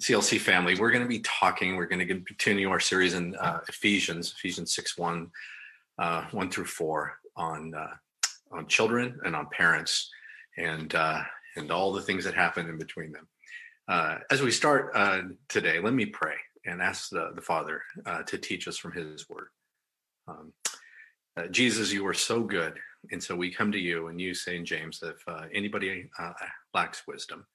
CLC 0.00 0.38
family, 0.38 0.76
we're 0.76 0.92
going 0.92 1.02
to 1.02 1.08
be 1.08 1.20
talking, 1.20 1.74
we're 1.74 1.86
going 1.86 2.06
to 2.06 2.20
continue 2.20 2.70
our 2.70 2.78
series 2.78 3.14
in 3.14 3.34
uh, 3.36 3.60
Ephesians, 3.68 4.32
Ephesians 4.36 4.72
6 4.74 4.96
1, 4.96 5.30
uh, 5.98 6.24
1 6.30 6.50
through 6.50 6.66
4, 6.66 7.18
on, 7.36 7.74
uh, 7.74 7.94
on 8.52 8.66
children 8.68 9.18
and 9.24 9.34
on 9.34 9.48
parents 9.50 10.08
and, 10.56 10.94
uh, 10.94 11.20
and 11.56 11.72
all 11.72 11.92
the 11.92 12.00
things 12.00 12.24
that 12.24 12.34
happen 12.34 12.68
in 12.68 12.78
between 12.78 13.10
them. 13.10 13.26
Uh, 13.88 14.18
as 14.30 14.40
we 14.40 14.52
start 14.52 14.92
uh, 14.94 15.22
today, 15.48 15.80
let 15.80 15.94
me 15.94 16.06
pray 16.06 16.34
and 16.64 16.80
ask 16.80 17.10
the, 17.10 17.32
the 17.34 17.40
Father 17.40 17.82
to 18.26 18.38
teach 18.38 18.68
us 18.68 18.76
from 18.76 18.92
His 18.92 19.28
Word. 19.28 19.48
Um, 20.28 20.52
Jesus, 21.50 21.92
you 21.92 22.06
are 22.06 22.14
so 22.14 22.42
good. 22.42 22.78
And 23.10 23.22
so 23.22 23.34
we 23.34 23.50
come 23.50 23.72
to 23.72 23.78
you, 23.78 24.08
and 24.08 24.20
you 24.20 24.34
say 24.34 24.56
in 24.56 24.64
James 24.64 25.02
if 25.02 25.24
anybody 25.54 26.10
lacks 26.74 27.04
wisdom, 27.06 27.46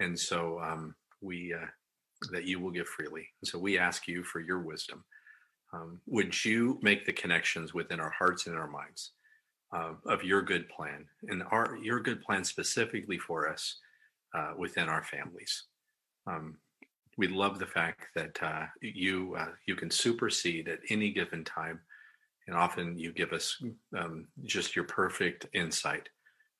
and 0.00 0.18
so 0.18 0.58
um, 0.60 0.94
we 1.20 1.54
uh, 1.54 1.66
that 2.32 2.44
you 2.44 2.60
will 2.60 2.70
give 2.70 2.88
freely. 2.88 3.28
And 3.40 3.48
so 3.48 3.58
we 3.58 3.78
ask 3.78 4.06
you 4.06 4.22
for 4.22 4.40
your 4.40 4.60
wisdom. 4.60 5.04
Um, 5.72 6.00
would 6.06 6.44
you 6.44 6.78
make 6.82 7.06
the 7.06 7.12
connections 7.12 7.72
within 7.72 8.00
our 8.00 8.10
hearts 8.10 8.46
and 8.46 8.56
our 8.56 8.68
minds 8.68 9.12
uh, 9.72 9.92
of 10.06 10.24
your 10.24 10.42
good 10.42 10.68
plan 10.68 11.06
and 11.28 11.44
our 11.50 11.78
your 11.80 12.00
good 12.00 12.22
plan 12.22 12.44
specifically 12.44 13.18
for 13.18 13.48
us 13.48 13.78
uh, 14.34 14.52
within 14.58 14.88
our 14.88 15.04
families? 15.04 15.64
Um, 16.26 16.58
we 17.16 17.28
love 17.28 17.58
the 17.58 17.66
fact 17.66 18.06
that 18.14 18.42
uh, 18.42 18.66
you 18.80 19.36
uh, 19.38 19.52
you 19.66 19.76
can 19.76 19.90
supersede 19.90 20.68
at 20.68 20.80
any 20.88 21.12
given 21.12 21.44
time, 21.44 21.80
and 22.46 22.56
often 22.56 22.98
you 22.98 23.12
give 23.12 23.32
us 23.32 23.62
um, 23.96 24.26
just 24.44 24.74
your 24.74 24.86
perfect 24.86 25.46
insight. 25.54 26.08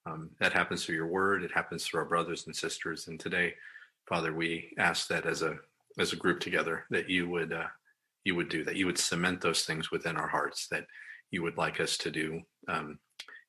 Um, 0.07 0.31
that 0.41 0.53
happens 0.53 0.85
through 0.85 0.97
your 0.97 1.07
word. 1.07 1.43
It 1.43 1.53
happens 1.53 1.85
through 1.85 2.01
our 2.01 2.07
brothers 2.07 2.47
and 2.47 2.57
sisters. 2.57 3.09
And 3.09 3.19
today, 3.19 3.55
Father, 4.11 4.35
we 4.35 4.75
ask 4.77 5.07
that 5.07 5.25
as 5.25 5.43
a 5.43 5.57
as 5.99 6.13
a 6.13 6.17
group 6.17 6.41
together 6.41 6.85
that 6.91 7.09
you 7.09 7.31
would 7.31 7.53
uh, 7.53 7.69
you 8.25 8.35
would 8.35 8.49
do 8.49 8.65
that. 8.65 8.75
You 8.75 8.87
would 8.87 8.99
cement 8.99 9.41
those 9.41 9.63
things 9.63 9.93
within 9.93 10.17
our 10.17 10.27
hearts 10.27 10.67
that 10.73 10.85
you 11.31 11.43
would 11.45 11.57
like 11.57 11.81
us 11.81 11.97
to 11.99 12.11
do, 12.11 12.41
um, 12.67 12.99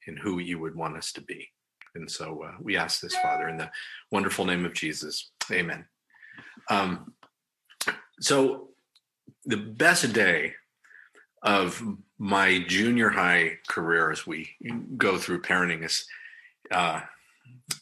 and 0.06 0.20
who 0.20 0.38
you 0.38 0.59
would 0.59 0.76
want 0.76 0.95
us 0.95 1.12
to 1.14 1.22
be. 1.22 1.50
And 1.95 2.09
so 2.09 2.44
uh, 2.44 2.53
we 2.62 2.78
ask 2.78 3.02
this, 3.02 3.16
Father, 3.18 3.50
in 3.50 3.58
the 3.58 3.72
wonderful 4.12 4.45
name 4.45 4.64
of 4.64 4.73
Jesus. 4.73 5.31
Amen. 5.52 5.84
Um, 6.70 7.16
so 8.20 8.70
the 9.46 9.58
best 9.58 10.14
day 10.14 10.53
of 11.42 11.84
my 12.20 12.64
junior 12.68 13.09
high 13.09 13.58
career 13.68 14.12
as 14.12 14.28
we 14.28 14.52
go 14.96 15.18
through 15.18 15.42
parenting 15.42 15.84
is 15.84 16.06
uh, 16.72 17.02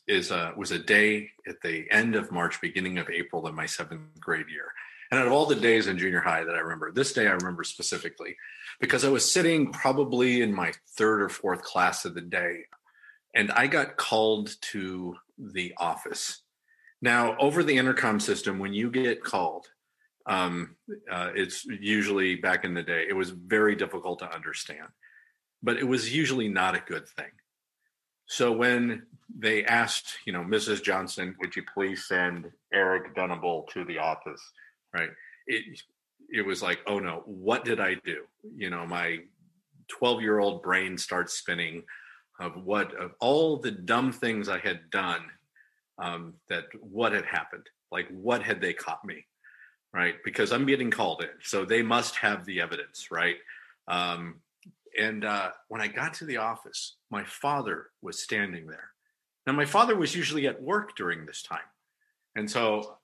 is 0.07 0.31
a, 0.31 0.53
was 0.57 0.71
a 0.71 0.79
day 0.79 1.29
at 1.47 1.61
the 1.61 1.85
end 1.91 2.15
of 2.15 2.31
March, 2.31 2.59
beginning 2.61 2.97
of 2.97 3.09
April 3.09 3.47
in 3.47 3.55
my 3.55 3.65
seventh 3.65 4.19
grade 4.19 4.49
year. 4.49 4.71
And 5.11 5.19
out 5.19 5.27
of 5.27 5.33
all 5.33 5.45
the 5.45 5.55
days 5.55 5.87
in 5.87 5.97
junior 5.97 6.21
high 6.21 6.43
that 6.43 6.55
I 6.55 6.59
remember, 6.59 6.91
this 6.91 7.13
day 7.13 7.27
I 7.27 7.31
remember 7.31 7.63
specifically 7.63 8.35
because 8.79 9.03
I 9.03 9.09
was 9.09 9.29
sitting 9.29 9.71
probably 9.71 10.41
in 10.41 10.53
my 10.53 10.73
third 10.97 11.21
or 11.21 11.29
fourth 11.29 11.63
class 11.63 12.05
of 12.05 12.13
the 12.13 12.21
day, 12.21 12.65
and 13.35 13.51
I 13.51 13.67
got 13.67 13.97
called 13.97 14.55
to 14.61 15.15
the 15.37 15.73
office. 15.77 16.41
Now, 17.01 17.37
over 17.37 17.63
the 17.63 17.77
intercom 17.77 18.19
system, 18.19 18.59
when 18.59 18.73
you 18.73 18.91
get 18.91 19.23
called, 19.23 19.67
um, 20.25 20.75
uh, 21.11 21.31
it's 21.33 21.65
usually 21.65 22.35
back 22.35 22.63
in 22.63 22.73
the 22.73 22.83
day, 22.83 23.05
it 23.07 23.15
was 23.15 23.31
very 23.31 23.75
difficult 23.75 24.19
to 24.19 24.33
understand, 24.33 24.87
but 25.63 25.77
it 25.77 25.87
was 25.87 26.13
usually 26.13 26.49
not 26.49 26.75
a 26.75 26.83
good 26.85 27.07
thing. 27.07 27.31
So 28.29 28.51
when 28.51 29.07
they 29.35 29.65
asked, 29.65 30.19
you 30.25 30.31
know, 30.31 30.43
Mrs. 30.43 30.83
Johnson, 30.83 31.35
would 31.39 31.55
you 31.55 31.63
please 31.73 32.05
send 32.05 32.51
Eric 32.71 33.15
Dunable 33.15 33.67
to 33.73 33.83
the 33.83 33.97
office? 33.97 34.41
Right. 34.93 35.09
It 35.47 35.81
it 36.31 36.45
was 36.45 36.61
like, 36.61 36.79
oh 36.85 36.99
no, 36.99 37.23
what 37.25 37.65
did 37.65 37.79
I 37.79 37.95
do? 37.95 38.21
You 38.55 38.69
know, 38.69 38.85
my 38.85 39.17
12 39.87 40.21
year 40.21 40.37
old 40.37 40.61
brain 40.61 40.95
starts 40.95 41.33
spinning 41.33 41.83
of 42.39 42.63
what 42.63 42.93
of 42.93 43.13
all 43.19 43.57
the 43.57 43.71
dumb 43.71 44.11
things 44.11 44.47
I 44.47 44.59
had 44.59 44.91
done. 44.91 45.21
Um, 45.97 46.35
that 46.47 46.65
what 46.79 47.11
had 47.11 47.25
happened? 47.25 47.65
Like 47.91 48.07
what 48.09 48.43
had 48.43 48.61
they 48.61 48.73
caught 48.73 49.03
me? 49.03 49.25
Right, 49.91 50.15
because 50.23 50.51
I'm 50.51 50.67
getting 50.67 50.91
called 50.91 51.23
in, 51.23 51.29
so 51.41 51.65
they 51.65 51.81
must 51.81 52.15
have 52.17 52.45
the 52.45 52.61
evidence, 52.61 53.09
right? 53.09 53.37
Um, 53.87 54.35
and 54.97 55.25
uh, 55.25 55.51
when 55.67 55.81
I 55.81 55.87
got 55.87 56.13
to 56.15 56.25
the 56.25 56.37
office, 56.37 56.95
my 57.09 57.23
father 57.23 57.87
was 58.01 58.21
standing 58.21 58.67
there. 58.67 58.89
Now, 59.45 59.53
my 59.53 59.65
father 59.65 59.95
was 59.95 60.15
usually 60.15 60.47
at 60.47 60.61
work 60.61 60.95
during 60.95 61.25
this 61.25 61.41
time. 61.41 61.59
And 62.35 62.49
so, 62.49 62.97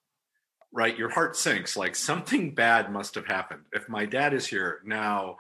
right, 0.72 0.98
your 0.98 1.10
heart 1.10 1.36
sinks 1.36 1.76
like 1.76 1.96
something 1.96 2.54
bad 2.54 2.92
must 2.92 3.16
have 3.16 3.26
happened. 3.26 3.62
If 3.74 3.90
my 3.90 4.06
dad 4.06 4.34
is 4.34 4.46
here 4.46 4.82
now, 4.86 5.38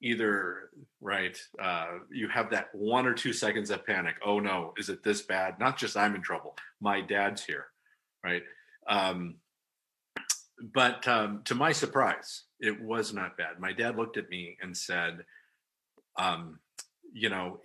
either, 0.00 0.70
right, 1.00 1.38
uh, 1.62 1.98
you 2.10 2.28
have 2.28 2.50
that 2.50 2.68
one 2.72 3.06
or 3.06 3.14
two 3.14 3.32
seconds 3.32 3.70
of 3.70 3.86
panic. 3.86 4.16
Oh 4.24 4.40
no, 4.40 4.74
is 4.76 4.88
it 4.88 5.02
this 5.02 5.22
bad? 5.22 5.58
Not 5.58 5.78
just 5.78 5.96
I'm 5.96 6.14
in 6.14 6.22
trouble, 6.22 6.56
my 6.80 7.00
dad's 7.00 7.44
here, 7.44 7.66
right? 8.24 8.42
Um, 8.88 9.36
but 10.74 11.06
um, 11.06 11.42
to 11.44 11.54
my 11.54 11.72
surprise, 11.72 12.44
it 12.60 12.80
was 12.82 13.12
not 13.12 13.36
bad. 13.36 13.60
My 13.60 13.72
dad 13.72 13.96
looked 13.96 14.16
at 14.16 14.28
me 14.28 14.56
and 14.60 14.76
said, 14.76 15.24
um, 16.18 16.58
you 17.12 17.28
know, 17.28 17.60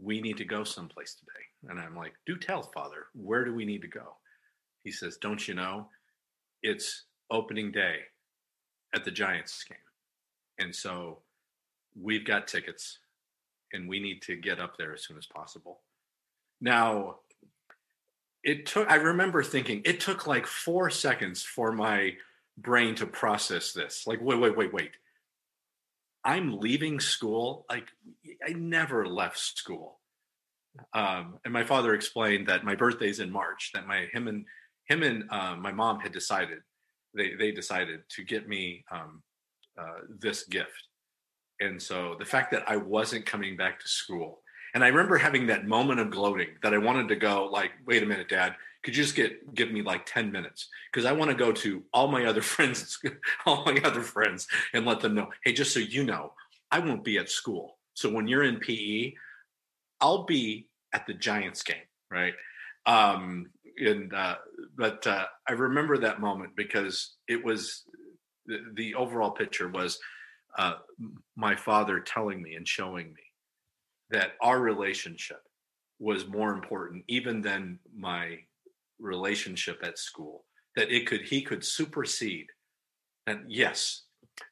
we 0.00 0.20
need 0.20 0.36
to 0.38 0.44
go 0.44 0.64
someplace 0.64 1.14
today. 1.14 1.70
And 1.70 1.80
I'm 1.80 1.96
like, 1.96 2.14
do 2.26 2.36
tell, 2.36 2.62
Father, 2.62 3.06
where 3.14 3.44
do 3.44 3.54
we 3.54 3.64
need 3.64 3.82
to 3.82 3.88
go? 3.88 4.16
He 4.82 4.92
says, 4.92 5.16
don't 5.16 5.46
you 5.46 5.54
know, 5.54 5.88
it's 6.62 7.04
opening 7.30 7.72
day 7.72 7.96
at 8.94 9.04
the 9.04 9.10
Giants 9.10 9.64
game. 9.64 9.78
And 10.58 10.74
so 10.74 11.20
we've 12.00 12.24
got 12.24 12.46
tickets 12.46 12.98
and 13.72 13.88
we 13.88 13.98
need 13.98 14.22
to 14.22 14.36
get 14.36 14.60
up 14.60 14.76
there 14.76 14.92
as 14.92 15.04
soon 15.04 15.16
as 15.16 15.26
possible. 15.26 15.80
Now, 16.60 17.16
it 18.42 18.66
took, 18.66 18.90
I 18.90 18.96
remember 18.96 19.42
thinking, 19.42 19.82
it 19.84 20.00
took 20.00 20.26
like 20.26 20.46
four 20.46 20.90
seconds 20.90 21.42
for 21.42 21.72
my 21.72 22.14
brain 22.58 22.94
to 22.96 23.06
process 23.06 23.72
this. 23.72 24.06
Like, 24.06 24.20
wait, 24.20 24.38
wait, 24.38 24.56
wait, 24.56 24.72
wait. 24.72 24.92
I'm 26.24 26.58
leaving 26.58 27.00
school. 27.00 27.66
Like 27.68 27.88
I 28.46 28.52
never 28.52 29.06
left 29.06 29.38
school. 29.38 30.00
Um, 30.92 31.38
and 31.44 31.52
my 31.52 31.64
father 31.64 31.94
explained 31.94 32.48
that 32.48 32.64
my 32.64 32.74
birthday's 32.74 33.20
in 33.20 33.30
March. 33.30 33.70
That 33.74 33.86
my 33.86 34.06
him 34.12 34.28
and 34.28 34.44
him 34.88 35.02
and 35.02 35.24
uh, 35.30 35.56
my 35.56 35.72
mom 35.72 36.00
had 36.00 36.12
decided 36.12 36.58
they 37.14 37.34
they 37.34 37.52
decided 37.52 38.00
to 38.10 38.24
get 38.24 38.48
me 38.48 38.84
um, 38.90 39.22
uh, 39.78 40.00
this 40.20 40.44
gift. 40.44 40.70
And 41.60 41.80
so 41.80 42.16
the 42.18 42.24
fact 42.24 42.50
that 42.50 42.68
I 42.68 42.76
wasn't 42.76 43.26
coming 43.26 43.56
back 43.56 43.78
to 43.80 43.88
school, 43.88 44.42
and 44.74 44.82
I 44.82 44.88
remember 44.88 45.16
having 45.16 45.46
that 45.46 45.66
moment 45.66 46.00
of 46.00 46.10
gloating 46.10 46.48
that 46.62 46.74
I 46.74 46.78
wanted 46.78 47.08
to 47.08 47.16
go 47.16 47.46
like, 47.46 47.70
wait 47.86 48.02
a 48.02 48.06
minute, 48.06 48.28
Dad, 48.28 48.56
could 48.84 48.94
you 48.94 49.02
just 49.02 49.16
get 49.16 49.54
give 49.54 49.72
me 49.72 49.82
like 49.82 50.06
10 50.06 50.30
minutes? 50.30 50.68
Because 50.92 51.06
i 51.06 51.12
want 51.12 51.30
to 51.30 51.36
go 51.36 51.50
to 51.50 51.82
all 51.92 52.06
my 52.08 52.26
other 52.26 52.42
friends 52.54 52.98
all 53.46 53.64
my 53.64 53.80
other 53.82 54.02
friends 54.02 54.46
and 54.72 54.86
let 54.86 55.00
them 55.00 55.14
know 55.14 55.28
hey 55.44 55.52
just 55.52 55.72
so 55.72 55.80
you 55.80 56.04
know 56.04 56.32
i 56.70 56.78
won't 56.78 57.04
be 57.04 57.18
at 57.18 57.30
school. 57.30 57.78
So 57.94 58.10
when 58.10 58.28
you're 58.28 58.44
in 58.44 58.60
pe 58.60 59.14
i'll 60.00 60.24
be 60.24 60.68
at 60.92 61.06
the 61.06 61.14
giants 61.14 61.62
game 61.62 61.88
right? 62.10 62.34
Um 62.86 63.46
and 63.78 64.14
uh 64.14 64.36
but 64.76 65.04
uh 65.06 65.24
i 65.48 65.52
remember 65.52 65.98
that 65.98 66.20
moment 66.20 66.52
because 66.54 67.16
it 67.26 67.44
was 67.44 67.84
the, 68.46 68.58
the 68.74 68.94
overall 68.94 69.30
picture 69.32 69.68
was 69.68 69.98
uh 70.58 70.74
my 71.34 71.56
father 71.56 71.98
telling 71.98 72.40
me 72.42 72.54
and 72.54 72.68
showing 72.68 73.08
me 73.08 73.22
that 74.10 74.32
our 74.40 74.60
relationship 74.60 75.40
was 75.98 76.28
more 76.28 76.52
important 76.52 77.02
even 77.08 77.40
than 77.40 77.78
my 77.96 78.38
relationship 78.98 79.80
at 79.82 79.98
school 79.98 80.44
that 80.76 80.90
it 80.90 81.06
could 81.06 81.22
he 81.22 81.42
could 81.42 81.64
supersede. 81.64 82.46
And 83.26 83.40
yes 83.48 84.02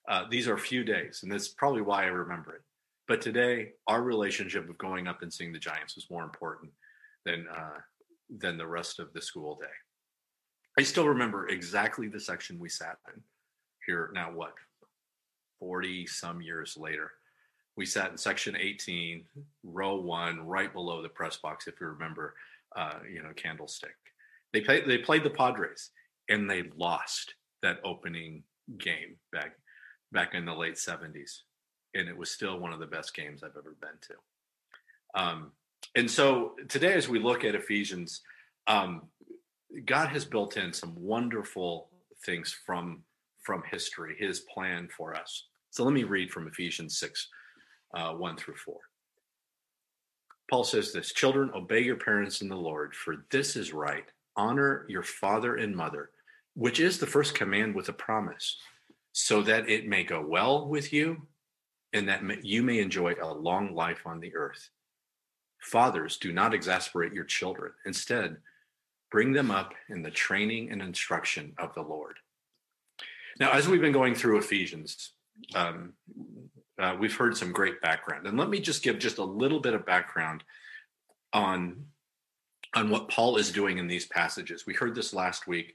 uh, 0.09 0.25
these 0.31 0.49
are 0.49 0.57
few 0.57 0.85
days 0.85 1.21
and 1.23 1.33
that's 1.33 1.49
probably 1.49 1.83
why 1.83 2.05
i 2.05 2.07
remember 2.07 2.55
it. 2.55 2.63
But 3.09 3.21
today 3.21 3.73
our 3.87 4.03
relationship 4.03 4.69
of 4.69 4.79
going 4.79 5.09
up 5.09 5.23
and 5.23 5.33
seeing 5.33 5.53
the 5.53 5.59
giants 5.59 5.97
was 5.97 6.11
more 6.11 6.25
important 6.25 6.73
than 7.25 7.47
uh, 7.49 7.79
than 8.39 8.57
the 8.57 8.67
rest 8.67 8.99
of 8.99 9.13
the 9.13 9.21
school 9.21 9.59
day. 9.61 9.67
I 10.79 10.83
still 10.83 11.07
remember 11.07 11.49
exactly 11.49 12.09
the 12.09 12.21
section 12.21 12.59
we 12.59 12.69
sat 12.69 12.97
in 13.15 13.21
here 13.87 14.11
now 14.15 14.33
what 14.33 14.55
40 15.59 16.07
some 16.07 16.41
years 16.41 16.77
later. 16.77 17.13
We 17.77 17.87
sat 17.87 18.11
in 18.11 18.19
section 18.19 18.57
18 18.57 19.25
row 19.65 19.97
one 19.97 20.47
right 20.47 20.73
below 20.73 21.03
the 21.03 21.09
press 21.09 21.37
box 21.37 21.67
if 21.67 21.81
you 21.81 21.87
remember 21.87 22.35
uh, 22.77 22.99
you 23.11 23.23
know 23.23 23.33
candlestick 23.37 23.95
they 24.53 24.61
played 24.61 24.87
they 24.87 24.99
played 24.99 25.25
the 25.25 25.31
Padres 25.31 25.91
and 26.29 26.49
they 26.49 26.65
lost 26.77 27.35
that 27.63 27.79
opening 27.85 28.43
game 28.79 29.17
back 29.33 29.53
back 30.13 30.35
in 30.35 30.45
the 30.45 30.55
late 30.55 30.75
70s 30.75 31.41
and 31.95 32.09
it 32.09 32.17
was 32.17 32.31
still 32.31 32.59
one 32.59 32.73
of 32.73 32.81
the 32.81 32.87
best 32.87 33.15
games 33.15 33.43
I've 33.43 33.57
ever 33.57 33.77
been 33.81 33.91
to. 34.03 35.21
Um, 35.21 35.53
and 35.95 36.11
so 36.11 36.53
today 36.69 36.95
as 36.95 37.09
we 37.09 37.19
look 37.19 37.45
at 37.45 37.55
Ephesians 37.55 38.23
um, 38.67 39.03
God 39.85 40.09
has 40.09 40.25
built 40.25 40.57
in 40.57 40.73
some 40.73 40.95
wonderful 40.97 41.89
things 42.25 42.53
from 42.67 43.03
from 43.43 43.63
history, 43.69 44.15
His 44.19 44.41
plan 44.41 44.89
for 44.97 45.17
us. 45.17 45.47
So 45.71 45.83
let 45.85 45.93
me 45.93 46.05
read 46.05 46.31
from 46.31 46.47
Ephesians 46.47 46.99
six, 46.99 47.29
uh, 47.95 48.13
one 48.13 48.37
through 48.37 48.57
four. 48.57 48.81
Paul 50.51 50.65
says 50.65 50.93
this: 50.93 51.13
Children, 51.13 51.51
obey 51.55 51.81
your 51.81 51.97
parents 51.97 52.43
in 52.43 52.49
the 52.49 52.57
Lord, 52.57 52.95
for 52.95 53.25
this 53.31 53.57
is 53.57 53.73
right. 53.73 54.05
Honor 54.37 54.87
your 54.89 55.03
father 55.03 55.57
and 55.57 55.75
mother, 55.75 56.11
which 56.55 56.81
is 56.81 56.99
the 56.99 57.07
first 57.07 57.35
command 57.35 57.75
with 57.75 57.89
a 57.89 57.93
promise, 57.93 58.57
so 59.13 59.43
that 59.43 59.69
it 59.69 59.87
may 59.87 60.05
go 60.05 60.25
well 60.25 60.67
with 60.67 60.93
you, 60.93 61.27
and 61.93 62.09
that 62.09 62.23
you 62.45 62.63
may 62.63 62.79
enjoy 62.79 63.15
a 63.23 63.33
long 63.33 63.75
life 63.75 64.07
on 64.07 64.21
the 64.21 64.35
earth. 64.35 64.71
Fathers, 65.61 66.17
do 66.17 66.33
not 66.33 66.55
exasperate 66.55 67.13
your 67.13 67.25
children. 67.25 67.73
Instead, 67.85 68.39
bring 69.11 69.33
them 69.33 69.51
up 69.51 69.75
in 69.89 70.03
the 70.03 70.11
training 70.11 70.71
and 70.73 70.83
instruction 70.83 71.53
of 71.59 71.75
the 71.75 71.83
Lord. 71.83 72.17
Now, 73.39 73.53
as 73.53 73.69
we've 73.69 73.81
been 73.81 73.93
going 73.93 74.15
through 74.15 74.39
Ephesians, 74.39 75.13
um, 75.55 75.93
uh, 76.79 76.97
we've 76.99 77.15
heard 77.15 77.37
some 77.37 77.53
great 77.53 77.81
background, 77.81 78.27
and 78.27 78.39
let 78.39 78.49
me 78.49 78.61
just 78.61 78.83
give 78.83 78.99
just 78.99 79.19
a 79.19 79.25
little 79.25 79.61
bit 79.61 79.75
of 79.75 79.87
background 79.87 80.43
on 81.33 81.85
on 82.75 82.91
what 82.91 83.09
Paul 83.09 83.37
is 83.37 83.53
doing 83.53 83.79
in 83.79 83.87
these 83.87 84.07
passages. 84.07 84.67
We 84.67 84.75
heard 84.75 84.95
this 84.95 85.13
last 85.13 85.47
week 85.47 85.75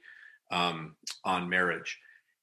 um, 0.51 0.95
on 1.23 1.49
marriage, 1.49 1.99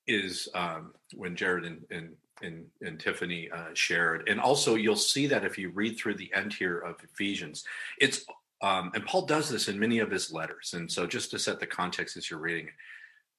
is 0.07 0.49
um, 0.55 0.93
when 1.15 1.35
Jared 1.35 1.65
and, 1.65 1.85
and 1.91 2.11
and, 2.43 2.67
and 2.83 2.99
Tiffany 2.99 3.49
uh, 3.51 3.69
shared. 3.75 4.29
And 4.29 4.41
also, 4.41 4.75
you'll 4.75 4.97
see 4.97 5.27
that 5.29 5.45
if 5.45 5.57
you 5.57 5.71
read 5.71 5.97
through 5.97 6.15
the 6.15 6.33
end 6.35 6.53
here 6.53 6.79
of 6.79 6.97
Ephesians, 7.03 7.65
it's 8.01 8.25
um, 8.63 8.91
and 8.95 9.05
Paul 9.05 9.27
does 9.27 9.49
this 9.49 9.69
in 9.69 9.79
many 9.79 9.99
of 9.99 10.11
his 10.11 10.33
letters. 10.33 10.75
And 10.75 10.91
so, 10.91 11.07
just 11.07 11.31
to 11.31 11.39
set 11.39 11.61
the 11.61 11.67
context 11.67 12.17
as 12.17 12.31
you're 12.31 12.41
reading, 12.41 12.71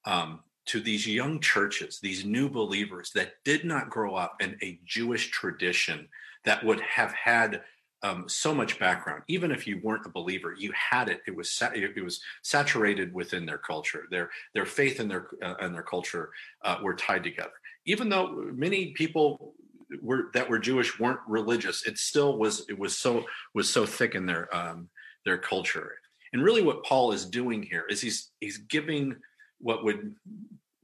um, 0.04 0.40
to 0.66 0.80
these 0.80 1.06
young 1.06 1.40
churches, 1.40 1.98
these 2.00 2.24
new 2.24 2.48
believers 2.48 3.10
that 3.14 3.34
did 3.44 3.64
not 3.64 3.90
grow 3.90 4.14
up 4.14 4.36
in 4.40 4.56
a 4.62 4.78
Jewish 4.84 5.30
tradition 5.30 6.08
that 6.44 6.64
would 6.64 6.80
have 6.80 7.12
had 7.12 7.62
um, 8.02 8.28
so 8.28 8.54
much 8.54 8.78
background. 8.78 9.22
Even 9.28 9.50
if 9.50 9.66
you 9.66 9.80
weren't 9.82 10.06
a 10.06 10.10
believer, 10.10 10.54
you 10.56 10.72
had 10.72 11.08
it. 11.08 11.20
It 11.26 11.34
was 11.34 11.62
it 11.74 12.02
was 12.02 12.20
saturated 12.42 13.12
within 13.12 13.46
their 13.46 13.58
culture. 13.58 14.06
Their 14.10 14.30
their 14.54 14.66
faith 14.66 15.00
and 15.00 15.10
their 15.10 15.28
uh, 15.42 15.54
and 15.60 15.74
their 15.74 15.82
culture 15.82 16.30
uh, 16.62 16.78
were 16.82 16.94
tied 16.94 17.24
together 17.24 17.52
even 17.86 18.08
though 18.08 18.50
many 18.52 18.92
people 18.92 19.54
were 20.02 20.30
that 20.34 20.50
were 20.50 20.58
Jewish 20.58 20.98
weren't 20.98 21.20
religious, 21.26 21.86
it 21.86 21.96
still 21.96 22.36
was 22.36 22.66
it 22.68 22.78
was 22.78 22.98
so 22.98 23.24
was 23.54 23.70
so 23.70 23.86
thick 23.86 24.14
in 24.14 24.26
their 24.26 24.54
um, 24.54 24.88
their 25.24 25.38
culture. 25.38 25.94
And 26.32 26.42
really, 26.42 26.62
what 26.62 26.84
Paul 26.84 27.12
is 27.12 27.24
doing 27.24 27.62
here 27.62 27.84
is 27.88 28.00
he's 28.00 28.30
he's 28.40 28.58
giving 28.58 29.16
what 29.58 29.84
would 29.84 30.14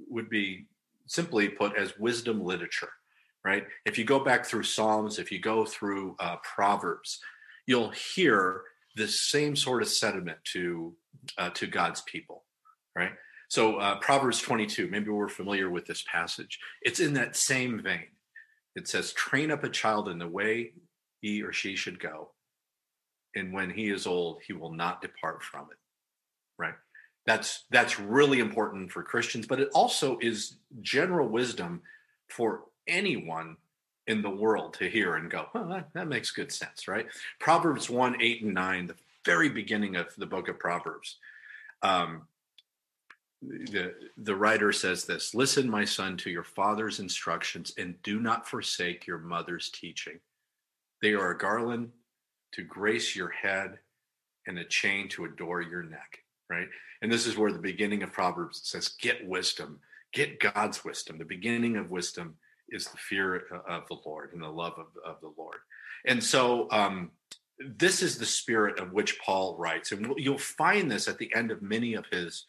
would 0.09 0.31
be 0.31 0.67
simply 1.07 1.49
put 1.49 1.77
as 1.77 1.99
wisdom 1.99 2.43
literature, 2.43 2.93
right? 3.45 3.65
If 3.85 3.99
you 3.99 4.05
go 4.05 4.21
back 4.21 4.45
through 4.45 4.63
Psalms, 4.65 5.19
if 5.19 5.33
you 5.33 5.41
go 5.41 5.65
through 5.65 6.17
uh, 6.21 6.37
Proverbs, 6.43 7.21
you'll 7.67 7.91
hear 7.91 8.63
the 8.97 9.09
same 9.09 9.57
sort 9.57 9.83
of 9.83 9.89
sentiment 9.89 10.39
to 10.53 10.95
uh, 11.39 11.51
to 11.51 11.67
God's 11.67 12.03
people, 12.03 12.45
right? 12.97 13.13
So 13.49 13.77
uh, 13.77 13.97
Proverbs 13.97 14.41
22, 14.41 14.89
maybe 14.89 15.11
we're 15.11 15.29
familiar 15.29 15.69
with 15.71 15.85
this 15.85 16.03
passage. 16.11 16.59
It's 16.81 17.01
in 17.01 17.13
that 17.15 17.37
same 17.37 17.83
vein. 17.83 18.07
It 18.75 18.89
says, 18.89 19.13
train 19.13 19.51
up 19.51 19.63
a 19.63 19.69
child 19.69 20.09
in 20.09 20.19
the 20.19 20.27
way 20.27 20.73
he 21.21 21.43
or 21.43 21.53
she 21.53 21.77
should 21.77 22.01
go. 22.01 22.31
And 23.35 23.53
when 23.53 23.71
he 23.71 23.91
is 23.91 24.07
old, 24.07 24.41
he 24.47 24.55
will 24.55 24.73
not 24.73 25.03
depart 25.03 25.43
from 25.43 25.67
it. 25.71 25.77
Right. 26.59 26.75
That's 27.27 27.67
that's 27.71 28.01
really 28.01 28.41
important 28.41 28.91
for 28.91 29.03
Christians, 29.03 29.47
but 29.47 29.61
it 29.61 29.69
also 29.75 30.19
is 30.21 30.57
general 30.81 31.29
wisdom 31.29 31.83
for 32.29 32.65
anyone 32.87 33.57
in 34.07 34.23
the 34.23 34.31
world 34.31 34.75
to 34.75 34.89
hear 34.89 35.15
and 35.17 35.31
go, 35.31 35.47
well, 35.55 35.69
that, 35.69 35.89
that 35.95 36.09
makes 36.09 36.31
good 36.31 36.51
sense, 36.51 36.89
right? 36.89 37.07
Proverbs 37.39 37.89
1, 37.89 38.21
8, 38.21 38.43
and 38.43 38.55
9, 38.55 38.87
the 38.89 38.95
very 39.25 39.49
beginning 39.49 39.97
of 39.97 40.15
the 40.17 40.27
book 40.27 40.49
of 40.49 40.59
Proverbs. 40.59 41.17
Um, 41.83 42.23
the 43.43 43.95
the 44.19 44.35
writer 44.35 44.71
says 44.73 45.05
this 45.05 45.35
listen 45.35 45.69
my 45.69 45.85
son 45.85 46.17
to 46.17 46.31
your 46.31 46.45
father's 46.45 47.01
instructions 47.01 47.75
and 47.77 48.01
do 48.03 48.21
not 48.21 48.49
forsake 48.49 49.07
your 49.07 49.19
mother's 49.19 49.69
teaching 49.71 50.21
they 51.01 51.13
are 51.13 51.33
a 51.33 51.39
garland 51.39 51.91
to 52.53 52.63
grace 52.63 53.17
your 53.17 53.31
head 53.31 53.79
and 54.47 54.59
a 54.59 54.65
chain 54.65 55.09
to 55.09 55.25
adore 55.25 55.61
your 55.61 55.83
neck 55.83 56.19
right 56.49 56.69
and 57.03 57.11
this 57.11 57.27
is 57.27 57.37
where 57.37 57.53
the 57.53 57.59
beginning 57.59 58.05
of 58.05 58.13
proverbs 58.13 58.61
says 58.63 58.91
get 59.01 59.27
wisdom 59.27 59.81
get 60.13 60.39
god's 60.39 60.85
wisdom 60.85 61.19
the 61.19 61.25
beginning 61.25 61.77
of 61.77 61.91
wisdom 61.91 62.37
is 62.73 62.87
the 62.87 62.97
fear 62.97 63.37
of 63.69 63.87
the 63.89 63.97
lord 64.05 64.33
and 64.33 64.43
the 64.43 64.49
love 64.49 64.75
of, 64.79 64.87
of 65.05 65.21
the 65.21 65.33
lord. 65.37 65.59
And 66.07 66.23
so 66.23 66.69
um, 66.71 67.11
this 67.59 68.03
is 68.03 68.19
the 68.19 68.27
spirit 68.27 68.81
of 68.81 68.93
which 68.93 69.21
paul 69.21 69.57
writes. 69.59 69.93
And 69.93 70.15
you'll 70.17 70.39
find 70.39 70.91
this 70.91 71.07
at 71.07 71.19
the 71.19 71.33
end 71.35 71.51
of 71.51 71.63
many 71.63 71.95
of 71.95 72.07
his 72.11 72.47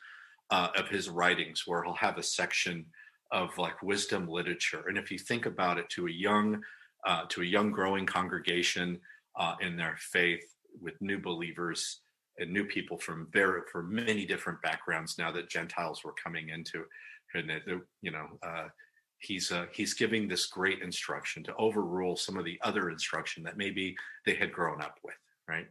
uh, 0.50 0.70
of 0.76 0.88
his 0.88 1.10
writings 1.10 1.64
where 1.66 1.84
he'll 1.84 1.94
have 1.94 2.18
a 2.18 2.24
section 2.24 2.86
of 3.32 3.58
like 3.58 3.82
wisdom 3.82 4.28
literature. 4.28 4.86
And 4.88 4.98
if 4.98 5.12
you 5.12 5.18
think 5.18 5.46
about 5.46 5.78
it 5.78 5.90
to 5.90 6.08
a 6.08 6.12
young 6.12 6.62
uh, 7.06 7.24
to 7.30 7.42
a 7.42 7.46
young 7.46 7.72
growing 7.72 8.06
congregation 8.06 9.00
uh, 9.36 9.56
in 9.62 9.76
their 9.76 9.98
faith 10.00 10.46
with 10.82 10.94
new 11.02 11.20
believers 11.20 12.00
and 12.40 12.52
new 12.52 12.66
people 12.66 12.98
from 12.98 13.28
very 13.32 13.62
for 13.72 13.84
many 13.84 14.26
different 14.26 14.62
backgrounds 14.62 15.18
now 15.18 15.32
that 15.32 15.50
gentiles 15.50 16.04
were 16.04 16.14
coming 16.14 16.50
into 16.50 16.84
and 17.36 17.52
you 18.02 18.12
know 18.12 18.28
uh, 18.42 18.68
he's 19.24 19.52
uh, 19.52 19.66
he's 19.72 19.94
giving 19.94 20.28
this 20.28 20.46
great 20.46 20.82
instruction 20.82 21.44
to 21.44 21.56
overrule 21.56 22.16
some 22.16 22.38
of 22.38 22.46
the 22.46 22.60
other 22.64 22.90
instruction 22.90 23.44
that 23.44 23.58
maybe 23.58 23.96
they 24.26 24.36
had 24.36 24.52
grown 24.52 24.82
up 24.82 24.98
with 25.04 25.16
right 25.48 25.68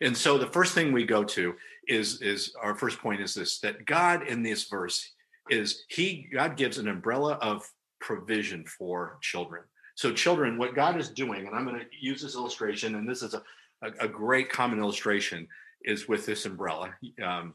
and 0.00 0.16
so 0.16 0.38
the 0.38 0.46
first 0.46 0.74
thing 0.74 0.92
we 0.92 1.04
go 1.04 1.24
to 1.24 1.54
is 1.88 2.20
is 2.22 2.54
our 2.62 2.74
first 2.74 2.98
point 2.98 3.20
is 3.20 3.34
this 3.34 3.60
that 3.60 3.84
God 3.86 4.26
in 4.26 4.42
this 4.42 4.64
verse 4.64 5.12
is 5.48 5.84
he 5.88 6.28
God 6.32 6.56
gives 6.56 6.78
an 6.78 6.88
umbrella 6.88 7.34
of 7.34 7.68
provision 8.00 8.64
for 8.66 9.18
children. 9.20 9.62
So 9.94 10.12
children, 10.12 10.58
what 10.58 10.74
God 10.74 10.98
is 10.98 11.10
doing, 11.10 11.46
and 11.46 11.54
I'm 11.54 11.66
going 11.66 11.78
to 11.78 11.86
use 12.00 12.22
this 12.22 12.34
illustration, 12.34 12.94
and 12.94 13.08
this 13.08 13.22
is 13.22 13.34
a, 13.34 13.42
a, 13.82 14.06
a 14.06 14.08
great 14.08 14.50
common 14.50 14.78
illustration, 14.78 15.46
is 15.84 16.08
with 16.08 16.26
this 16.26 16.46
umbrella. 16.46 16.94
Um, 17.22 17.54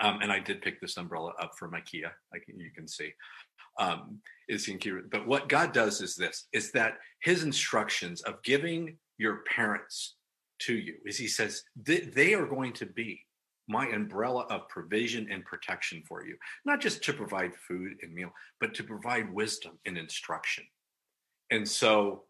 um, 0.00 0.20
and 0.22 0.30
I 0.30 0.38
did 0.38 0.62
pick 0.62 0.80
this 0.80 0.96
umbrella 0.96 1.32
up 1.40 1.52
from 1.58 1.72
IKEA. 1.72 2.10
I 2.34 2.38
can, 2.44 2.58
you 2.58 2.70
can 2.74 2.86
see. 2.88 3.12
Um, 3.78 4.20
is 4.48 4.68
in 4.68 4.78
But 5.10 5.26
what 5.26 5.48
God 5.48 5.72
does 5.72 6.00
is 6.00 6.14
this: 6.14 6.46
is 6.52 6.72
that 6.72 6.98
His 7.20 7.42
instructions 7.42 8.22
of 8.22 8.42
giving 8.42 8.96
your 9.18 9.42
parents 9.54 10.16
to 10.58 10.74
you 10.74 10.94
is 11.04 11.18
he 11.18 11.28
says 11.28 11.62
they 11.84 12.34
are 12.34 12.46
going 12.46 12.72
to 12.72 12.86
be 12.86 13.20
my 13.68 13.86
umbrella 13.88 14.46
of 14.48 14.68
provision 14.68 15.26
and 15.30 15.44
protection 15.44 16.02
for 16.06 16.24
you 16.24 16.36
not 16.64 16.80
just 16.80 17.02
to 17.02 17.12
provide 17.12 17.52
food 17.68 17.92
and 18.02 18.14
meal 18.14 18.30
but 18.60 18.74
to 18.74 18.84
provide 18.84 19.32
wisdom 19.32 19.78
and 19.86 19.98
instruction 19.98 20.64
and 21.50 21.68
so 21.68 22.24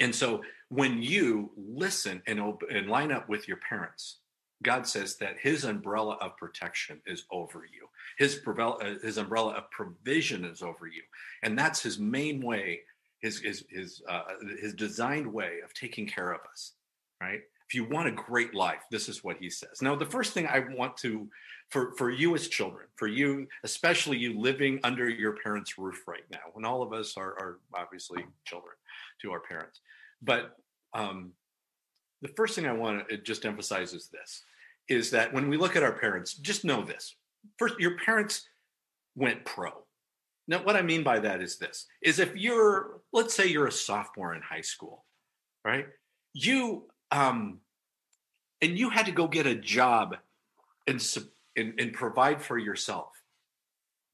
and 0.00 0.14
so 0.14 0.42
when 0.68 1.02
you 1.02 1.50
listen 1.56 2.22
and, 2.26 2.40
and 2.70 2.88
line 2.88 3.12
up 3.12 3.28
with 3.28 3.46
your 3.48 3.58
parents 3.58 4.20
god 4.62 4.86
says 4.86 5.16
that 5.16 5.38
his 5.38 5.64
umbrella 5.64 6.16
of 6.20 6.36
protection 6.36 7.00
is 7.06 7.24
over 7.30 7.64
you 7.64 7.86
his, 8.18 8.40
uh, 8.46 8.94
his 9.02 9.18
umbrella 9.18 9.52
of 9.54 9.70
provision 9.70 10.44
is 10.44 10.62
over 10.62 10.86
you 10.86 11.02
and 11.42 11.58
that's 11.58 11.82
his 11.82 11.98
main 11.98 12.40
way 12.40 12.80
his 13.20 13.40
his 13.40 13.64
his, 13.70 14.02
uh, 14.08 14.22
his 14.60 14.74
designed 14.74 15.26
way 15.26 15.58
of 15.64 15.72
taking 15.74 16.06
care 16.06 16.32
of 16.32 16.40
us 16.50 16.72
right? 17.20 17.40
If 17.68 17.74
you 17.74 17.84
want 17.84 18.08
a 18.08 18.12
great 18.12 18.54
life, 18.54 18.82
this 18.90 19.08
is 19.08 19.22
what 19.22 19.36
he 19.38 19.48
says. 19.48 19.80
Now, 19.80 19.94
the 19.94 20.06
first 20.06 20.32
thing 20.32 20.46
I 20.46 20.64
want 20.76 20.96
to, 20.98 21.28
for, 21.68 21.92
for 21.96 22.10
you 22.10 22.34
as 22.34 22.48
children, 22.48 22.86
for 22.96 23.06
you, 23.06 23.46
especially 23.62 24.18
you 24.18 24.38
living 24.38 24.80
under 24.82 25.08
your 25.08 25.36
parents' 25.36 25.78
roof 25.78 26.02
right 26.08 26.24
now, 26.32 26.40
when 26.52 26.64
all 26.64 26.82
of 26.82 26.92
us 26.92 27.16
are, 27.16 27.32
are 27.38 27.58
obviously 27.74 28.24
children 28.44 28.74
to 29.22 29.30
our 29.30 29.40
parents. 29.40 29.80
But 30.20 30.56
um, 30.94 31.32
the 32.22 32.28
first 32.28 32.54
thing 32.54 32.66
I 32.66 32.72
want 32.72 33.08
to 33.08 33.16
just 33.16 33.44
emphasize 33.46 33.92
is 33.92 34.08
this 34.08 34.44
is 34.88 35.10
that 35.12 35.32
when 35.32 35.48
we 35.48 35.56
look 35.56 35.76
at 35.76 35.84
our 35.84 35.92
parents, 35.92 36.34
just 36.34 36.64
know 36.64 36.82
this. 36.82 37.14
First, 37.58 37.78
your 37.78 37.96
parents 37.98 38.48
went 39.14 39.44
pro. 39.44 39.70
Now, 40.48 40.64
what 40.64 40.74
I 40.74 40.82
mean 40.82 41.04
by 41.04 41.20
that 41.20 41.40
is 41.40 41.58
this 41.58 41.86
is 42.02 42.18
if 42.18 42.34
you're, 42.34 43.00
let's 43.12 43.34
say 43.34 43.46
you're 43.46 43.68
a 43.68 43.72
sophomore 43.72 44.34
in 44.34 44.42
high 44.42 44.62
school, 44.62 45.04
right? 45.64 45.86
You 46.32 46.86
um, 47.12 47.60
and 48.60 48.78
you 48.78 48.90
had 48.90 49.06
to 49.06 49.12
go 49.12 49.26
get 49.26 49.46
a 49.46 49.54
job 49.54 50.16
and, 50.86 51.02
and, 51.56 51.74
and 51.78 51.92
provide 51.92 52.42
for 52.42 52.58
yourself, 52.58 53.08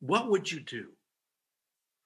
what 0.01 0.31
would 0.31 0.51
you 0.51 0.61
do? 0.61 0.87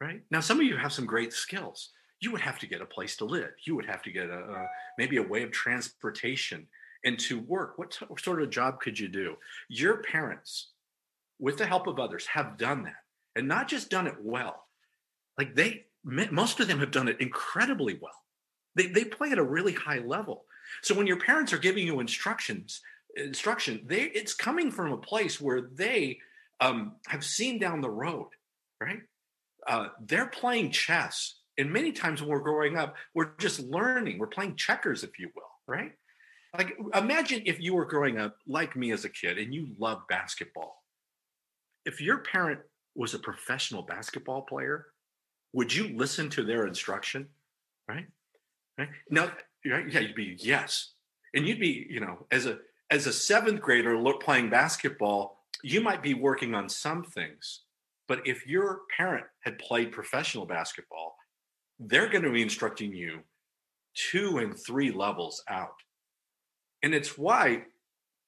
Right 0.01 0.23
now, 0.31 0.41
some 0.41 0.59
of 0.59 0.65
you 0.65 0.77
have 0.77 0.93
some 0.93 1.07
great 1.07 1.33
skills. 1.33 1.91
You 2.21 2.31
would 2.33 2.41
have 2.43 2.59
to 2.61 2.67
get 2.67 2.81
a 2.81 2.87
place 2.87 3.17
to 3.17 3.25
live. 3.25 3.51
You 3.65 3.75
would 3.77 3.87
have 3.87 4.03
to 4.03 4.11
get 4.11 4.29
a, 4.29 4.39
a 4.39 4.69
maybe 4.99 5.17
a 5.17 5.23
way 5.23 5.43
of 5.43 5.51
transportation 5.51 6.67
and 7.05 7.19
to 7.21 7.41
work, 7.41 7.79
what 7.79 7.93
t- 7.93 8.07
sort 8.19 8.43
of 8.43 8.51
job 8.51 8.81
could 8.81 8.99
you 8.99 9.09
do? 9.09 9.37
Your 9.69 10.03
parents, 10.03 10.73
with 11.39 11.57
the 11.57 11.67
help 11.67 11.87
of 11.87 11.99
others, 11.99 12.27
have 12.27 12.59
done 12.59 12.83
that 12.85 13.03
and 13.35 13.49
not 13.49 13.69
just 13.69 13.91
done 13.91 14.07
it 14.07 14.17
well. 14.21 14.67
Like 15.39 15.55
they, 15.55 15.87
most 16.05 16.61
of 16.61 16.69
them 16.69 16.81
have 16.81 16.91
done 16.91 17.09
it 17.09 17.21
incredibly 17.21 17.99
well. 18.01 18.13
They, 18.75 18.87
they 18.87 19.05
play 19.05 19.31
at 19.31 19.39
a 19.39 19.43
really 19.43 19.73
high 19.73 19.99
level. 19.99 20.45
So 20.83 20.95
when 20.95 21.07
your 21.07 21.19
parents 21.19 21.53
are 21.53 21.59
giving 21.59 21.87
you 21.87 22.01
instructions, 22.01 22.83
instruction, 23.17 23.83
they 23.87 24.03
it's 24.03 24.35
coming 24.35 24.71
from 24.71 24.93
a 24.93 24.99
place 24.99 25.41
where 25.41 25.63
they 25.63 26.19
um, 26.61 26.97
have 27.07 27.25
seen 27.25 27.59
down 27.59 27.81
the 27.81 27.91
road, 27.91 28.29
right? 28.81 29.01
Uh, 29.67 29.89
they're 30.01 30.27
playing 30.27 30.71
chess, 30.71 31.35
and 31.61 31.71
many 31.71 31.93
times 31.93 32.23
when 32.23 32.31
we're 32.31 32.41
growing 32.41 32.79
up, 32.79 32.97
we're 33.15 33.37
just 33.39 33.61
learning. 33.61 34.19
We're 34.19 34.27
playing 34.27 34.57
checkers, 34.57 35.05
if 35.05 35.19
you 35.19 35.31
will, 35.37 35.51
right? 35.69 35.93
Like 36.57 36.77
imagine 36.95 37.43
if 37.45 37.61
you 37.61 37.75
were 37.75 37.85
growing 37.85 38.19
up 38.19 38.37
like 38.49 38.75
me 38.77 38.93
as 38.93 39.05
a 39.05 39.11
kid 39.11 39.39
and 39.39 39.55
you 39.55 39.69
loved 39.79 40.09
basketball. 40.09 40.83
If 41.85 42.01
your 42.01 42.19
parent 42.19 42.61
was 42.97 43.15
a 43.15 43.19
professional 43.19 43.83
basketball 43.83 44.43
player, 44.43 44.87
would 45.53 45.73
you 45.73 45.97
listen 45.97 46.31
to 46.31 46.45
their 46.45 46.67
instruction? 46.67 47.29
Right? 47.89 48.07
Right? 48.79 48.89
Now, 49.11 49.31
right? 49.71 49.87
yeah, 49.93 50.01
you'd 50.01 50.15
be 50.15 50.37
yes. 50.39 50.93
And 51.35 51.47
you'd 51.47 51.61
be, 51.61 51.87
you 51.89 52.01
know, 52.01 52.27
as 52.31 52.47
a 52.47 52.59
as 52.91 53.07
a 53.07 53.13
seventh 53.13 53.61
grader 53.61 53.97
playing 54.15 54.51
basketball, 54.51 55.45
you 55.63 55.81
might 55.81 56.03
be 56.03 56.15
working 56.15 56.55
on 56.55 56.69
some 56.69 57.05
things. 57.05 57.61
But 58.09 58.27
if 58.27 58.47
your 58.47 58.81
parent 58.97 59.27
had 59.45 59.59
played 59.59 59.93
professional 59.93 60.47
basketball, 60.47 61.15
they're 61.81 62.09
going 62.09 62.25
to 62.25 62.31
be 62.31 62.43
instructing 62.43 62.93
you 62.93 63.21
two 63.95 64.39
and 64.39 64.57
three 64.57 64.93
levels 64.93 65.43
out. 65.49 65.75
And 66.83 66.95
it's 66.95 67.17
why, 67.17 67.65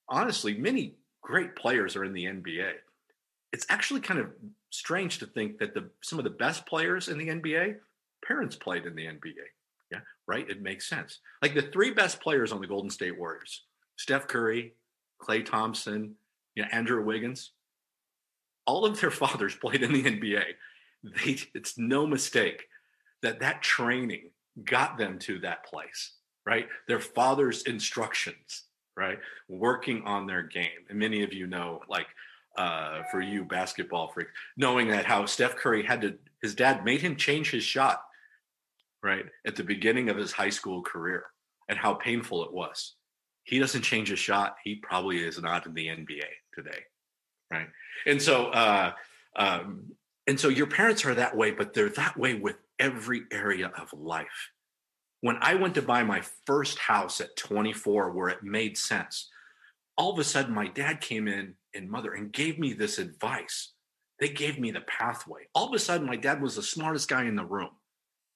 honestly, 0.09 0.54
many 0.54 0.94
great 1.23 1.54
players 1.54 1.94
are 1.94 2.04
in 2.04 2.14
the 2.14 2.25
NBA. 2.25 2.73
It's 3.52 3.66
actually 3.68 4.00
kind 4.00 4.18
of 4.18 4.30
strange 4.71 5.18
to 5.18 5.26
think 5.26 5.59
that 5.59 5.75
the 5.75 5.90
some 6.02 6.18
of 6.18 6.25
the 6.25 6.30
best 6.30 6.66
players 6.66 7.09
in 7.09 7.18
the 7.18 7.28
NBA, 7.28 7.76
parents 8.26 8.56
played 8.56 8.87
in 8.87 8.97
the 8.97 9.04
NBA. 9.04 9.44
Yeah, 9.90 10.00
right. 10.26 10.49
It 10.49 10.62
makes 10.62 10.88
sense. 10.88 11.18
Like 11.42 11.54
the 11.54 11.62
three 11.62 11.92
best 11.92 12.21
players 12.21 12.50
on 12.50 12.61
the 12.61 12.66
Golden 12.66 12.90
State 12.90 13.18
Warriors: 13.18 13.64
Steph 13.97 14.26
Curry, 14.26 14.73
Klay 15.21 15.44
Thompson, 15.44 16.14
you 16.54 16.62
know, 16.62 16.68
Andrew 16.73 17.04
Wiggins. 17.04 17.52
All 18.66 18.87
of 18.87 18.99
their 19.00 19.11
fathers 19.23 19.54
played 19.54 19.82
in 19.82 19.92
the 19.92 20.02
NBA. 20.02 20.44
They, 21.04 21.37
it's 21.54 21.76
no 21.76 22.06
mistake 22.06 22.68
that 23.22 23.40
that 23.40 23.62
training 23.62 24.30
got 24.64 24.98
them 24.98 25.18
to 25.20 25.38
that 25.40 25.64
place 25.64 26.12
right? 26.46 26.68
Their 26.88 27.00
father's 27.00 27.62
instructions, 27.62 28.64
right? 28.96 29.18
Working 29.48 30.02
on 30.04 30.26
their 30.26 30.42
game. 30.42 30.86
And 30.88 30.98
many 30.98 31.22
of 31.22 31.32
you 31.32 31.46
know, 31.46 31.80
like 31.88 32.06
uh, 32.56 33.02
for 33.10 33.20
you 33.20 33.44
basketball 33.44 34.08
freak, 34.08 34.28
knowing 34.56 34.88
that 34.88 35.04
how 35.04 35.26
Steph 35.26 35.56
Curry 35.56 35.84
had 35.84 36.00
to, 36.02 36.18
his 36.42 36.54
dad 36.54 36.84
made 36.84 37.00
him 37.00 37.16
change 37.16 37.50
his 37.50 37.64
shot, 37.64 38.02
right? 39.02 39.24
At 39.46 39.56
the 39.56 39.64
beginning 39.64 40.08
of 40.08 40.16
his 40.16 40.32
high 40.32 40.50
school 40.50 40.82
career 40.82 41.24
and 41.68 41.78
how 41.78 41.94
painful 41.94 42.44
it 42.44 42.52
was. 42.52 42.94
He 43.44 43.58
doesn't 43.58 43.82
change 43.82 44.08
his 44.08 44.18
shot. 44.18 44.56
He 44.62 44.76
probably 44.76 45.18
is 45.18 45.40
not 45.40 45.66
in 45.66 45.74
the 45.74 45.86
NBA 45.86 46.22
today, 46.54 46.78
right? 47.50 47.68
And 48.06 48.20
so, 48.20 48.46
uh, 48.46 48.92
um, 49.34 49.92
and 50.28 50.38
so 50.38 50.48
your 50.48 50.68
parents 50.68 51.04
are 51.04 51.14
that 51.14 51.36
way, 51.36 51.50
but 51.50 51.74
they're 51.74 51.88
that 51.90 52.16
way 52.16 52.34
with 52.34 52.56
every 52.82 53.22
area 53.30 53.72
of 53.80 53.92
life 53.92 54.50
when 55.22 55.38
I 55.40 55.54
went 55.54 55.76
to 55.76 55.82
buy 55.82 56.02
my 56.02 56.22
first 56.46 56.78
house 56.78 57.20
at 57.20 57.36
24, 57.36 58.10
where 58.10 58.28
it 58.28 58.42
made 58.42 58.76
sense, 58.76 59.30
all 59.96 60.12
of 60.12 60.18
a 60.18 60.24
sudden 60.24 60.52
my 60.52 60.66
dad 60.66 61.00
came 61.00 61.28
in 61.28 61.54
and 61.74 61.88
mother 61.88 62.12
and 62.12 62.32
gave 62.32 62.58
me 62.58 62.72
this 62.72 62.98
advice. 62.98 63.72
They 64.18 64.28
gave 64.28 64.58
me 64.58 64.72
the 64.72 64.80
pathway. 64.80 65.42
All 65.54 65.68
of 65.68 65.74
a 65.74 65.78
sudden, 65.78 66.06
my 66.06 66.16
dad 66.16 66.42
was 66.42 66.56
the 66.56 66.62
smartest 66.62 67.08
guy 67.08 67.24
in 67.24 67.36
the 67.36 67.44
room. 67.44 67.70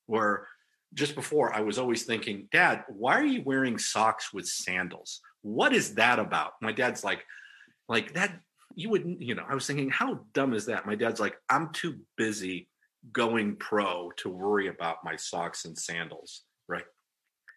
Where 0.07 0.47
just 0.95 1.17
before 1.17 1.53
I 1.53 1.61
was 1.61 1.79
always 1.79 2.05
thinking, 2.05 2.49
Dad, 2.53 2.85
why 2.89 3.19
are 3.19 3.27
you 3.27 3.43
wearing 3.45 3.79
socks 3.79 4.33
with 4.33 4.47
sandals? 4.47 5.21
What 5.43 5.73
is 5.73 5.95
that 5.97 6.21
about? 6.21 6.53
My 6.63 6.71
dad's 6.71 7.03
like, 7.03 7.25
like 7.89 8.15
that, 8.15 8.39
you 8.77 8.91
wouldn't, 8.91 9.21
you 9.21 9.35
know, 9.35 9.45
I 9.49 9.55
was 9.55 9.67
thinking, 9.67 9.91
how 9.91 10.21
dumb 10.33 10.55
is 10.55 10.67
that? 10.67 10.87
My 10.87 10.95
dad's 10.95 11.21
like, 11.21 11.37
I'm 11.51 11.73
too 11.73 11.99
busy 12.17 12.69
going 13.13 13.57
pro 13.57 14.11
to 14.17 14.29
worry 14.29 14.69
about 14.69 15.05
my 15.05 15.17
socks 15.17 15.65
and 15.65 15.79
sandals 15.79 16.43
right? 16.69 16.85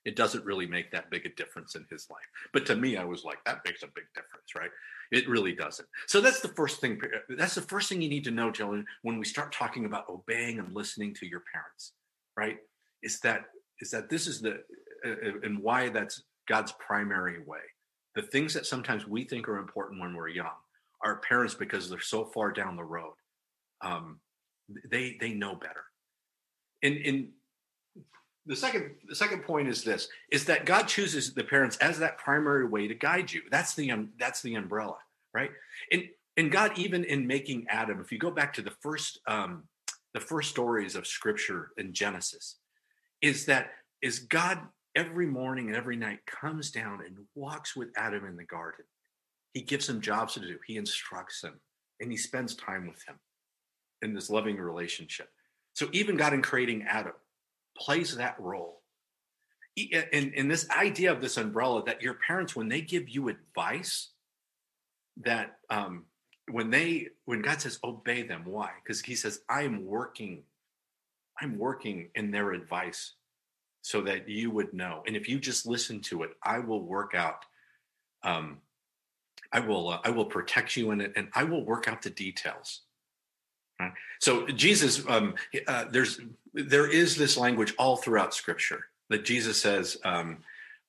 It 0.05 0.15
doesn't 0.15 0.45
really 0.45 0.65
make 0.65 0.91
that 0.91 1.09
big 1.11 1.25
a 1.25 1.29
difference 1.35 1.75
in 1.75 1.85
his 1.89 2.07
life. 2.09 2.25
But 2.53 2.65
to 2.67 2.75
me, 2.75 2.97
I 2.97 3.03
was 3.03 3.23
like, 3.23 3.43
that 3.45 3.61
makes 3.65 3.83
a 3.83 3.87
big 3.87 4.05
difference, 4.15 4.55
right? 4.55 4.69
It 5.11 5.27
really 5.27 5.53
doesn't. 5.53 5.87
So 6.07 6.21
that's 6.21 6.39
the 6.39 6.47
first 6.49 6.79
thing. 6.79 6.99
That's 7.29 7.55
the 7.55 7.61
first 7.61 7.89
thing 7.89 8.01
you 8.01 8.09
need 8.09 8.23
to 8.25 8.31
know, 8.31 8.51
Jillian, 8.51 8.85
when 9.01 9.19
we 9.19 9.25
start 9.25 9.51
talking 9.51 9.85
about 9.85 10.09
obeying 10.09 10.59
and 10.59 10.73
listening 10.73 11.13
to 11.15 11.27
your 11.27 11.43
parents, 11.51 11.93
right? 12.37 12.57
Is 13.03 13.19
that 13.21 13.45
is 13.81 13.91
that 13.91 14.09
this 14.09 14.27
is 14.27 14.41
the 14.41 14.61
uh, 15.05 15.39
and 15.43 15.59
why 15.59 15.89
that's 15.89 16.23
God's 16.47 16.73
primary 16.73 17.39
way. 17.45 17.59
The 18.15 18.21
things 18.21 18.53
that 18.53 18.65
sometimes 18.65 19.07
we 19.07 19.23
think 19.23 19.47
are 19.47 19.57
important 19.57 20.01
when 20.01 20.15
we're 20.15 20.29
young, 20.29 20.57
our 21.03 21.17
parents, 21.17 21.53
because 21.53 21.89
they're 21.89 21.99
so 21.99 22.25
far 22.25 22.51
down 22.51 22.75
the 22.75 22.83
road, 22.83 23.13
um, 23.81 24.19
they 24.89 25.17
they 25.19 25.33
know 25.33 25.55
better. 25.55 25.83
And 26.83 26.95
in 26.95 27.31
the 28.45 28.55
second 28.55 28.91
the 29.07 29.15
second 29.15 29.43
point 29.43 29.67
is 29.67 29.83
this 29.83 30.07
is 30.31 30.45
that 30.45 30.65
god 30.65 30.87
chooses 30.87 31.33
the 31.33 31.43
parents 31.43 31.77
as 31.77 31.99
that 31.99 32.17
primary 32.17 32.67
way 32.67 32.87
to 32.87 32.95
guide 32.95 33.31
you. 33.31 33.41
That's 33.51 33.75
the 33.75 33.91
um, 33.91 34.09
that's 34.19 34.41
the 34.41 34.55
umbrella 34.55 34.97
right? 35.33 35.51
And 35.91 36.03
and 36.37 36.51
god 36.51 36.77
even 36.77 37.03
in 37.03 37.27
making 37.27 37.65
adam 37.69 37.99
if 37.99 38.11
you 38.11 38.17
go 38.17 38.31
back 38.31 38.53
to 38.53 38.61
the 38.61 38.73
first 38.81 39.19
um 39.27 39.63
the 40.13 40.19
first 40.19 40.49
stories 40.49 40.95
of 40.95 41.05
scripture 41.05 41.71
in 41.77 41.93
genesis 41.93 42.55
is 43.21 43.45
that 43.45 43.71
is 44.01 44.19
god 44.19 44.59
every 44.95 45.27
morning 45.27 45.67
and 45.67 45.75
every 45.75 45.95
night 45.95 46.19
comes 46.25 46.71
down 46.71 47.01
and 47.05 47.17
walks 47.35 47.75
with 47.75 47.89
adam 47.95 48.25
in 48.25 48.35
the 48.35 48.45
garden. 48.45 48.85
He 49.53 49.61
gives 49.61 49.89
him 49.89 49.99
jobs 49.99 50.35
to 50.35 50.39
do. 50.39 50.57
He 50.67 50.77
instructs 50.77 51.43
him 51.43 51.59
and 51.99 52.11
he 52.11 52.17
spends 52.17 52.55
time 52.55 52.87
with 52.87 53.03
him 53.07 53.15
in 54.01 54.13
this 54.13 54.29
loving 54.29 54.57
relationship 54.57 55.29
so 55.73 55.87
even 55.91 56.17
god 56.17 56.33
in 56.33 56.41
creating 56.41 56.83
adam 56.87 57.13
plays 57.79 58.17
that 58.17 58.39
role. 58.39 58.81
In, 59.75 60.33
in 60.33 60.47
this 60.49 60.69
idea 60.69 61.11
of 61.11 61.21
this 61.21 61.37
umbrella, 61.37 61.83
that 61.85 62.01
your 62.01 62.15
parents, 62.15 62.55
when 62.55 62.67
they 62.67 62.81
give 62.81 63.07
you 63.07 63.29
advice, 63.29 64.09
that 65.21 65.57
um, 65.69 66.05
when 66.51 66.69
they 66.69 67.07
when 67.25 67.41
God 67.41 67.61
says 67.61 67.79
obey 67.83 68.23
them, 68.23 68.43
why? 68.45 68.71
Because 68.83 69.01
He 69.01 69.15
says 69.15 69.39
I'm 69.49 69.85
working, 69.85 70.43
I'm 71.39 71.57
working 71.57 72.09
in 72.15 72.31
their 72.31 72.51
advice, 72.51 73.13
so 73.81 74.01
that 74.01 74.27
you 74.27 74.51
would 74.51 74.73
know. 74.73 75.03
And 75.07 75.15
if 75.15 75.29
you 75.29 75.39
just 75.39 75.65
listen 75.65 76.01
to 76.01 76.23
it, 76.23 76.31
I 76.43 76.59
will 76.59 76.83
work 76.83 77.15
out. 77.15 77.45
Um, 78.23 78.57
I 79.53 79.61
will 79.61 79.89
uh, 79.89 79.99
I 80.03 80.09
will 80.09 80.25
protect 80.25 80.75
you 80.75 80.91
in 80.91 80.99
it, 80.99 81.13
and 81.15 81.29
I 81.33 81.45
will 81.45 81.63
work 81.63 81.87
out 81.87 82.01
the 82.01 82.09
details. 82.09 82.81
So 84.19 84.47
Jesus, 84.47 85.03
um, 85.07 85.35
uh, 85.67 85.85
there's 85.89 86.19
there 86.53 86.89
is 86.89 87.15
this 87.15 87.37
language 87.37 87.73
all 87.77 87.97
throughout 87.97 88.33
Scripture 88.33 88.85
that 89.09 89.25
Jesus 89.25 89.61
says, 89.61 89.97
um, 90.03 90.39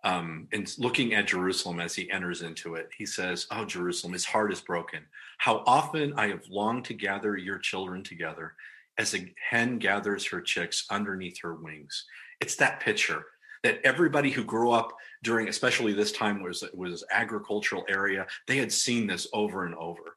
um, 0.02 0.48
looking 0.78 1.14
at 1.14 1.26
Jerusalem 1.26 1.80
as 1.80 1.94
he 1.94 2.10
enters 2.10 2.42
into 2.42 2.74
it, 2.74 2.90
he 2.96 3.06
says, 3.06 3.46
"Oh 3.50 3.64
Jerusalem, 3.64 4.14
his 4.14 4.24
heart 4.24 4.52
is 4.52 4.60
broken. 4.60 5.00
How 5.38 5.62
often 5.66 6.14
I 6.14 6.28
have 6.28 6.46
longed 6.48 6.86
to 6.86 6.94
gather 6.94 7.36
your 7.36 7.58
children 7.58 8.02
together, 8.02 8.54
as 8.98 9.14
a 9.14 9.32
hen 9.50 9.78
gathers 9.78 10.26
her 10.26 10.40
chicks 10.40 10.86
underneath 10.90 11.40
her 11.42 11.54
wings." 11.54 12.06
It's 12.40 12.56
that 12.56 12.80
picture 12.80 13.26
that 13.62 13.80
everybody 13.84 14.30
who 14.30 14.42
grew 14.42 14.70
up 14.70 14.92
during, 15.22 15.48
especially 15.48 15.92
this 15.92 16.12
time 16.12 16.42
was 16.42 16.64
was 16.72 17.04
agricultural 17.12 17.84
area, 17.88 18.26
they 18.46 18.56
had 18.56 18.72
seen 18.72 19.06
this 19.06 19.28
over 19.32 19.66
and 19.66 19.74
over, 19.74 20.16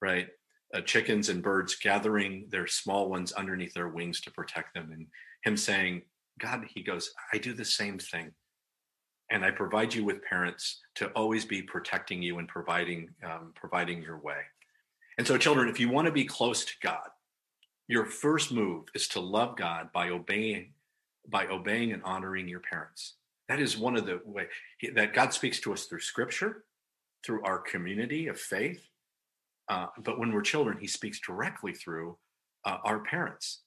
right? 0.00 0.28
Uh, 0.74 0.80
chickens 0.82 1.28
and 1.28 1.42
birds 1.42 1.76
gathering 1.76 2.46
their 2.50 2.66
small 2.66 3.08
ones 3.08 3.32
underneath 3.32 3.72
their 3.74 3.88
wings 3.88 4.20
to 4.20 4.30
protect 4.30 4.74
them 4.74 4.90
and 4.92 5.06
him 5.44 5.56
saying 5.56 6.02
god 6.38 6.64
he 6.68 6.82
goes 6.82 7.10
i 7.32 7.38
do 7.38 7.52
the 7.52 7.64
same 7.64 7.98
thing 7.98 8.32
and 9.30 9.44
i 9.44 9.50
provide 9.50 9.94
you 9.94 10.04
with 10.04 10.22
parents 10.22 10.80
to 10.94 11.08
always 11.10 11.44
be 11.44 11.62
protecting 11.62 12.22
you 12.22 12.38
and 12.38 12.48
providing 12.48 13.08
um, 13.24 13.52
providing 13.54 14.02
your 14.02 14.18
way. 14.18 14.40
And 15.16 15.26
so 15.26 15.38
children 15.38 15.68
if 15.68 15.80
you 15.80 15.88
want 15.88 16.06
to 16.06 16.12
be 16.12 16.24
close 16.24 16.64
to 16.64 16.72
god 16.82 17.08
your 17.88 18.04
first 18.04 18.52
move 18.52 18.84
is 18.94 19.08
to 19.08 19.20
love 19.20 19.56
god 19.56 19.90
by 19.92 20.10
obeying 20.10 20.72
by 21.28 21.46
obeying 21.46 21.92
and 21.92 22.02
honoring 22.04 22.48
your 22.48 22.60
parents. 22.60 23.14
That 23.48 23.60
is 23.60 23.76
one 23.76 23.96
of 23.96 24.06
the 24.06 24.20
way 24.24 24.48
that 24.94 25.14
god 25.14 25.32
speaks 25.32 25.60
to 25.60 25.72
us 25.72 25.86
through 25.86 26.00
scripture 26.00 26.64
through 27.24 27.42
our 27.44 27.58
community 27.58 28.28
of 28.28 28.38
faith 28.38 28.87
uh, 29.68 29.86
but 30.02 30.18
when 30.18 30.32
we're 30.32 30.42
children, 30.42 30.78
he 30.78 30.86
speaks 30.86 31.20
directly 31.20 31.72
through 31.72 32.16
uh, 32.64 32.78
our 32.84 33.00
parents. 33.00 33.60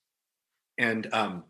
And 0.77 1.11
um, 1.13 1.43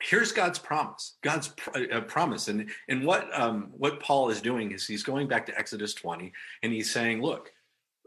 here's 0.00 0.32
God's 0.32 0.58
promise. 0.58 1.16
God's 1.22 1.48
pr- 1.48 1.92
uh, 1.92 2.00
promise, 2.02 2.48
and 2.48 2.70
and 2.88 3.04
what 3.04 3.28
um, 3.38 3.68
what 3.72 4.00
Paul 4.00 4.30
is 4.30 4.40
doing 4.40 4.72
is 4.72 4.86
he's 4.86 5.02
going 5.02 5.28
back 5.28 5.46
to 5.46 5.58
Exodus 5.58 5.94
20, 5.94 6.32
and 6.62 6.72
he's 6.72 6.90
saying, 6.90 7.22
"Look, 7.22 7.52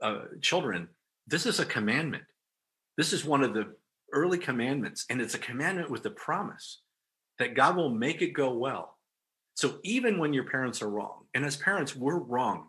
uh, 0.01 0.21
children, 0.41 0.87
this 1.27 1.45
is 1.45 1.59
a 1.59 1.65
commandment. 1.65 2.23
This 2.97 3.13
is 3.13 3.23
one 3.23 3.43
of 3.43 3.53
the 3.53 3.75
early 4.13 4.37
commandments, 4.37 5.05
and 5.09 5.21
it's 5.21 5.35
a 5.35 5.39
commandment 5.39 5.89
with 5.89 6.03
the 6.03 6.09
promise 6.09 6.81
that 7.39 7.55
God 7.55 7.75
will 7.75 7.89
make 7.89 8.21
it 8.21 8.33
go 8.33 8.53
well. 8.53 8.97
So 9.55 9.79
even 9.83 10.19
when 10.19 10.33
your 10.33 10.43
parents 10.45 10.81
are 10.81 10.89
wrong, 10.89 11.25
and 11.33 11.45
as 11.45 11.55
parents, 11.55 11.95
we're 11.95 12.17
wrong. 12.17 12.67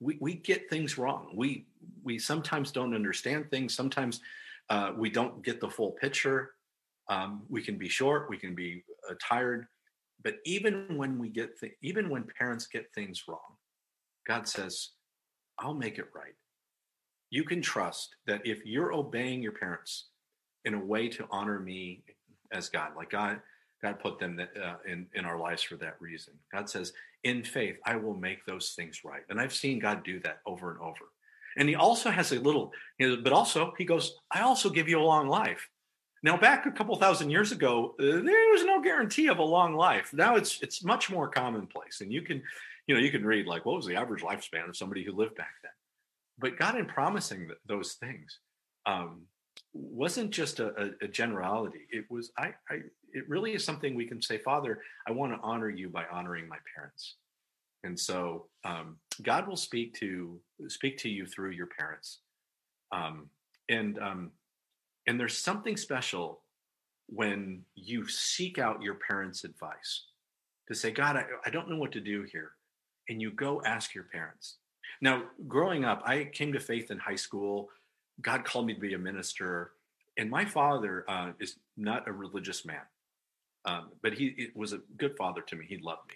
We 0.00 0.16
we 0.20 0.34
get 0.34 0.68
things 0.70 0.98
wrong. 0.98 1.32
We 1.34 1.66
we 2.02 2.18
sometimes 2.18 2.72
don't 2.72 2.94
understand 2.94 3.50
things. 3.50 3.74
Sometimes 3.74 4.20
uh, 4.70 4.92
we 4.96 5.10
don't 5.10 5.42
get 5.44 5.60
the 5.60 5.68
full 5.68 5.92
picture 5.92 6.52
um, 7.10 7.42
we 7.48 7.60
can 7.60 7.76
be 7.76 7.88
short, 7.88 8.30
we 8.30 8.38
can 8.38 8.54
be 8.54 8.84
uh, 9.10 9.14
tired, 9.20 9.66
but 10.22 10.36
even 10.46 10.96
when 10.96 11.18
we 11.18 11.28
get, 11.28 11.58
th- 11.58 11.74
even 11.82 12.08
when 12.08 12.24
parents 12.38 12.68
get 12.68 12.86
things 12.94 13.24
wrong, 13.26 13.56
God 14.26 14.46
says, 14.46 14.90
"I'll 15.58 15.74
make 15.74 15.98
it 15.98 16.06
right." 16.14 16.34
You 17.30 17.42
can 17.42 17.60
trust 17.60 18.14
that 18.26 18.46
if 18.46 18.64
you're 18.64 18.92
obeying 18.92 19.42
your 19.42 19.52
parents 19.52 20.10
in 20.64 20.74
a 20.74 20.84
way 20.84 21.08
to 21.08 21.26
honor 21.30 21.58
me 21.58 22.04
as 22.52 22.68
God, 22.68 22.92
like 22.96 23.10
God, 23.10 23.40
God 23.82 23.98
put 24.00 24.18
them 24.18 24.38
uh, 24.40 24.74
in 24.86 25.06
in 25.14 25.24
our 25.24 25.38
lives 25.38 25.62
for 25.62 25.76
that 25.76 25.96
reason. 26.00 26.34
God 26.52 26.68
says, 26.68 26.92
"In 27.24 27.42
faith, 27.42 27.78
I 27.84 27.96
will 27.96 28.14
make 28.14 28.44
those 28.44 28.70
things 28.70 29.04
right," 29.04 29.22
and 29.28 29.40
I've 29.40 29.54
seen 29.54 29.78
God 29.78 30.02
do 30.04 30.20
that 30.20 30.40
over 30.46 30.70
and 30.70 30.80
over. 30.80 31.10
And 31.56 31.68
He 31.68 31.74
also 31.74 32.10
has 32.10 32.32
a 32.32 32.38
little, 32.40 32.72
but 32.98 33.32
also 33.32 33.72
He 33.78 33.84
goes, 33.84 34.18
"I 34.30 34.40
also 34.40 34.70
give 34.70 34.88
you 34.88 35.00
a 35.00 35.02
long 35.02 35.28
life." 35.28 35.68
Now, 36.22 36.36
back 36.36 36.66
a 36.66 36.70
couple 36.70 36.94
thousand 36.96 37.30
years 37.30 37.50
ago, 37.50 37.94
uh, 37.98 38.02
there 38.02 38.50
was 38.52 38.64
no 38.64 38.82
guarantee 38.82 39.28
of 39.28 39.38
a 39.38 39.42
long 39.42 39.74
life. 39.74 40.12
Now 40.12 40.36
it's 40.36 40.60
it's 40.60 40.84
much 40.84 41.10
more 41.10 41.28
commonplace, 41.28 42.02
and 42.02 42.12
you 42.12 42.22
can, 42.22 42.42
you 42.86 42.94
know, 42.94 43.00
you 43.00 43.10
can 43.10 43.24
read 43.24 43.46
like 43.46 43.64
what 43.64 43.76
was 43.76 43.86
the 43.86 43.96
average 43.96 44.22
lifespan 44.22 44.68
of 44.68 44.76
somebody 44.76 45.02
who 45.02 45.12
lived 45.12 45.36
back 45.36 45.54
then. 45.62 45.72
But 46.38 46.58
God, 46.58 46.76
in 46.76 46.86
promising 46.86 47.46
th- 47.46 47.58
those 47.66 47.94
things, 47.94 48.38
um, 48.84 49.22
wasn't 49.72 50.30
just 50.30 50.60
a, 50.60 50.68
a, 50.82 51.04
a, 51.04 51.08
generality. 51.08 51.86
It 51.90 52.04
was 52.10 52.32
I, 52.36 52.54
I. 52.68 52.80
It 53.12 53.28
really 53.28 53.54
is 53.54 53.64
something 53.64 53.94
we 53.94 54.06
can 54.06 54.22
say, 54.22 54.38
Father, 54.38 54.80
I 55.06 55.12
want 55.12 55.32
to 55.32 55.38
honor 55.42 55.68
you 55.68 55.88
by 55.88 56.04
honoring 56.10 56.48
my 56.48 56.58
parents, 56.74 57.16
and 57.84 57.98
so 57.98 58.46
um, 58.64 58.96
God 59.22 59.48
will 59.48 59.56
speak 59.56 59.94
to 60.00 60.38
speak 60.68 60.98
to 60.98 61.08
you 61.08 61.26
through 61.26 61.50
your 61.50 61.68
parents, 61.78 62.18
um, 62.92 63.28
and 63.68 63.98
um, 63.98 64.30
and 65.06 65.18
there's 65.18 65.36
something 65.36 65.76
special 65.76 66.40
when 67.06 67.62
you 67.74 68.06
seek 68.06 68.58
out 68.58 68.82
your 68.82 68.94
parents' 68.94 69.44
advice 69.44 70.04
to 70.68 70.74
say, 70.74 70.92
God, 70.92 71.16
I, 71.16 71.24
I 71.44 71.50
don't 71.50 71.68
know 71.68 71.76
what 71.76 71.92
to 71.92 72.00
do 72.00 72.24
here. 72.30 72.52
And 73.08 73.20
you 73.20 73.32
go 73.32 73.60
ask 73.66 73.94
your 73.94 74.04
parents. 74.04 74.56
Now, 75.00 75.24
growing 75.48 75.84
up, 75.84 76.02
I 76.06 76.30
came 76.32 76.52
to 76.52 76.60
faith 76.60 76.90
in 76.90 76.98
high 76.98 77.16
school. 77.16 77.68
God 78.22 78.44
called 78.44 78.66
me 78.66 78.74
to 78.74 78.80
be 78.80 78.94
a 78.94 78.98
minister. 78.98 79.72
And 80.16 80.30
my 80.30 80.44
father 80.44 81.04
uh, 81.08 81.32
is 81.40 81.56
not 81.76 82.06
a 82.06 82.12
religious 82.12 82.64
man, 82.64 82.82
um, 83.64 83.90
but 84.02 84.14
he 84.14 84.48
was 84.54 84.72
a 84.72 84.80
good 84.96 85.16
father 85.16 85.42
to 85.42 85.56
me. 85.56 85.66
He 85.68 85.78
loved 85.78 86.08
me. 86.08 86.14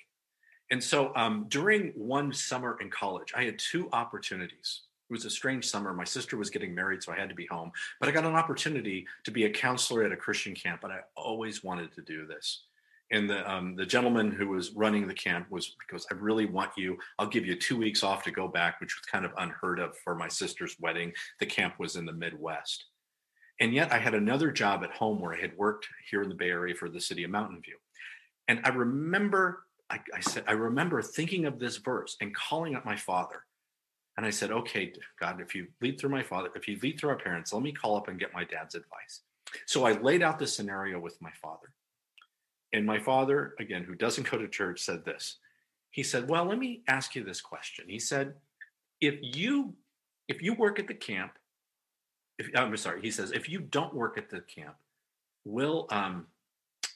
And 0.70 0.82
so 0.82 1.12
um, 1.14 1.46
during 1.48 1.92
one 1.94 2.32
summer 2.32 2.78
in 2.80 2.90
college, 2.90 3.32
I 3.36 3.44
had 3.44 3.58
two 3.58 3.88
opportunities 3.92 4.82
it 5.10 5.12
was 5.12 5.26
a 5.26 5.30
strange 5.30 5.66
summer. 5.66 5.92
My 5.92 6.04
sister 6.04 6.36
was 6.36 6.48
getting 6.48 6.74
married, 6.74 7.02
so 7.02 7.12
I 7.12 7.16
had 7.16 7.28
to 7.28 7.34
be 7.34 7.46
home. 7.46 7.72
But 8.00 8.08
I 8.08 8.12
got 8.12 8.24
an 8.24 8.34
opportunity 8.34 9.06
to 9.24 9.30
be 9.30 9.44
a 9.44 9.50
counselor 9.50 10.02
at 10.04 10.12
a 10.12 10.16
Christian 10.16 10.54
camp, 10.54 10.82
and 10.82 10.92
I 10.92 11.00
always 11.14 11.62
wanted 11.62 11.92
to 11.92 12.02
do 12.02 12.26
this. 12.26 12.64
And 13.10 13.28
the 13.28 13.48
um, 13.50 13.76
the 13.76 13.84
gentleman 13.84 14.32
who 14.32 14.48
was 14.48 14.72
running 14.72 15.06
the 15.06 15.14
camp 15.14 15.50
was 15.50 15.76
because 15.78 16.06
I 16.10 16.14
really 16.14 16.46
want 16.46 16.70
you. 16.76 16.96
I'll 17.18 17.26
give 17.26 17.44
you 17.44 17.54
two 17.54 17.76
weeks 17.76 18.02
off 18.02 18.24
to 18.24 18.30
go 18.30 18.48
back, 18.48 18.80
which 18.80 18.96
was 18.96 19.04
kind 19.04 19.26
of 19.26 19.32
unheard 19.36 19.78
of 19.78 19.94
for 19.98 20.14
my 20.14 20.28
sister's 20.28 20.76
wedding. 20.80 21.12
The 21.38 21.46
camp 21.46 21.74
was 21.78 21.96
in 21.96 22.06
the 22.06 22.12
Midwest, 22.12 22.86
and 23.60 23.72
yet 23.72 23.92
I 23.92 23.98
had 23.98 24.14
another 24.14 24.50
job 24.50 24.82
at 24.82 24.90
home 24.90 25.20
where 25.20 25.34
I 25.34 25.40
had 25.40 25.56
worked 25.56 25.88
here 26.10 26.22
in 26.22 26.28
the 26.28 26.34
Bay 26.34 26.50
Area 26.50 26.74
for 26.74 26.88
the 26.88 27.00
city 27.00 27.24
of 27.24 27.30
Mountain 27.30 27.62
View. 27.62 27.76
And 28.48 28.60
I 28.64 28.70
remember, 28.70 29.64
I, 29.88 30.00
I 30.14 30.20
said, 30.20 30.44
I 30.46 30.52
remember 30.52 31.00
thinking 31.02 31.46
of 31.46 31.58
this 31.58 31.76
verse 31.76 32.16
and 32.20 32.34
calling 32.34 32.74
up 32.74 32.84
my 32.84 32.96
father 32.96 33.44
and 34.16 34.24
I 34.24 34.30
said, 34.30 34.50
okay, 34.52 34.92
God, 35.18 35.40
if 35.40 35.54
you 35.54 35.66
lead 35.80 35.98
through 35.98 36.10
my 36.10 36.22
father, 36.22 36.50
if 36.54 36.68
you 36.68 36.78
lead 36.82 36.98
through 36.98 37.10
our 37.10 37.18
parents, 37.18 37.52
let 37.52 37.62
me 37.62 37.72
call 37.72 37.96
up 37.96 38.08
and 38.08 38.18
get 38.18 38.32
my 38.32 38.44
dad's 38.44 38.74
advice. 38.74 39.22
So 39.66 39.84
I 39.84 39.92
laid 39.92 40.22
out 40.22 40.38
the 40.38 40.46
scenario 40.46 41.00
with 41.00 41.20
my 41.20 41.32
father. 41.42 41.72
And 42.72 42.86
my 42.86 42.98
father, 42.98 43.54
again, 43.58 43.84
who 43.84 43.94
doesn't 43.94 44.28
go 44.30 44.38
to 44.38 44.48
church, 44.48 44.80
said 44.80 45.04
this. 45.04 45.38
He 45.90 46.02
said, 46.02 46.28
Well, 46.28 46.44
let 46.44 46.58
me 46.58 46.82
ask 46.88 47.14
you 47.14 47.24
this 47.24 47.40
question. 47.40 47.86
He 47.88 47.98
said, 48.00 48.34
if 49.00 49.18
you 49.20 49.74
if 50.28 50.42
you 50.42 50.54
work 50.54 50.78
at 50.78 50.88
the 50.88 50.94
camp, 50.94 51.32
if 52.38 52.48
I'm 52.54 52.76
sorry, 52.76 53.00
he 53.00 53.10
says, 53.10 53.32
if 53.32 53.48
you 53.48 53.60
don't 53.60 53.94
work 53.94 54.18
at 54.18 54.30
the 54.30 54.40
camp, 54.40 54.76
will 55.44 55.86
um 55.90 56.26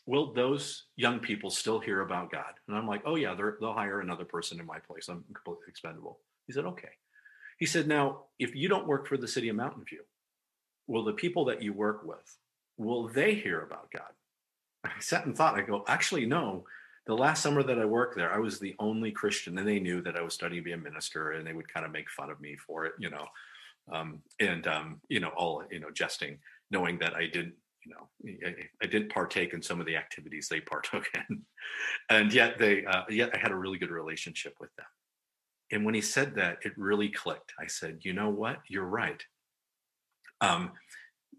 will 0.06 0.32
those 0.32 0.84
young 0.96 1.20
people 1.20 1.50
still 1.50 1.78
hear 1.78 2.00
about 2.00 2.32
God? 2.32 2.54
And 2.66 2.76
I'm 2.76 2.86
like, 2.86 3.02
oh 3.04 3.16
yeah, 3.16 3.34
they'll 3.34 3.72
hire 3.74 4.00
another 4.00 4.24
person 4.24 4.58
in 4.58 4.66
my 4.66 4.78
place. 4.78 5.08
I'm 5.08 5.24
completely 5.34 5.66
expendable. 5.68 6.18
He 6.46 6.52
said, 6.52 6.64
okay. 6.64 6.88
He 7.58 7.66
said, 7.66 7.86
Now, 7.86 8.20
if 8.38 8.54
you 8.54 8.68
don't 8.68 8.86
work 8.86 9.06
for 9.06 9.16
the 9.16 9.28
city 9.28 9.48
of 9.48 9.56
Mountain 9.56 9.84
View, 9.84 10.02
will 10.86 11.04
the 11.04 11.12
people 11.12 11.44
that 11.46 11.62
you 11.62 11.72
work 11.72 12.04
with, 12.04 12.36
will 12.76 13.08
they 13.08 13.34
hear 13.34 13.60
about 13.60 13.90
God? 13.90 14.12
I 14.84 15.00
sat 15.00 15.26
and 15.26 15.36
thought, 15.36 15.58
I 15.58 15.62
go, 15.62 15.84
actually, 15.86 16.24
no. 16.24 16.64
The 17.06 17.14
last 17.14 17.42
summer 17.42 17.62
that 17.62 17.78
I 17.78 17.84
worked 17.84 18.16
there, 18.16 18.32
I 18.32 18.38
was 18.38 18.58
the 18.58 18.76
only 18.78 19.10
Christian, 19.10 19.58
and 19.58 19.66
they 19.66 19.80
knew 19.80 20.00
that 20.02 20.16
I 20.16 20.22
was 20.22 20.34
studying 20.34 20.62
to 20.62 20.64
be 20.64 20.72
a 20.72 20.78
minister, 20.78 21.32
and 21.32 21.46
they 21.46 21.52
would 21.52 21.72
kind 21.72 21.84
of 21.84 21.90
make 21.90 22.08
fun 22.08 22.30
of 22.30 22.40
me 22.40 22.56
for 22.56 22.84
it, 22.84 22.92
you 22.98 23.10
know, 23.10 23.26
um, 23.92 24.20
and 24.40 24.66
um, 24.66 25.00
you 25.08 25.20
know, 25.20 25.30
all 25.36 25.62
you 25.70 25.80
know, 25.80 25.90
jesting, 25.90 26.38
knowing 26.70 26.98
that 26.98 27.14
I 27.14 27.26
didn't, 27.26 27.54
you 27.84 27.92
know, 27.92 28.36
I, 28.46 28.54
I, 28.82 28.86
didn't 28.86 29.10
partake 29.10 29.54
in 29.54 29.62
some 29.62 29.80
of 29.80 29.86
the 29.86 29.96
activities 29.96 30.48
they 30.48 30.60
partook 30.72 31.06
in, 31.14 31.42
and 32.10 32.32
yet 32.32 32.58
they, 32.58 32.84
uh, 32.84 33.04
yet 33.08 33.30
I 33.34 33.38
had 33.38 33.52
a 33.52 33.56
really 33.56 33.78
good 33.78 33.90
relationship 33.90 34.54
with 34.60 34.74
them. 34.76 34.86
And 35.70 35.84
when 35.84 35.94
he 35.94 36.00
said 36.00 36.34
that, 36.36 36.58
it 36.64 36.72
really 36.76 37.08
clicked. 37.08 37.52
I 37.58 37.66
said, 37.66 37.98
you 38.02 38.12
know 38.12 38.30
what? 38.30 38.60
You're 38.68 38.86
right. 38.86 39.22
Um, 40.40 40.72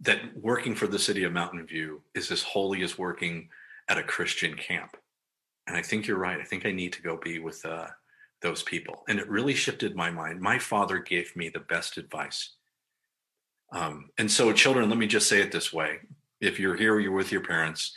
that 0.01 0.19
working 0.37 0.75
for 0.75 0.87
the 0.87 0.99
city 0.99 1.23
of 1.23 1.33
Mountain 1.33 1.65
View 1.65 2.01
is 2.15 2.31
as 2.31 2.43
holy 2.43 2.83
as 2.83 2.97
working 2.97 3.49
at 3.89 3.97
a 3.97 4.03
Christian 4.03 4.55
camp. 4.55 4.95
And 5.67 5.75
I 5.75 5.81
think 5.81 6.07
you're 6.07 6.17
right. 6.17 6.39
I 6.39 6.43
think 6.43 6.65
I 6.65 6.71
need 6.71 6.93
to 6.93 7.01
go 7.01 7.17
be 7.17 7.39
with 7.39 7.65
uh, 7.65 7.87
those 8.41 8.63
people. 8.63 9.03
And 9.07 9.19
it 9.19 9.29
really 9.29 9.53
shifted 9.53 9.95
my 9.95 10.09
mind. 10.09 10.39
My 10.39 10.59
father 10.59 10.99
gave 10.99 11.35
me 11.35 11.49
the 11.49 11.59
best 11.59 11.97
advice. 11.97 12.55
Um, 13.71 14.09
and 14.17 14.31
so, 14.31 14.51
children, 14.53 14.89
let 14.89 14.97
me 14.97 15.07
just 15.07 15.27
say 15.29 15.41
it 15.41 15.51
this 15.51 15.71
way 15.71 15.99
if 16.41 16.59
you're 16.59 16.75
here, 16.75 16.99
you're 16.99 17.11
with 17.11 17.31
your 17.31 17.43
parents, 17.43 17.93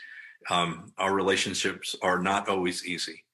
um, 0.50 0.92
our 0.98 1.14
relationships 1.14 1.94
are 2.02 2.18
not 2.18 2.48
always 2.48 2.84
easy. 2.84 3.24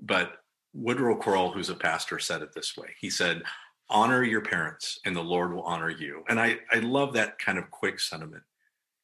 But 0.00 0.32
Woodrow 0.72 1.16
Kroll, 1.16 1.50
who's 1.50 1.70
a 1.70 1.74
pastor, 1.74 2.18
said 2.18 2.42
it 2.42 2.54
this 2.54 2.76
way. 2.76 2.90
He 3.00 3.10
said, 3.10 3.42
honor 3.90 4.22
your 4.22 4.42
parents 4.42 5.00
and 5.04 5.16
the 5.16 5.22
Lord 5.22 5.52
will 5.52 5.62
honor 5.62 5.90
you. 5.90 6.22
And 6.28 6.38
I, 6.38 6.58
I 6.70 6.78
love 6.78 7.14
that 7.14 7.38
kind 7.38 7.58
of 7.58 7.70
quick 7.70 7.98
sentiment. 8.00 8.42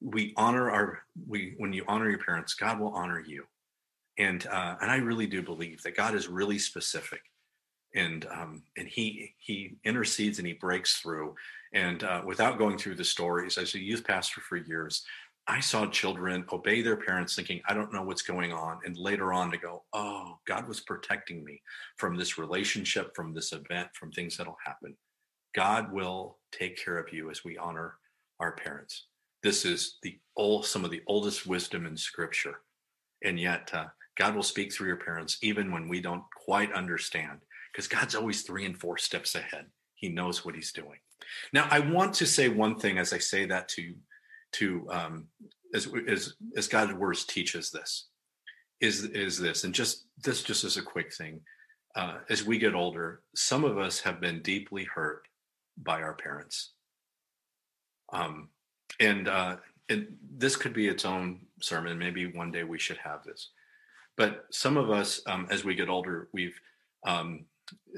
We 0.00 0.34
honor 0.36 0.70
our, 0.70 1.00
we, 1.26 1.54
when 1.56 1.72
you 1.72 1.84
honor 1.88 2.10
your 2.10 2.18
parents, 2.18 2.54
God 2.54 2.78
will 2.78 2.92
honor 2.92 3.20
you. 3.20 3.44
And, 4.18 4.46
uh, 4.46 4.76
and 4.80 4.90
I 4.90 4.96
really 4.96 5.26
do 5.26 5.42
believe 5.42 5.82
that 5.82 5.96
God 5.96 6.14
is 6.14 6.28
really 6.28 6.58
specific 6.58 7.20
and, 7.94 8.26
um, 8.30 8.62
and 8.76 8.88
he, 8.88 9.34
he 9.38 9.76
intercedes 9.84 10.38
and 10.38 10.46
he 10.46 10.54
breaks 10.54 10.98
through. 10.98 11.34
And 11.72 12.02
uh, 12.02 12.22
without 12.24 12.58
going 12.58 12.78
through 12.78 12.96
the 12.96 13.04
stories, 13.04 13.56
as 13.58 13.74
a 13.74 13.80
youth 13.80 14.04
pastor 14.04 14.40
for 14.40 14.56
years, 14.56 15.04
I 15.46 15.60
saw 15.60 15.86
children 15.86 16.44
obey 16.52 16.80
their 16.80 16.96
parents 16.96 17.36
thinking, 17.36 17.60
I 17.68 17.74
don't 17.74 17.92
know 17.92 18.02
what's 18.02 18.22
going 18.22 18.52
on. 18.52 18.78
And 18.84 18.96
later 18.96 19.32
on 19.32 19.50
to 19.50 19.58
go, 19.58 19.84
oh, 19.92 20.38
God 20.46 20.66
was 20.66 20.80
protecting 20.80 21.44
me 21.44 21.60
from 21.96 22.16
this 22.16 22.38
relationship, 22.38 23.14
from 23.14 23.34
this 23.34 23.52
event, 23.52 23.88
from 23.94 24.10
things 24.10 24.36
that'll 24.36 24.56
happen. 24.64 24.96
God 25.54 25.92
will 25.92 26.38
take 26.50 26.82
care 26.82 26.98
of 26.98 27.12
you 27.12 27.30
as 27.30 27.44
we 27.44 27.58
honor 27.58 27.96
our 28.40 28.52
parents. 28.52 29.06
This 29.42 29.64
is 29.64 29.98
the 30.02 30.18
old, 30.36 30.64
some 30.64 30.84
of 30.84 30.90
the 30.90 31.02
oldest 31.06 31.46
wisdom 31.46 31.84
in 31.84 31.96
scripture. 31.96 32.60
And 33.22 33.38
yet, 33.38 33.70
uh, 33.72 33.86
God 34.16 34.34
will 34.34 34.42
speak 34.42 34.72
through 34.72 34.88
your 34.88 34.96
parents 34.96 35.38
even 35.42 35.72
when 35.72 35.88
we 35.88 36.00
don't 36.00 36.24
quite 36.44 36.72
understand, 36.72 37.40
because 37.72 37.88
God's 37.88 38.14
always 38.14 38.42
three 38.42 38.64
and 38.64 38.78
four 38.78 38.98
steps 38.98 39.34
ahead. 39.34 39.66
He 39.94 40.08
knows 40.08 40.44
what 40.44 40.54
he's 40.54 40.72
doing. 40.72 40.98
Now, 41.52 41.66
I 41.70 41.80
want 41.80 42.14
to 42.14 42.26
say 42.26 42.48
one 42.48 42.78
thing 42.78 42.98
as 42.98 43.12
I 43.12 43.18
say 43.18 43.46
that 43.46 43.68
to 43.70 43.94
to 44.52 44.86
um, 44.90 45.26
as, 45.74 45.88
as 46.08 46.34
as 46.56 46.68
God's 46.68 46.94
words 46.94 47.24
teaches 47.24 47.70
this 47.70 48.08
is 48.80 49.04
is 49.04 49.38
this, 49.38 49.64
and 49.64 49.74
just 49.74 50.06
this 50.22 50.42
just 50.42 50.64
as 50.64 50.76
a 50.76 50.82
quick 50.82 51.12
thing. 51.12 51.40
Uh, 51.96 52.18
as 52.28 52.44
we 52.44 52.58
get 52.58 52.74
older, 52.74 53.22
some 53.36 53.64
of 53.64 53.78
us 53.78 54.00
have 54.00 54.20
been 54.20 54.42
deeply 54.42 54.82
hurt 54.82 55.22
by 55.76 56.02
our 56.02 56.14
parents, 56.14 56.72
um, 58.12 58.48
and 58.98 59.28
uh, 59.28 59.56
and 59.88 60.08
this 60.36 60.56
could 60.56 60.72
be 60.72 60.88
its 60.88 61.04
own 61.04 61.40
sermon. 61.60 61.98
Maybe 61.98 62.26
one 62.26 62.50
day 62.50 62.64
we 62.64 62.78
should 62.78 62.98
have 62.98 63.22
this. 63.24 63.50
But 64.16 64.46
some 64.50 64.76
of 64.76 64.90
us, 64.90 65.20
um, 65.26 65.46
as 65.50 65.64
we 65.64 65.74
get 65.74 65.88
older, 65.88 66.28
we've 66.32 66.58
um, 67.06 67.46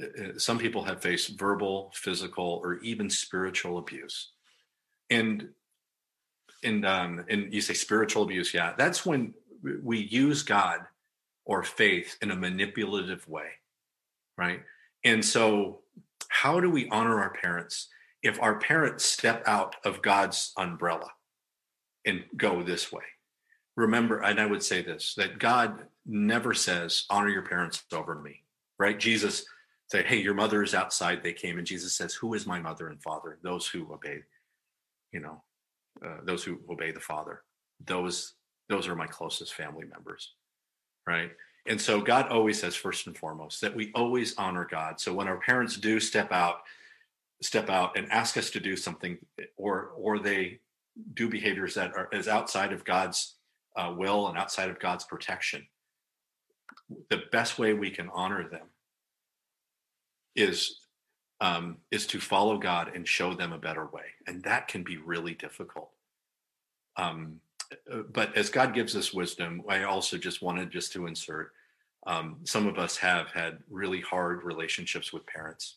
uh, 0.01 0.25
uh, 0.25 0.39
some 0.39 0.59
people 0.59 0.85
have 0.85 1.03
faced 1.03 1.39
verbal, 1.39 1.93
physical, 1.95 2.61
or 2.63 2.79
even 2.79 3.11
spiritual 3.11 3.79
abuse, 3.79 4.33
and 5.11 5.49
and 6.63 6.87
um, 6.87 7.25
and 7.29 7.53
you 7.53 7.61
say 7.61 7.75
spiritual 7.75 8.23
abuse, 8.23 8.55
yeah, 8.55 8.75
that's 8.77 9.05
when 9.05 9.35
we 9.83 9.99
use 9.99 10.43
God 10.43 10.81
or 11.45 11.63
faith 11.63 12.17
in 12.23 12.31
a 12.31 12.37
manipulative 12.37 13.27
way, 13.29 13.49
right? 14.37 14.63
And 15.05 15.25
so, 15.25 15.81
how 16.29 16.61
do 16.61 16.71
we 16.71 16.89
honor 16.89 17.21
our 17.21 17.31
parents 17.31 17.89
if 18.23 18.41
our 18.43 18.59
parents 18.59 19.05
step 19.05 19.43
out 19.47 19.77
of 19.85 20.03
God's 20.03 20.53
umbrella 20.57 21.11
and 22.05 22.25
go 22.37 22.63
this 22.63 22.91
way? 22.93 23.03
Remember, 23.77 24.21
and 24.21 24.41
I 24.41 24.47
would 24.47 24.63
say 24.63 24.83
this 24.83 25.15
that 25.17 25.39
God 25.39 25.85
never 26.07 26.55
says, 26.55 27.05
honor 27.11 27.29
your 27.29 27.43
parents 27.43 27.85
over 27.93 28.15
me, 28.15 28.43
right? 28.79 28.99
Jesus 28.99 29.45
said, 29.89 30.07
hey, 30.07 30.17
your 30.17 30.35
mother 30.35 30.63
is 30.63 30.75
outside. 30.75 31.23
They 31.23 31.33
came, 31.33 31.59
and 31.59 31.67
Jesus 31.67 31.95
says, 31.95 32.15
who 32.15 32.35
is 32.35 32.47
my 32.47 32.59
mother 32.59 32.89
and 32.89 33.03
father? 33.03 33.39
Those 33.43 33.67
who 33.67 33.93
obey, 33.93 34.23
you 35.13 35.21
know, 35.21 35.43
uh, 36.05 36.19
those 36.25 36.45
who 36.45 36.61
obey 36.69 36.91
the 36.91 37.01
Father. 37.01 37.43
Those 37.85 38.35
those 38.69 38.89
are 38.89 38.97
my 38.97 39.07
closest 39.07 39.55
family 39.55 39.85
members, 39.85 40.35
right? 41.07 41.31
And 41.69 41.81
so 41.81 42.01
God 42.01 42.29
always 42.29 42.61
says 42.61 42.75
first 42.75 43.07
and 43.07 43.17
foremost 43.17 43.61
that 43.61 43.75
we 43.75 43.93
always 43.95 44.37
honor 44.37 44.67
God. 44.69 45.01
So 45.01 45.15
when 45.15 45.29
our 45.29 45.39
parents 45.39 45.77
do 45.77 46.01
step 46.01 46.33
out, 46.33 46.57
step 47.43 47.71
out 47.71 47.97
and 47.97 48.11
ask 48.11 48.37
us 48.37 48.51
to 48.51 48.61
do 48.61 48.77
something, 48.77 49.19
or 49.57 49.93
or 49.97 50.19
they 50.19 50.61
do 51.15 51.29
behaviors 51.29 51.75
that 51.75 51.95
are 51.97 52.09
is 52.13 52.29
outside 52.29 52.73
of 52.73 52.85
God's 52.85 53.36
uh, 53.77 53.93
will 53.97 54.29
and 54.29 54.39
outside 54.39 54.71
of 54.71 54.81
God's 54.81 55.05
protection, 55.05 55.67
the 57.11 57.23
best 57.33 57.59
way 57.59 57.75
we 57.75 57.91
can 57.91 58.09
honor 58.13 58.49
them 58.49 58.67
is 60.35 60.81
um, 61.41 61.79
is 61.91 62.07
to 62.07 62.21
follow 62.21 62.57
God 62.57 62.93
and 62.95 63.07
show 63.07 63.35
them 63.35 63.53
a 63.53 63.59
better 63.59 63.87
way, 63.87 64.05
and 64.27 64.43
that 64.45 64.69
can 64.69 64.83
be 64.83 64.97
really 64.97 65.35
difficult. 65.35 65.91
Um, 66.97 67.41
uh, 67.93 68.03
but 68.11 68.35
as 68.37 68.49
God 68.49 68.73
gives 68.73 68.97
us 68.97 69.13
wisdom, 69.13 69.63
I 69.69 69.83
also 69.83 70.17
just 70.17 70.41
wanted 70.41 70.71
just 70.71 70.93
to 70.93 71.07
insert. 71.07 71.53
Um, 72.07 72.37
some 72.45 72.67
of 72.67 72.79
us 72.79 72.97
have 72.99 73.29
had 73.33 73.59
really 73.69 74.01
hard 74.01 74.45
relationships 74.45 75.13
with 75.13 75.27
parents, 75.27 75.77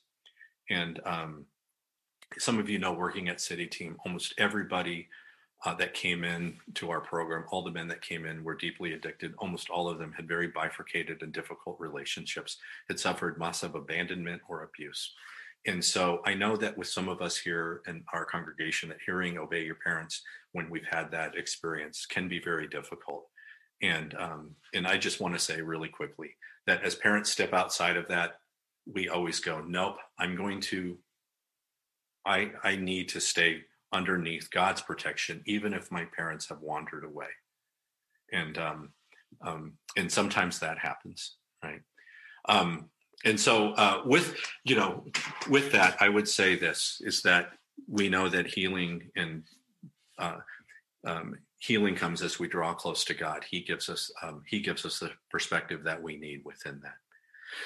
and 0.70 1.02
um, 1.06 1.46
some 2.38 2.60
of 2.60 2.70
you 2.70 2.80
know, 2.80 2.94
working 2.94 3.28
at 3.28 3.42
City 3.42 3.68
Team, 3.68 3.98
almost 4.06 4.34
everybody 4.38 5.10
uh, 5.66 5.74
that 5.76 5.94
came 5.94 6.24
in 6.24 6.58
to 6.76 6.90
our 6.90 7.02
program, 7.02 7.44
all 7.50 7.64
the 7.64 7.72
men 7.72 7.88
that 7.90 8.02
came 8.02 8.26
in 8.26 8.44
were 8.44 8.56
deeply 8.56 8.94
addicted. 8.94 9.34
Almost 9.38 9.70
all 9.70 9.90
of 9.90 10.00
them 10.00 10.14
had 10.14 10.28
very 10.28 10.48
bifurcated 10.48 11.22
and 11.22 11.34
difficult 11.34 11.78
relationships, 11.80 12.58
had 12.88 13.00
suffered 13.00 13.38
massive 13.38 13.76
abandonment 13.76 14.42
or 14.48 14.64
abuse. 14.64 15.14
And 15.66 15.84
so 15.84 16.22
I 16.26 16.34
know 16.34 16.56
that 16.56 16.78
with 16.78 16.88
some 16.88 17.10
of 17.10 17.22
us 17.22 17.38
here 17.38 17.82
in 17.88 18.04
our 18.14 18.24
congregation, 18.24 18.90
that 18.90 19.00
hearing 19.06 19.38
obey 19.38 19.66
your 19.66 19.76
parents 19.76 20.22
when 20.54 20.70
we've 20.70 20.88
had 20.90 21.12
that 21.12 21.36
experience 21.36 22.06
can 22.06 22.30
be 22.30 22.40
very 22.40 22.68
difficult. 22.68 23.28
And 23.82 24.14
um, 24.16 24.56
and 24.74 24.88
I 24.88 24.98
just 24.98 25.20
want 25.20 25.34
to 25.36 25.40
say 25.40 25.62
really 25.62 25.90
quickly 25.90 26.36
that 26.68 26.84
as 26.84 26.96
parents 26.96 27.32
step 27.32 27.54
outside 27.54 27.98
of 27.98 28.08
that, 28.08 28.40
we 28.86 29.10
always 29.10 29.40
go, 29.40 29.62
nope, 29.62 29.98
I'm 30.18 30.36
going 30.36 30.62
to 30.62 30.98
I 32.26 32.52
I 32.64 32.78
need 32.78 33.10
to 33.10 33.20
stay 33.20 33.64
underneath 33.92 34.50
God's 34.52 34.82
protection, 34.82 35.42
even 35.46 35.74
if 35.74 35.92
my 35.92 36.06
parents 36.06 36.48
have 36.50 36.62
wandered 36.62 37.04
away. 37.04 37.28
And 38.32 38.58
um, 38.58 38.90
um, 39.42 39.74
and 39.98 40.12
sometimes 40.12 40.60
that 40.60 40.78
happens, 40.78 41.36
right? 41.64 41.82
Um, 42.48 42.90
and 43.26 43.40
so 43.40 43.72
uh, 43.72 44.02
with 44.06 44.40
you 44.64 44.76
know 44.76 45.06
with 45.50 45.72
that, 45.72 45.98
I 46.00 46.10
would 46.10 46.28
say 46.28 46.56
this 46.56 47.02
is 47.02 47.22
that 47.24 47.52
we 47.88 48.10
know 48.10 48.30
that 48.30 48.48
healing 48.48 49.10
and 49.16 49.44
uh, 50.18 50.38
um, 51.06 51.38
healing 51.60 51.96
comes 51.96 52.22
as 52.22 52.40
we 52.40 52.48
draw 52.48 52.74
close 52.74 53.04
to 53.06 53.14
God. 53.14 53.46
He 53.50 53.62
gives 53.62 53.90
us 53.90 54.12
um, 54.22 54.44
He 54.48 54.60
gives 54.60 54.86
us 54.86 55.00
the 55.00 55.12
perspective 55.30 55.84
that 55.84 56.02
we 56.02 56.18
need 56.18 56.42
within 56.46 56.80
that. 56.84 56.96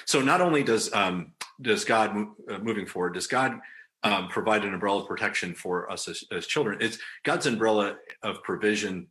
So 0.06 0.20
not 0.20 0.40
only 0.40 0.62
does 0.62 0.92
um, 0.92 1.32
does 1.60 1.84
God 1.84 2.16
uh, 2.50 2.58
moving 2.58 2.86
forward, 2.86 3.14
does 3.14 3.26
God 3.26 3.60
um, 4.04 4.28
provide 4.28 4.64
an 4.64 4.74
umbrella 4.74 5.00
of 5.00 5.08
protection 5.08 5.54
for 5.54 5.90
us 5.90 6.06
as, 6.08 6.22
as 6.30 6.46
children. 6.46 6.78
It's 6.80 6.98
God's 7.24 7.46
umbrella 7.46 7.96
of 8.22 8.42
provision, 8.42 9.08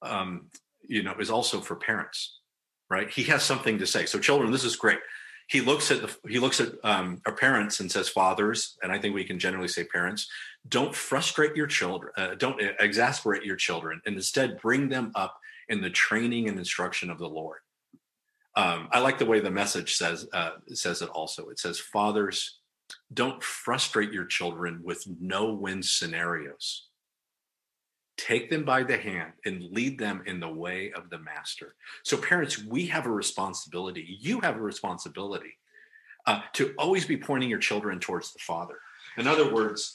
um, 0.00 0.48
you 0.86 1.02
know, 1.02 1.14
is 1.18 1.28
also 1.28 1.60
for 1.60 1.74
parents, 1.74 2.38
right? 2.88 3.10
He 3.10 3.24
has 3.24 3.42
something 3.42 3.78
to 3.78 3.86
say. 3.86 4.06
So, 4.06 4.18
children, 4.18 4.52
this 4.52 4.64
is 4.64 4.76
great. 4.76 5.00
He 5.48 5.60
looks 5.60 5.90
at 5.90 6.02
the 6.02 6.28
he 6.28 6.38
looks 6.38 6.60
at 6.60 6.72
um, 6.84 7.20
our 7.26 7.34
parents 7.34 7.80
and 7.80 7.90
says, 7.90 8.08
"Fathers," 8.08 8.76
and 8.82 8.92
I 8.92 8.98
think 8.98 9.14
we 9.14 9.24
can 9.24 9.38
generally 9.38 9.68
say 9.68 9.84
parents. 9.84 10.28
Don't 10.68 10.94
frustrate 10.94 11.56
your 11.56 11.66
children. 11.66 12.12
Uh, 12.16 12.34
don't 12.34 12.60
exasperate 12.78 13.44
your 13.44 13.56
children, 13.56 14.00
and 14.06 14.14
instead 14.14 14.60
bring 14.60 14.88
them 14.88 15.10
up 15.14 15.40
in 15.68 15.80
the 15.80 15.90
training 15.90 16.48
and 16.48 16.58
instruction 16.58 17.10
of 17.10 17.18
the 17.18 17.28
Lord. 17.28 17.58
Um, 18.56 18.88
I 18.92 19.00
like 19.00 19.18
the 19.18 19.26
way 19.26 19.40
the 19.40 19.50
message 19.50 19.96
says 19.96 20.28
uh, 20.34 20.52
says 20.68 21.00
it. 21.02 21.08
Also, 21.08 21.48
it 21.48 21.58
says, 21.58 21.80
"Fathers." 21.80 22.57
Don't 23.12 23.42
frustrate 23.42 24.12
your 24.12 24.26
children 24.26 24.80
with 24.82 25.04
no 25.20 25.52
win 25.52 25.82
scenarios. 25.82 26.88
Take 28.16 28.50
them 28.50 28.64
by 28.64 28.82
the 28.82 28.96
hand 28.96 29.32
and 29.46 29.62
lead 29.62 29.98
them 29.98 30.22
in 30.26 30.40
the 30.40 30.48
way 30.48 30.92
of 30.92 31.08
the 31.08 31.18
master. 31.18 31.76
So, 32.02 32.16
parents, 32.16 32.62
we 32.62 32.86
have 32.86 33.06
a 33.06 33.10
responsibility. 33.10 34.18
You 34.20 34.40
have 34.40 34.56
a 34.56 34.60
responsibility 34.60 35.56
uh, 36.26 36.40
to 36.54 36.74
always 36.78 37.06
be 37.06 37.16
pointing 37.16 37.48
your 37.48 37.60
children 37.60 38.00
towards 38.00 38.32
the 38.32 38.40
Father. 38.40 38.74
In 39.16 39.28
other 39.28 39.52
words, 39.52 39.94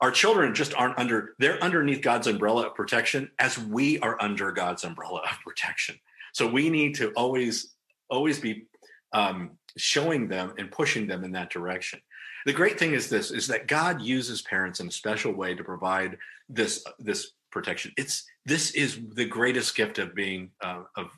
our 0.00 0.10
children 0.10 0.54
just 0.54 0.74
aren't 0.74 0.98
under, 0.98 1.34
they're 1.38 1.62
underneath 1.62 2.02
God's 2.02 2.26
umbrella 2.26 2.66
of 2.66 2.74
protection 2.74 3.30
as 3.38 3.58
we 3.58 3.98
are 4.00 4.20
under 4.20 4.52
God's 4.52 4.84
umbrella 4.84 5.20
of 5.20 5.38
protection. 5.44 5.96
So, 6.32 6.48
we 6.48 6.68
need 6.68 6.96
to 6.96 7.12
always, 7.12 7.74
always 8.10 8.40
be 8.40 8.66
um, 9.12 9.52
showing 9.76 10.28
them 10.28 10.54
and 10.58 10.70
pushing 10.70 11.06
them 11.06 11.24
in 11.24 11.32
that 11.32 11.50
direction. 11.50 12.00
The 12.46 12.52
great 12.52 12.78
thing 12.78 12.92
is 12.92 13.08
this 13.08 13.30
is 13.30 13.46
that 13.48 13.66
god 13.66 14.00
uses 14.00 14.42
parents 14.42 14.80
in 14.80 14.88
a 14.88 14.92
special 14.92 15.32
way 15.32 15.54
to 15.54 15.64
provide 15.64 16.16
this 16.48 16.84
this 16.98 17.32
protection. 17.50 17.92
It's 17.96 18.24
this 18.44 18.70
is 18.72 19.00
the 19.14 19.24
greatest 19.24 19.74
gift 19.74 19.98
of 19.98 20.14
being 20.14 20.50
uh, 20.62 20.84
of 20.96 21.10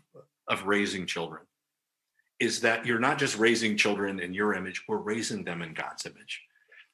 of 0.48 0.66
raising 0.66 1.06
children 1.06 1.42
is 2.40 2.60
that 2.60 2.86
you're 2.86 3.00
not 3.00 3.18
just 3.18 3.36
raising 3.36 3.76
children 3.76 4.20
in 4.20 4.32
your 4.32 4.54
image 4.54 4.84
we're 4.88 4.98
raising 4.98 5.44
them 5.44 5.62
in 5.62 5.74
god's 5.74 6.06
image. 6.06 6.42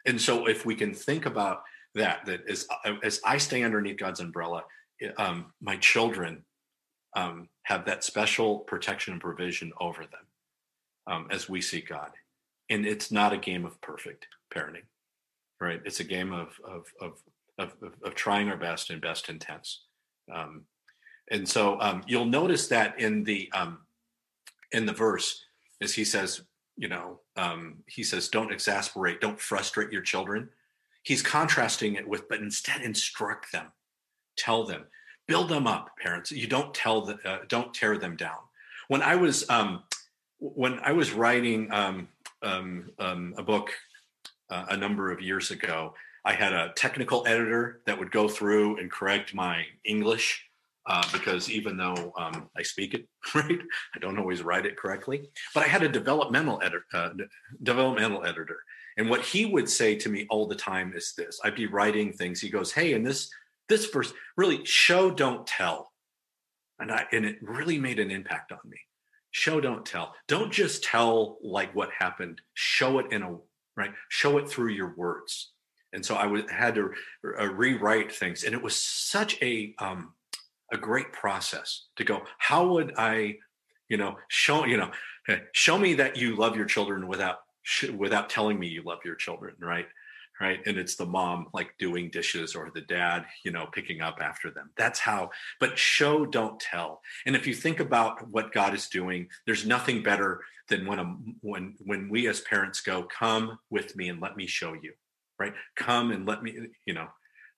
And 0.06 0.20
so 0.20 0.46
if 0.46 0.66
we 0.66 0.74
can 0.74 0.92
think 0.92 1.26
about 1.26 1.62
that 1.94 2.24
that 2.26 2.48
as 2.48 2.66
as 3.02 3.20
i 3.24 3.38
stay 3.38 3.62
underneath 3.62 3.96
god's 3.96 4.20
umbrella 4.20 4.64
um, 5.18 5.52
my 5.60 5.76
children 5.76 6.44
um, 7.16 7.48
have 7.62 7.84
that 7.84 8.02
special 8.04 8.60
protection 8.60 9.12
and 9.12 9.20
provision 9.20 9.72
over 9.80 10.02
them 10.02 10.26
um, 11.06 11.26
as 11.30 11.48
we 11.48 11.60
see 11.60 11.80
god 11.80 12.10
and 12.70 12.86
it's 12.86 13.10
not 13.10 13.32
a 13.32 13.38
game 13.38 13.64
of 13.64 13.80
perfect 13.80 14.26
parenting, 14.54 14.84
right? 15.60 15.80
It's 15.84 16.00
a 16.00 16.04
game 16.04 16.32
of 16.32 16.58
of 16.64 16.86
of 17.00 17.22
of, 17.58 17.72
of 18.02 18.14
trying 18.14 18.48
our 18.48 18.56
best 18.56 18.90
and 18.90 19.00
best 19.00 19.28
intents. 19.28 19.82
Um, 20.32 20.62
and 21.30 21.48
so 21.48 21.80
um, 21.80 22.02
you'll 22.06 22.24
notice 22.24 22.68
that 22.68 22.98
in 22.98 23.24
the 23.24 23.50
um, 23.52 23.78
in 24.72 24.86
the 24.86 24.92
verse, 24.92 25.44
as 25.80 25.94
he 25.94 26.04
says, 26.04 26.42
you 26.76 26.88
know, 26.88 27.20
um, 27.36 27.76
he 27.86 28.02
says, 28.02 28.28
"Don't 28.28 28.52
exasperate, 28.52 29.20
don't 29.20 29.40
frustrate 29.40 29.92
your 29.92 30.02
children." 30.02 30.48
He's 31.02 31.22
contrasting 31.22 31.96
it 31.96 32.08
with, 32.08 32.30
but 32.30 32.40
instead 32.40 32.80
instruct 32.80 33.52
them, 33.52 33.66
tell 34.38 34.64
them, 34.64 34.86
build 35.28 35.50
them 35.50 35.66
up, 35.66 35.90
parents. 36.00 36.32
You 36.32 36.46
don't 36.46 36.72
tell 36.72 37.02
them, 37.02 37.18
uh, 37.26 37.40
don't 37.48 37.74
tear 37.74 37.98
them 37.98 38.16
down. 38.16 38.38
When 38.88 39.02
I 39.02 39.14
was 39.14 39.48
um, 39.50 39.82
when 40.38 40.78
I 40.80 40.92
was 40.92 41.12
writing 41.12 41.72
um, 41.72 42.08
um, 42.42 42.90
um, 42.98 43.34
a 43.36 43.42
book 43.42 43.70
uh, 44.50 44.66
a 44.70 44.76
number 44.76 45.10
of 45.10 45.20
years 45.20 45.50
ago. 45.50 45.94
I 46.26 46.32
had 46.32 46.52
a 46.52 46.72
technical 46.76 47.26
editor 47.26 47.80
that 47.86 47.98
would 47.98 48.10
go 48.10 48.28
through 48.28 48.78
and 48.78 48.90
correct 48.90 49.34
my 49.34 49.64
English 49.84 50.46
uh, 50.86 51.02
because 51.12 51.50
even 51.50 51.76
though 51.76 52.12
um, 52.18 52.48
I 52.56 52.62
speak 52.62 52.94
it 52.94 53.06
right, 53.34 53.58
I 53.94 53.98
don't 53.98 54.18
always 54.18 54.42
write 54.42 54.66
it 54.66 54.76
correctly. 54.76 55.28
But 55.54 55.64
I 55.64 55.68
had 55.68 55.82
a 55.82 55.88
developmental 55.88 56.60
editor, 56.62 56.84
uh, 56.92 57.10
developmental 57.62 58.24
editor, 58.24 58.58
and 58.96 59.10
what 59.10 59.22
he 59.22 59.46
would 59.46 59.68
say 59.68 59.96
to 59.96 60.08
me 60.08 60.26
all 60.30 60.46
the 60.46 60.54
time 60.54 60.92
is 60.94 61.14
this: 61.16 61.40
I'd 61.42 61.56
be 61.56 61.66
writing 61.66 62.12
things. 62.12 62.40
He 62.40 62.50
goes, 62.50 62.72
"Hey, 62.72 62.92
in 62.92 63.02
this 63.02 63.30
this 63.68 63.86
verse, 63.86 64.12
really 64.36 64.64
show, 64.64 65.10
don't 65.10 65.46
tell," 65.46 65.90
and 66.78 66.92
I 66.92 67.06
and 67.12 67.24
it 67.24 67.38
really 67.40 67.78
made 67.78 67.98
an 67.98 68.10
impact 68.10 68.52
on 68.52 68.60
me 68.66 68.78
show 69.34 69.60
don't 69.60 69.84
tell. 69.84 70.14
Don't 70.28 70.52
just 70.52 70.84
tell 70.84 71.38
like 71.42 71.74
what 71.74 71.90
happened. 71.98 72.40
Show 72.54 72.98
it 73.00 73.12
in 73.12 73.22
a 73.22 73.36
right? 73.76 73.92
Show 74.08 74.38
it 74.38 74.48
through 74.48 74.70
your 74.70 74.94
words. 74.96 75.50
And 75.92 76.04
so 76.04 76.16
I 76.16 76.42
had 76.52 76.74
to 76.76 76.90
uh, 77.40 77.46
rewrite 77.46 78.12
things. 78.12 78.44
And 78.44 78.54
it 78.54 78.62
was 78.62 78.76
such 78.76 79.40
a 79.42 79.74
um, 79.78 80.14
a 80.72 80.76
great 80.76 81.12
process 81.12 81.86
to 81.96 82.04
go 82.04 82.22
how 82.38 82.66
would 82.66 82.94
i 82.96 83.36
you 83.88 83.96
know 83.96 84.16
show 84.28 84.64
you 84.64 84.76
know 84.76 84.90
show 85.52 85.78
me 85.78 85.94
that 85.94 86.16
you 86.16 86.36
love 86.36 86.56
your 86.56 86.64
children 86.64 87.06
without 87.06 87.38
without 87.96 88.28
telling 88.28 88.58
me 88.58 88.66
you 88.66 88.82
love 88.82 88.98
your 89.04 89.14
children 89.14 89.54
right 89.60 89.86
right? 90.40 90.60
And 90.66 90.76
it's 90.76 90.96
the 90.96 91.06
mom 91.06 91.46
like 91.52 91.74
doing 91.78 92.10
dishes 92.10 92.54
or 92.54 92.70
the 92.74 92.80
dad 92.82 93.26
you 93.44 93.50
know 93.50 93.66
picking 93.72 94.00
up 94.00 94.18
after 94.20 94.50
them. 94.50 94.70
That's 94.76 94.98
how 94.98 95.30
but 95.60 95.78
show 95.78 96.26
don't 96.26 96.58
tell. 96.60 97.00
And 97.26 97.36
if 97.36 97.46
you 97.46 97.54
think 97.54 97.80
about 97.80 98.28
what 98.28 98.52
god 98.52 98.74
is 98.74 98.88
doing 98.88 99.28
there's 99.46 99.66
nothing 99.66 100.02
better 100.02 100.40
than 100.68 100.86
when 100.86 100.98
a 100.98 101.04
when 101.40 101.74
when 101.84 102.08
we 102.08 102.26
as 102.28 102.40
parents 102.40 102.80
go 102.80 103.04
come 103.04 103.58
with 103.70 103.94
me 103.96 104.08
and 104.08 104.20
let 104.20 104.36
me 104.36 104.46
show 104.46 104.72
you 104.74 104.92
right? 105.38 105.54
Come 105.76 106.10
and 106.10 106.26
let 106.26 106.42
me 106.42 106.56
you 106.86 106.94
know 106.94 107.08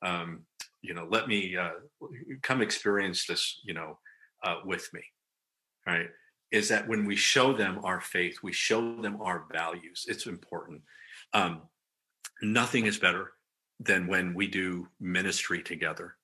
um 0.03 0.43
you 0.83 0.95
know 0.95 1.07
let 1.11 1.29
me 1.29 1.57
uh 1.57 1.71
come 2.43 2.63
experience 2.63 3.27
this 3.27 3.61
you 3.65 3.75
know 3.75 3.99
uh 4.45 4.57
with 4.65 4.89
me 4.93 5.03
right? 5.87 6.09
Is 6.51 6.69
that 6.69 6.89
when 6.89 7.07
we 7.07 7.17
show 7.17 7.53
them 7.53 7.81
our 7.85 8.01
faith 8.01 8.39
we 8.43 8.53
show 8.53 9.01
them 9.01 9.21
our 9.21 9.47
values 9.53 10.05
it's 10.09 10.27
important. 10.27 10.83
Um 11.33 11.63
nothing 12.43 12.87
is 12.87 12.99
better 12.99 13.33
than 13.81 14.07
when 14.07 14.35
we 14.35 14.47
do 14.47 14.89
ministry 15.01 15.63
together 15.63 16.17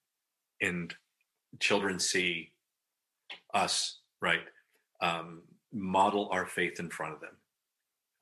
and 0.60 0.94
children 1.60 1.98
see 1.98 2.50
us 3.54 3.98
right 4.20 4.40
um, 5.00 5.42
model 5.72 6.28
our 6.30 6.46
faith 6.46 6.78
in 6.80 6.88
front 6.88 7.14
of 7.14 7.20
them. 7.20 7.36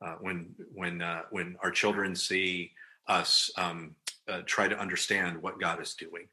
Uh, 0.03 0.14
when 0.20 0.48
when 0.72 1.03
uh, 1.03 1.22
when 1.31 1.57
our 1.62 1.70
children 1.70 2.14
see 2.14 2.72
us 3.07 3.50
um, 3.57 3.94
uh, 4.29 4.40
try 4.46 4.66
to 4.66 4.79
understand 4.79 5.40
what 5.42 5.61
god 5.61 5.81
is 5.81 5.94
doing 5.94 6.26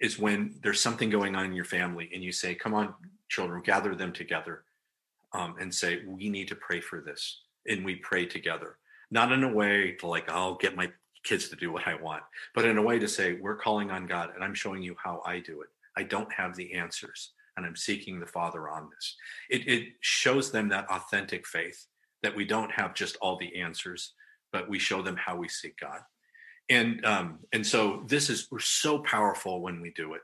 is 0.00 0.18
when 0.18 0.54
there's 0.62 0.80
something 0.80 1.08
going 1.08 1.34
on 1.34 1.46
in 1.46 1.52
your 1.52 1.64
family 1.64 2.10
and 2.12 2.22
you 2.22 2.32
say 2.32 2.54
come 2.54 2.74
on 2.74 2.92
children 3.28 3.62
gather 3.62 3.94
them 3.94 4.12
together 4.12 4.64
um, 5.32 5.54
and 5.60 5.74
say 5.74 6.02
we 6.06 6.28
need 6.28 6.48
to 6.48 6.56
pray 6.56 6.80
for 6.80 7.00
this 7.00 7.42
and 7.66 7.84
we 7.84 7.96
pray 7.96 8.26
together 8.26 8.76
not 9.10 9.32
in 9.32 9.44
a 9.44 9.52
way 9.52 9.92
to 10.00 10.06
like 10.06 10.30
I'll 10.30 10.56
get 10.56 10.76
my 10.76 10.90
kids 11.24 11.48
to 11.48 11.56
do 11.56 11.70
what 11.72 11.86
I 11.86 11.94
want, 11.94 12.22
but 12.54 12.64
in 12.64 12.78
a 12.78 12.82
way 12.82 12.98
to 12.98 13.08
say 13.08 13.34
we're 13.34 13.56
calling 13.56 13.90
on 13.90 14.06
God 14.06 14.30
and 14.34 14.42
I'm 14.42 14.54
showing 14.54 14.82
you 14.82 14.96
how 15.02 15.22
I 15.26 15.40
do 15.40 15.60
it. 15.62 15.68
I 15.96 16.02
don't 16.02 16.32
have 16.32 16.56
the 16.56 16.72
answers 16.74 17.32
and 17.56 17.66
I'm 17.66 17.76
seeking 17.76 18.20
the 18.20 18.26
Father 18.26 18.68
on 18.68 18.88
this. 18.94 19.16
It, 19.50 19.68
it 19.68 19.88
shows 20.00 20.50
them 20.50 20.68
that 20.68 20.90
authentic 20.90 21.46
faith 21.46 21.86
that 22.22 22.34
we 22.34 22.44
don't 22.44 22.70
have 22.70 22.94
just 22.94 23.16
all 23.20 23.36
the 23.36 23.60
answers, 23.60 24.14
but 24.52 24.68
we 24.68 24.78
show 24.78 25.02
them 25.02 25.16
how 25.16 25.36
we 25.36 25.48
seek 25.48 25.78
God. 25.78 26.00
And 26.68 27.04
um, 27.04 27.40
and 27.52 27.66
so 27.66 28.04
this 28.06 28.30
is 28.30 28.48
we're 28.50 28.60
so 28.60 29.00
powerful 29.00 29.60
when 29.60 29.80
we 29.80 29.92
do 29.96 30.14
it, 30.14 30.20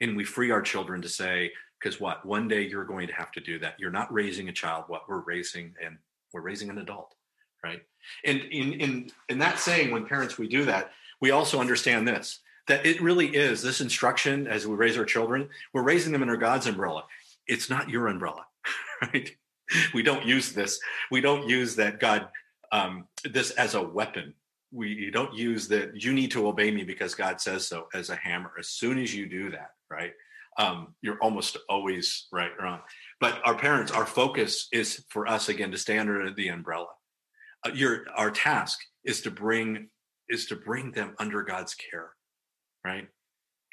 and 0.00 0.16
we 0.16 0.24
free 0.24 0.50
our 0.50 0.62
children 0.62 1.00
to 1.02 1.08
say, 1.08 1.52
because 1.78 2.00
what 2.00 2.26
one 2.26 2.48
day 2.48 2.66
you're 2.66 2.84
going 2.84 3.06
to 3.06 3.14
have 3.14 3.30
to 3.32 3.40
do 3.40 3.58
that. 3.60 3.74
You're 3.78 3.90
not 3.90 4.12
raising 4.12 4.48
a 4.48 4.52
child. 4.52 4.84
What 4.88 5.08
we're 5.08 5.20
raising 5.20 5.74
and 5.84 5.98
we're 6.32 6.40
raising 6.40 6.68
an 6.70 6.78
adult 6.78 7.14
right? 7.64 7.82
And 8.24 8.40
in 8.40 8.72
in 8.74 9.10
in 9.28 9.38
that 9.38 9.58
saying, 9.58 9.90
when 9.90 10.06
parents 10.06 10.38
we 10.38 10.48
do 10.48 10.64
that, 10.66 10.90
we 11.20 11.30
also 11.30 11.60
understand 11.60 12.06
this 12.06 12.40
that 12.66 12.86
it 12.86 13.02
really 13.02 13.28
is 13.28 13.62
this 13.62 13.80
instruction 13.80 14.46
as 14.46 14.66
we 14.66 14.74
raise 14.74 14.96
our 14.96 15.04
children. 15.04 15.48
We're 15.72 15.82
raising 15.82 16.12
them 16.12 16.22
under 16.22 16.36
God's 16.36 16.66
umbrella. 16.66 17.04
It's 17.46 17.68
not 17.68 17.90
your 17.90 18.08
umbrella, 18.08 18.46
right? 19.02 19.30
We 19.92 20.02
don't 20.02 20.24
use 20.24 20.52
this. 20.52 20.80
We 21.10 21.20
don't 21.20 21.48
use 21.48 21.76
that 21.76 22.00
God 22.00 22.28
um, 22.72 23.06
this 23.24 23.50
as 23.52 23.74
a 23.74 23.82
weapon. 23.82 24.34
We 24.72 24.88
you 24.88 25.10
don't 25.10 25.34
use 25.34 25.68
that 25.68 26.02
you 26.02 26.12
need 26.12 26.30
to 26.32 26.46
obey 26.46 26.70
me 26.70 26.84
because 26.84 27.14
God 27.14 27.40
says 27.40 27.66
so 27.66 27.88
as 27.94 28.10
a 28.10 28.16
hammer. 28.16 28.52
As 28.58 28.68
soon 28.68 28.98
as 28.98 29.14
you 29.14 29.26
do 29.26 29.50
that, 29.50 29.70
right? 29.90 30.12
Um, 30.56 30.94
you're 31.02 31.18
almost 31.20 31.56
always 31.68 32.28
right 32.32 32.52
wrong. 32.60 32.80
But 33.20 33.40
our 33.44 33.56
parents, 33.56 33.90
our 33.90 34.06
focus 34.06 34.68
is 34.72 35.04
for 35.08 35.26
us 35.26 35.48
again 35.48 35.72
to 35.72 35.78
stand 35.78 36.08
under 36.08 36.30
the 36.32 36.48
umbrella 36.48 36.88
Uh, 37.64 37.70
your 37.74 38.04
our 38.14 38.30
task 38.30 38.80
is 39.04 39.20
to 39.22 39.30
bring 39.30 39.88
is 40.28 40.46
to 40.46 40.56
bring 40.56 40.90
them 40.92 41.14
under 41.18 41.42
God's 41.42 41.74
care, 41.74 42.10
right? 42.84 43.08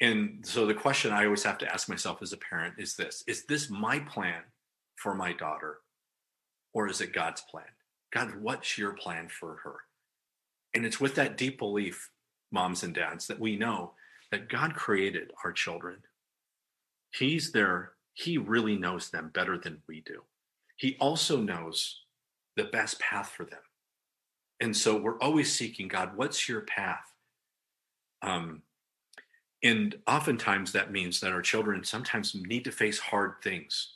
And 0.00 0.44
so 0.44 0.66
the 0.66 0.74
question 0.74 1.12
I 1.12 1.24
always 1.24 1.44
have 1.44 1.58
to 1.58 1.72
ask 1.72 1.88
myself 1.88 2.22
as 2.22 2.32
a 2.32 2.38
parent 2.38 2.74
is 2.78 2.96
this: 2.96 3.22
Is 3.26 3.44
this 3.46 3.70
my 3.70 4.00
plan 4.00 4.42
for 4.96 5.14
my 5.14 5.32
daughter, 5.32 5.78
or 6.72 6.88
is 6.88 7.00
it 7.00 7.12
God's 7.12 7.42
plan? 7.50 7.64
God, 8.12 8.40
what's 8.40 8.76
your 8.76 8.92
plan 8.92 9.28
for 9.28 9.58
her? 9.64 9.76
And 10.74 10.84
it's 10.86 11.00
with 11.00 11.14
that 11.16 11.36
deep 11.36 11.58
belief, 11.58 12.10
moms 12.50 12.82
and 12.82 12.94
dads, 12.94 13.26
that 13.26 13.40
we 13.40 13.56
know 13.56 13.92
that 14.30 14.48
God 14.48 14.74
created 14.74 15.30
our 15.44 15.52
children. 15.52 15.98
He's 17.10 17.52
there. 17.52 17.92
He 18.14 18.38
really 18.38 18.76
knows 18.76 19.10
them 19.10 19.30
better 19.32 19.58
than 19.58 19.82
we 19.88 20.00
do. 20.00 20.22
He 20.76 20.96
also 21.00 21.38
knows 21.38 22.00
the 22.56 22.64
best 22.64 22.98
path 22.98 23.30
for 23.34 23.44
them. 23.44 23.60
And 24.62 24.76
so 24.76 24.96
we're 24.96 25.18
always 25.18 25.52
seeking 25.52 25.88
God, 25.88 26.16
what's 26.16 26.48
your 26.48 26.60
path? 26.60 27.04
Um, 28.22 28.62
and 29.64 29.96
oftentimes 30.06 30.70
that 30.72 30.92
means 30.92 31.18
that 31.18 31.32
our 31.32 31.42
children 31.42 31.82
sometimes 31.82 32.36
need 32.36 32.64
to 32.64 32.70
face 32.70 33.00
hard 33.00 33.34
things, 33.42 33.94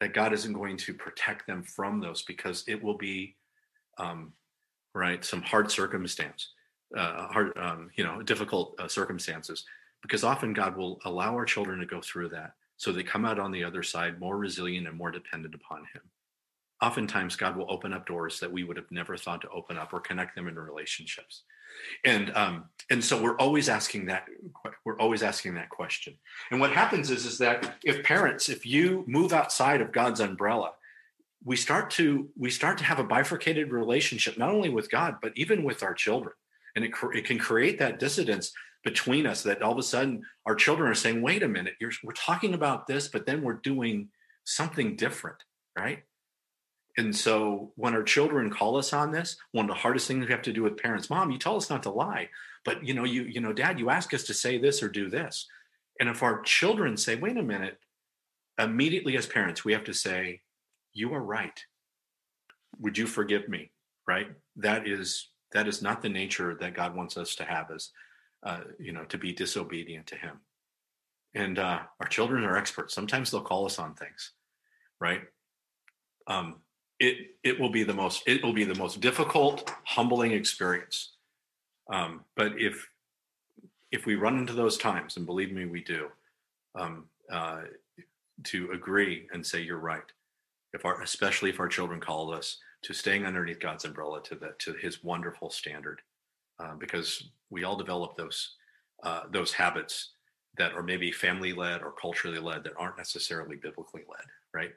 that 0.00 0.12
God 0.12 0.34
isn't 0.34 0.52
going 0.52 0.76
to 0.76 0.92
protect 0.92 1.46
them 1.46 1.62
from 1.62 2.00
those 2.00 2.20
because 2.20 2.64
it 2.68 2.82
will 2.82 2.98
be, 2.98 3.34
um, 3.96 4.34
right, 4.94 5.24
some 5.24 5.40
hard 5.40 5.70
circumstance, 5.70 6.50
uh, 6.94 7.28
hard, 7.28 7.56
um, 7.56 7.90
you 7.96 8.04
know, 8.04 8.20
difficult 8.20 8.74
uh, 8.78 8.86
circumstances. 8.86 9.64
Because 10.02 10.22
often 10.22 10.52
God 10.52 10.76
will 10.76 11.00
allow 11.06 11.32
our 11.32 11.46
children 11.46 11.80
to 11.80 11.86
go 11.86 12.02
through 12.02 12.28
that 12.28 12.52
so 12.76 12.92
they 12.92 13.02
come 13.02 13.24
out 13.24 13.38
on 13.38 13.52
the 13.52 13.64
other 13.64 13.82
side 13.82 14.20
more 14.20 14.36
resilient 14.36 14.86
and 14.86 14.98
more 14.98 15.10
dependent 15.10 15.54
upon 15.54 15.78
Him 15.94 16.02
oftentimes 16.84 17.36
God 17.36 17.56
will 17.56 17.70
open 17.70 17.92
up 17.92 18.06
doors 18.06 18.40
that 18.40 18.52
we 18.52 18.64
would 18.64 18.76
have 18.76 18.90
never 18.90 19.16
thought 19.16 19.40
to 19.42 19.48
open 19.48 19.78
up 19.78 19.92
or 19.92 20.00
connect 20.00 20.34
them 20.34 20.48
in 20.48 20.56
relationships. 20.56 21.42
And 22.04 22.30
um, 22.36 22.64
and 22.90 23.02
so 23.02 23.20
we're 23.20 23.36
always 23.36 23.68
asking 23.68 24.06
that 24.06 24.26
we're 24.84 24.98
always 24.98 25.22
asking 25.22 25.54
that 25.54 25.70
question. 25.70 26.14
And 26.50 26.60
what 26.60 26.72
happens 26.72 27.10
is 27.10 27.24
is 27.26 27.38
that 27.38 27.76
if 27.82 28.04
parents, 28.04 28.48
if 28.48 28.64
you 28.66 29.04
move 29.06 29.32
outside 29.32 29.80
of 29.80 29.92
God's 29.92 30.20
umbrella, 30.20 30.72
we 31.44 31.56
start 31.56 31.90
to 31.92 32.28
we 32.36 32.50
start 32.50 32.78
to 32.78 32.84
have 32.84 32.98
a 32.98 33.04
bifurcated 33.04 33.72
relationship 33.72 34.38
not 34.38 34.50
only 34.50 34.68
with 34.68 34.90
God 34.90 35.16
but 35.22 35.32
even 35.36 35.64
with 35.64 35.82
our 35.82 35.94
children. 35.94 36.34
And 36.76 36.84
it, 36.84 36.92
it 37.14 37.24
can 37.24 37.38
create 37.38 37.78
that 37.78 38.00
dissidence 38.00 38.52
between 38.82 39.26
us 39.26 39.42
that 39.44 39.62
all 39.62 39.72
of 39.72 39.78
a 39.78 39.82
sudden 39.82 40.22
our 40.44 40.54
children 40.54 40.90
are 40.90 40.94
saying, 40.94 41.22
"Wait 41.22 41.42
a 41.42 41.48
minute, 41.48 41.74
we're 41.80 42.12
talking 42.12 42.54
about 42.54 42.86
this, 42.86 43.08
but 43.08 43.26
then 43.26 43.42
we're 43.42 43.54
doing 43.54 44.08
something 44.44 44.96
different." 44.96 45.38
Right? 45.76 46.04
And 46.96 47.14
so 47.14 47.72
when 47.74 47.94
our 47.94 48.04
children 48.04 48.50
call 48.50 48.76
us 48.76 48.92
on 48.92 49.10
this, 49.10 49.36
one 49.52 49.64
of 49.64 49.68
the 49.68 49.80
hardest 49.80 50.06
things 50.06 50.26
we 50.26 50.32
have 50.32 50.42
to 50.42 50.52
do 50.52 50.62
with 50.62 50.76
parents, 50.76 51.10
mom, 51.10 51.30
you 51.30 51.38
tell 51.38 51.56
us 51.56 51.68
not 51.68 51.82
to 51.84 51.90
lie, 51.90 52.28
but 52.64 52.86
you 52.86 52.94
know, 52.94 53.04
you, 53.04 53.22
you 53.22 53.40
know, 53.40 53.52
dad, 53.52 53.80
you 53.80 53.90
ask 53.90 54.14
us 54.14 54.24
to 54.24 54.34
say 54.34 54.58
this 54.58 54.82
or 54.82 54.88
do 54.88 55.10
this. 55.10 55.48
And 55.98 56.08
if 56.08 56.22
our 56.22 56.40
children 56.42 56.96
say, 56.96 57.16
wait 57.16 57.36
a 57.36 57.42
minute, 57.42 57.78
immediately 58.58 59.16
as 59.16 59.26
parents, 59.26 59.64
we 59.64 59.72
have 59.72 59.84
to 59.84 59.94
say, 59.94 60.42
you 60.92 61.12
are 61.14 61.22
right. 61.22 61.58
Would 62.78 62.96
you 62.96 63.06
forgive 63.06 63.48
me? 63.48 63.72
Right. 64.06 64.28
That 64.56 64.86
is, 64.86 65.28
that 65.52 65.66
is 65.66 65.82
not 65.82 66.02
the 66.02 66.08
nature 66.08 66.56
that 66.60 66.74
God 66.74 66.94
wants 66.94 67.16
us 67.16 67.34
to 67.36 67.44
have 67.44 67.70
as, 67.72 67.90
uh, 68.44 68.60
you 68.78 68.92
know, 68.92 69.04
to 69.06 69.18
be 69.18 69.32
disobedient 69.32 70.06
to 70.08 70.16
him. 70.16 70.40
And 71.34 71.58
uh, 71.58 71.80
our 72.00 72.06
children 72.06 72.44
are 72.44 72.56
experts. 72.56 72.94
Sometimes 72.94 73.30
they'll 73.30 73.40
call 73.40 73.66
us 73.66 73.80
on 73.80 73.94
things, 73.94 74.32
right? 75.00 75.22
Um, 76.28 76.60
it 77.00 77.36
it 77.42 77.58
will 77.58 77.70
be 77.70 77.82
the 77.82 77.94
most 77.94 78.22
it 78.26 78.42
will 78.42 78.52
be 78.52 78.64
the 78.64 78.74
most 78.74 79.00
difficult, 79.00 79.72
humbling 79.84 80.32
experience. 80.32 81.14
Um, 81.92 82.24
but 82.36 82.52
if 82.58 82.88
if 83.90 84.06
we 84.06 84.14
run 84.14 84.38
into 84.38 84.52
those 84.52 84.76
times, 84.76 85.16
and 85.16 85.26
believe 85.26 85.52
me, 85.52 85.66
we 85.66 85.82
do, 85.82 86.08
um, 86.74 87.04
uh, 87.30 87.62
to 88.44 88.70
agree 88.72 89.28
and 89.32 89.46
say 89.46 89.60
you're 89.60 89.78
right. 89.78 90.02
If 90.72 90.84
our 90.84 91.00
especially 91.02 91.50
if 91.50 91.60
our 91.60 91.68
children 91.68 92.00
call 92.00 92.32
us 92.32 92.58
to 92.82 92.92
staying 92.92 93.24
underneath 93.24 93.60
God's 93.60 93.84
umbrella 93.84 94.22
to 94.24 94.34
the 94.34 94.54
to 94.60 94.74
His 94.74 95.02
wonderful 95.02 95.50
standard, 95.50 96.00
uh, 96.58 96.74
because 96.74 97.30
we 97.50 97.64
all 97.64 97.76
develop 97.76 98.16
those 98.16 98.54
uh, 99.02 99.22
those 99.30 99.52
habits 99.52 100.10
that 100.56 100.72
are 100.72 100.82
maybe 100.82 101.10
family 101.10 101.52
led 101.52 101.82
or 101.82 101.92
culturally 101.92 102.38
led 102.38 102.62
that 102.62 102.74
aren't 102.78 102.96
necessarily 102.96 103.56
biblically 103.56 104.02
led, 104.08 104.24
right? 104.52 104.70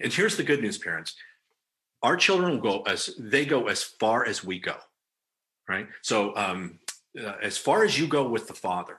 And 0.00 0.12
here's 0.12 0.36
the 0.36 0.42
good 0.42 0.60
news, 0.60 0.76
parents 0.76 1.14
our 2.02 2.16
children 2.16 2.52
will 2.52 2.60
go 2.60 2.82
as 2.82 3.10
they 3.18 3.44
go 3.44 3.68
as 3.68 3.82
far 3.82 4.26
as 4.26 4.44
we 4.44 4.58
go 4.58 4.76
right? 5.68 5.86
So 6.02 6.36
um, 6.36 6.80
uh, 7.18 7.34
as 7.42 7.56
far 7.56 7.84
as 7.84 7.98
you 7.98 8.06
go 8.06 8.28
with 8.28 8.48
the 8.48 8.54
father 8.54 8.98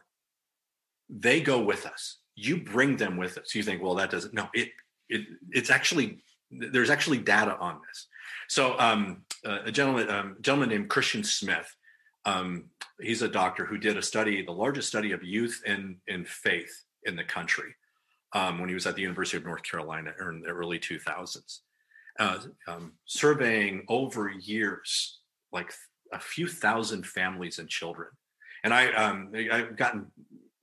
they 1.09 1.41
go 1.41 1.61
with 1.61 1.85
us. 1.85 2.19
You 2.35 2.57
bring 2.57 2.97
them 2.97 3.17
with 3.17 3.37
us. 3.37 3.53
You 3.53 3.61
think 3.61 3.83
well 3.83 3.95
that 3.95 4.09
doesn't 4.09 4.33
no 4.33 4.49
it, 4.53 4.69
it 5.09 5.27
it's 5.51 5.69
actually 5.69 6.19
there's 6.49 6.89
actually 6.89 7.19
data 7.19 7.57
on 7.57 7.79
this. 7.87 8.07
So 8.47 8.77
um, 8.79 9.23
uh, 9.45 9.59
a 9.65 9.71
gentleman 9.71 10.09
um, 10.09 10.37
gentleman 10.41 10.69
named 10.69 10.89
christian 10.89 11.23
smith 11.23 11.75
um, 12.25 12.65
he's 13.01 13.21
a 13.21 13.27
doctor 13.27 13.65
who 13.65 13.77
did 13.77 13.97
a 13.97 14.01
study 14.01 14.43
the 14.43 14.51
largest 14.51 14.87
study 14.87 15.11
of 15.11 15.23
youth 15.23 15.61
and 15.65 15.97
in 16.07 16.23
faith 16.25 16.85
in 17.03 17.15
the 17.15 17.23
country 17.23 17.75
um, 18.33 18.59
when 18.59 18.69
he 18.69 18.75
was 18.75 18.87
at 18.87 18.95
the 18.95 19.01
University 19.01 19.37
of 19.37 19.45
North 19.45 19.63
Carolina 19.63 20.11
in 20.19 20.41
the 20.41 20.49
early 20.49 20.79
2000s, 20.79 21.59
uh, 22.19 22.39
um, 22.67 22.93
surveying 23.05 23.85
over 23.87 24.29
years, 24.29 25.19
like 25.51 25.71
a 26.11 26.19
few 26.19 26.47
thousand 26.47 27.05
families 27.05 27.59
and 27.59 27.69
children. 27.69 28.09
And 28.63 28.73
I, 28.73 28.91
um, 28.93 29.31
I've 29.51 29.75
gotten 29.75 30.11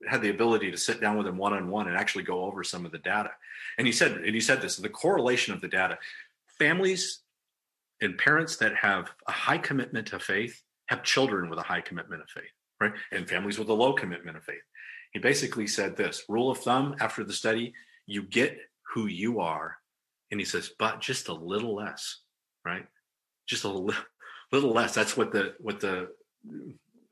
had 0.07 0.21
the 0.21 0.29
ability 0.29 0.71
to 0.71 0.77
sit 0.77 0.99
down 0.99 1.17
with 1.17 1.27
him 1.27 1.37
one 1.37 1.53
on 1.53 1.69
one 1.69 1.87
and 1.87 1.97
actually 1.97 2.23
go 2.23 2.43
over 2.45 2.63
some 2.63 2.85
of 2.85 2.91
the 2.91 2.97
data. 2.97 3.31
And 3.77 3.85
he 3.85 3.93
said, 3.93 4.13
and 4.13 4.33
he 4.33 4.41
said 4.41 4.61
this: 4.61 4.77
the 4.77 4.89
correlation 4.89 5.53
of 5.53 5.61
the 5.61 5.67
data, 5.67 5.97
families 6.57 7.19
and 8.01 8.17
parents 8.17 8.55
that 8.57 8.75
have 8.75 9.11
a 9.27 9.31
high 9.31 9.59
commitment 9.59 10.07
to 10.07 10.19
faith 10.19 10.63
have 10.87 11.03
children 11.03 11.49
with 11.49 11.59
a 11.59 11.63
high 11.63 11.81
commitment 11.81 12.21
of 12.21 12.29
faith, 12.29 12.51
right? 12.79 12.93
And 13.11 13.29
families 13.29 13.59
with 13.59 13.69
a 13.69 13.73
low 13.73 13.93
commitment 13.93 14.37
of 14.37 14.43
faith. 14.43 14.63
He 15.13 15.19
basically 15.19 15.67
said 15.67 15.95
this 15.95 16.23
rule 16.27 16.49
of 16.49 16.57
thumb 16.57 16.95
after 16.99 17.23
the 17.23 17.33
study: 17.33 17.73
you 18.07 18.23
get 18.23 18.57
who 18.93 19.05
you 19.07 19.39
are, 19.39 19.77
and 20.31 20.39
he 20.39 20.45
says, 20.45 20.71
but 20.79 21.01
just 21.01 21.27
a 21.27 21.33
little 21.33 21.75
less, 21.75 22.21
right? 22.65 22.85
Just 23.45 23.65
a 23.65 23.67
little, 23.67 23.93
little 24.51 24.71
less. 24.71 24.95
That's 24.95 25.17
what 25.17 25.31
the 25.31 25.55
what 25.59 25.79
the 25.79 26.09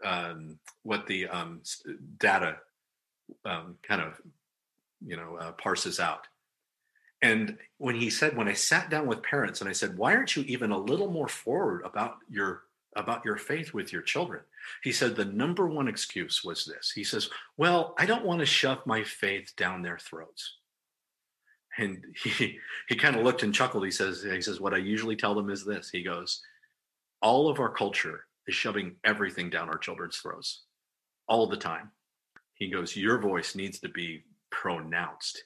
um, 0.03 0.57
what 0.83 1.05
the 1.07 1.27
um, 1.27 1.61
data 2.17 2.57
um, 3.45 3.75
kind 3.83 4.01
of 4.01 4.19
you 5.05 5.17
know 5.17 5.37
uh, 5.39 5.51
parses 5.53 5.99
out. 5.99 6.27
And 7.21 7.57
when 7.77 7.95
he 7.95 8.09
said, 8.09 8.37
when 8.37 8.47
I 8.47 8.53
sat 8.53 8.89
down 8.89 9.05
with 9.05 9.21
parents 9.23 9.59
and 9.59 9.69
I 9.69 9.73
said, 9.73 9.97
why 9.97 10.15
aren't 10.15 10.37
you 10.37 10.43
even 10.43 10.71
a 10.71 10.77
little 10.77 11.11
more 11.11 11.27
forward 11.27 11.81
about 11.83 12.17
your 12.29 12.63
about 12.95 13.23
your 13.25 13.35
faith 13.35 13.73
with 13.73 13.91
your 13.91 14.01
children? 14.01 14.41
He 14.83 14.91
said 14.91 15.15
the 15.15 15.25
number 15.25 15.67
one 15.67 15.87
excuse 15.87 16.43
was 16.43 16.65
this. 16.65 16.91
He 16.91 17.03
says, 17.03 17.29
well, 17.57 17.93
I 17.97 18.05
don't 18.05 18.25
want 18.25 18.39
to 18.39 18.45
shove 18.45 18.85
my 18.85 19.03
faith 19.03 19.53
down 19.57 19.81
their 19.81 19.97
throats. 19.97 20.58
And 21.79 22.03
he 22.23 22.57
he 22.87 22.95
kind 22.95 23.15
of 23.15 23.23
looked 23.23 23.43
and 23.43 23.53
chuckled. 23.53 23.85
He 23.85 23.91
says, 23.91 24.21
he 24.21 24.41
says, 24.41 24.59
what 24.59 24.73
I 24.73 24.77
usually 24.77 25.15
tell 25.15 25.33
them 25.33 25.49
is 25.49 25.65
this. 25.65 25.89
He 25.89 26.03
goes, 26.03 26.41
all 27.21 27.49
of 27.49 27.59
our 27.59 27.69
culture 27.69 28.25
is 28.47 28.55
shoving 28.55 28.95
everything 29.03 29.49
down 29.49 29.69
our 29.69 29.77
children's 29.77 30.17
throats 30.17 30.63
all 31.27 31.47
the 31.47 31.57
time. 31.57 31.91
He 32.55 32.69
goes, 32.69 32.95
Your 32.95 33.19
voice 33.19 33.55
needs 33.55 33.79
to 33.79 33.89
be 33.89 34.23
pronounced, 34.49 35.43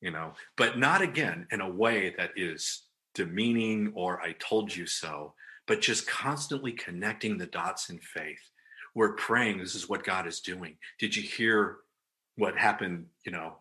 you 0.00 0.10
know, 0.10 0.32
but 0.56 0.78
not 0.78 1.00
again 1.00 1.46
in 1.52 1.60
a 1.60 1.70
way 1.70 2.14
that 2.18 2.30
is 2.36 2.84
demeaning 3.14 3.92
or 3.94 4.20
I 4.20 4.34
told 4.38 4.74
you 4.74 4.86
so, 4.86 5.34
but 5.66 5.80
just 5.80 6.06
constantly 6.06 6.72
connecting 6.72 7.38
the 7.38 7.46
dots 7.46 7.90
in 7.90 7.98
faith. 7.98 8.50
We're 8.94 9.14
praying, 9.14 9.58
this 9.58 9.74
is 9.74 9.88
what 9.88 10.04
God 10.04 10.26
is 10.26 10.40
doing. 10.40 10.76
Did 10.98 11.14
you 11.14 11.22
hear 11.22 11.78
what 12.36 12.56
happened, 12.56 13.06
you 13.24 13.32
know, 13.32 13.58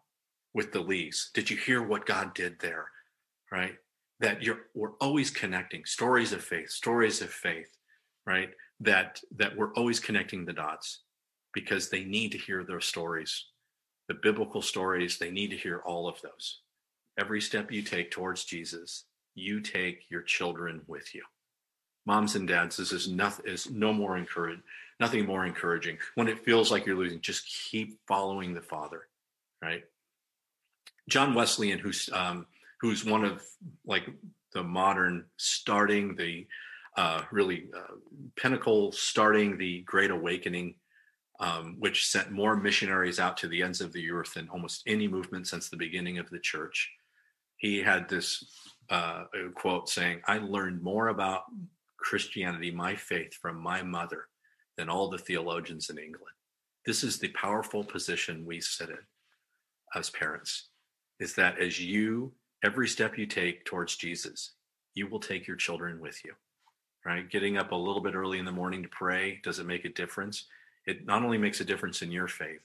with 0.57 0.71
the 0.71 0.81
Lees? 0.81 1.29
Did 1.35 1.51
you 1.51 1.55
hear 1.55 1.83
what 1.83 2.07
God 2.07 2.33
did 2.33 2.59
there? 2.59 2.87
Right? 3.51 3.75
That 4.19 4.41
you're 4.41 4.61
we're 4.73 4.97
always 4.99 5.29
connecting 5.29 5.85
stories 5.85 6.33
of 6.33 6.43
faith, 6.43 6.71
stories 6.71 7.21
of 7.21 7.29
faith, 7.29 7.69
right? 8.25 8.49
That 8.79 9.21
that 9.35 9.55
we're 9.55 9.73
always 9.73 9.99
connecting 9.99 10.43
the 10.43 10.53
dots 10.53 11.03
because 11.53 11.89
they 11.89 12.03
need 12.03 12.31
to 12.31 12.39
hear 12.39 12.63
their 12.63 12.81
stories, 12.81 13.45
the 14.07 14.15
biblical 14.15 14.63
stories. 14.63 15.19
They 15.19 15.29
need 15.29 15.51
to 15.51 15.57
hear 15.57 15.83
all 15.85 16.07
of 16.07 16.19
those. 16.21 16.61
Every 17.19 17.39
step 17.39 17.71
you 17.71 17.83
take 17.83 18.09
towards 18.09 18.43
Jesus, 18.43 19.05
you 19.35 19.61
take 19.61 20.05
your 20.09 20.23
children 20.23 20.81
with 20.87 21.13
you. 21.13 21.21
Moms 22.07 22.35
and 22.35 22.47
dads, 22.47 22.77
this 22.77 22.91
is 22.91 23.07
nothing 23.07 23.45
is 23.45 23.69
no 23.69 23.93
more 23.93 24.17
encouraging, 24.17 24.63
nothing 24.99 25.27
more 25.27 25.45
encouraging. 25.45 25.99
When 26.15 26.27
it 26.27 26.43
feels 26.43 26.71
like 26.71 26.87
you're 26.87 26.97
losing, 26.97 27.21
just 27.21 27.45
keep 27.69 27.99
following 28.07 28.55
the 28.55 28.61
Father, 28.61 29.07
right? 29.61 29.83
John 31.09 31.33
Wesley, 31.33 31.71
who's 31.71 32.09
um, 32.13 32.45
who's 32.81 33.05
one 33.05 33.23
of 33.23 33.43
like 33.85 34.09
the 34.53 34.63
modern 34.63 35.25
starting 35.37 36.15
the 36.15 36.47
uh, 36.95 37.21
really 37.31 37.69
uh, 37.75 37.95
pinnacle 38.35 38.91
starting 38.91 39.57
the 39.57 39.81
Great 39.81 40.11
Awakening 40.11 40.75
um, 41.39 41.75
which 41.79 42.07
sent 42.07 42.31
more 42.31 42.55
missionaries 42.55 43.19
out 43.19 43.37
to 43.37 43.47
the 43.47 43.61
ends 43.61 43.81
of 43.81 43.93
the 43.93 44.09
earth 44.11 44.33
than 44.33 44.49
almost 44.49 44.83
any 44.87 45.07
movement 45.07 45.47
since 45.47 45.69
the 45.69 45.77
beginning 45.77 46.17
of 46.17 46.29
the 46.29 46.39
church. 46.39 46.91
He 47.57 47.79
had 47.79 48.09
this 48.09 48.43
uh, 48.89 49.25
quote 49.55 49.89
saying, 49.89 50.21
I 50.27 50.39
learned 50.39 50.81
more 50.81 51.09
about 51.09 51.43
Christianity, 51.97 52.71
my 52.71 52.95
faith, 52.95 53.33
from 53.35 53.59
my 53.59 53.83
mother 53.83 54.25
than 54.77 54.89
all 54.89 55.09
the 55.09 55.17
theologians 55.17 55.89
in 55.89 55.97
England. 55.97 56.33
This 56.85 57.03
is 57.03 57.19
the 57.19 57.29
powerful 57.29 57.83
position 57.83 58.45
we 58.45 58.61
sit 58.61 58.89
in 58.89 58.97
as 59.95 60.09
parents, 60.09 60.69
is 61.19 61.35
that 61.35 61.59
as 61.59 61.79
you, 61.79 62.33
every 62.63 62.87
step 62.87 63.17
you 63.17 63.25
take 63.25 63.65
towards 63.65 63.95
Jesus, 63.95 64.51
you 64.93 65.07
will 65.07 65.19
take 65.19 65.47
your 65.47 65.57
children 65.57 65.99
with 65.99 66.23
you, 66.25 66.33
right? 67.05 67.29
Getting 67.29 67.57
up 67.57 67.71
a 67.71 67.75
little 67.75 68.01
bit 68.01 68.15
early 68.15 68.39
in 68.39 68.45
the 68.45 68.51
morning 68.51 68.83
to 68.83 68.89
pray, 68.89 69.39
does 69.43 69.59
it 69.59 69.65
make 69.65 69.85
a 69.85 69.89
difference? 69.89 70.45
it 70.87 71.05
not 71.05 71.21
only 71.21 71.37
makes 71.37 71.59
a 71.59 71.65
difference 71.65 72.01
in 72.01 72.11
your 72.11 72.27
faith, 72.27 72.61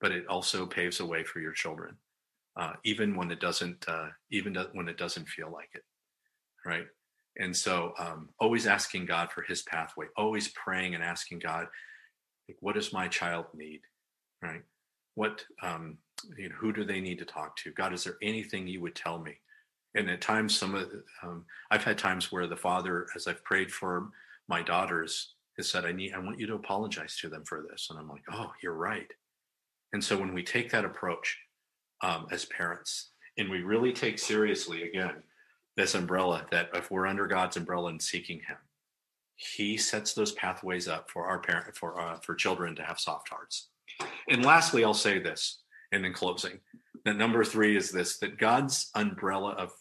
but 0.00 0.10
it 0.10 0.26
also 0.26 0.66
paves 0.66 0.98
a 1.00 1.06
way 1.06 1.22
for 1.22 1.38
your 1.38 1.52
children, 1.52 1.96
uh, 2.56 2.72
even 2.84 3.16
when 3.16 3.30
it 3.30 3.40
doesn't, 3.40 3.88
uh, 3.88 4.08
even 4.30 4.56
when 4.72 4.88
it 4.88 4.98
doesn't 4.98 5.28
feel 5.28 5.50
like 5.50 5.70
it, 5.74 5.84
right? 6.66 6.86
And 7.38 7.56
so, 7.56 7.94
um, 7.98 8.30
always 8.40 8.66
asking 8.66 9.06
God 9.06 9.30
for 9.30 9.42
His 9.42 9.62
pathway, 9.62 10.06
always 10.16 10.48
praying 10.48 10.94
and 10.94 11.04
asking 11.04 11.38
God, 11.38 11.68
like, 12.48 12.58
what 12.60 12.74
does 12.74 12.92
my 12.92 13.06
child 13.06 13.46
need, 13.54 13.80
right? 14.42 14.62
What, 15.14 15.44
um, 15.62 15.98
you 16.36 16.48
know, 16.48 16.54
who 16.56 16.72
do 16.72 16.84
they 16.84 17.00
need 17.00 17.18
to 17.18 17.24
talk 17.24 17.56
to? 17.56 17.70
God, 17.72 17.92
is 17.92 18.04
there 18.04 18.16
anything 18.22 18.66
you 18.66 18.80
would 18.80 18.94
tell 18.94 19.18
me? 19.18 19.38
And 19.94 20.08
at 20.08 20.20
times, 20.20 20.56
some 20.56 20.74
of 20.74 20.90
um, 21.22 21.44
I've 21.70 21.84
had 21.84 21.98
times 21.98 22.32
where 22.32 22.46
the 22.46 22.56
father, 22.56 23.06
as 23.14 23.26
I've 23.26 23.44
prayed 23.44 23.70
for 23.70 24.08
my 24.48 24.62
daughters, 24.62 25.34
has 25.56 25.68
said, 25.68 25.84
I 25.84 25.92
need, 25.92 26.14
I 26.14 26.18
want 26.18 26.40
you 26.40 26.46
to 26.46 26.54
apologize 26.54 27.16
to 27.18 27.28
them 27.28 27.44
for 27.44 27.64
this. 27.68 27.88
And 27.90 27.98
I'm 27.98 28.08
like, 28.08 28.24
oh, 28.32 28.52
you're 28.62 28.74
right. 28.74 29.10
And 29.92 30.02
so 30.02 30.18
when 30.18 30.32
we 30.32 30.42
take 30.42 30.70
that 30.70 30.84
approach 30.84 31.38
um, 32.02 32.26
as 32.30 32.46
parents, 32.46 33.10
and 33.38 33.50
we 33.50 33.62
really 33.62 33.92
take 33.92 34.18
seriously 34.18 34.82
again 34.82 35.22
this 35.76 35.94
umbrella 35.94 36.46
that 36.50 36.68
if 36.74 36.90
we're 36.90 37.06
under 37.06 37.26
God's 37.26 37.56
umbrella 37.56 37.90
and 37.90 38.00
seeking 38.00 38.38
Him, 38.46 38.56
He 39.36 39.76
sets 39.76 40.12
those 40.14 40.32
pathways 40.32 40.88
up 40.88 41.10
for 41.10 41.26
our 41.26 41.38
parent 41.38 41.76
for 41.76 42.00
uh, 42.00 42.18
for 42.20 42.34
children 42.34 42.74
to 42.76 42.82
have 42.82 43.00
soft 43.00 43.28
hearts. 43.28 43.68
And 44.28 44.44
lastly, 44.44 44.84
I'll 44.84 44.94
say 44.94 45.18
this, 45.18 45.61
and 45.92 46.04
in 46.04 46.12
closing, 46.12 46.58
that 47.04 47.16
number 47.16 47.44
three 47.44 47.76
is 47.76 47.90
this: 47.90 48.18
that 48.18 48.38
God's 48.38 48.90
umbrella 48.94 49.52
of 49.52 49.72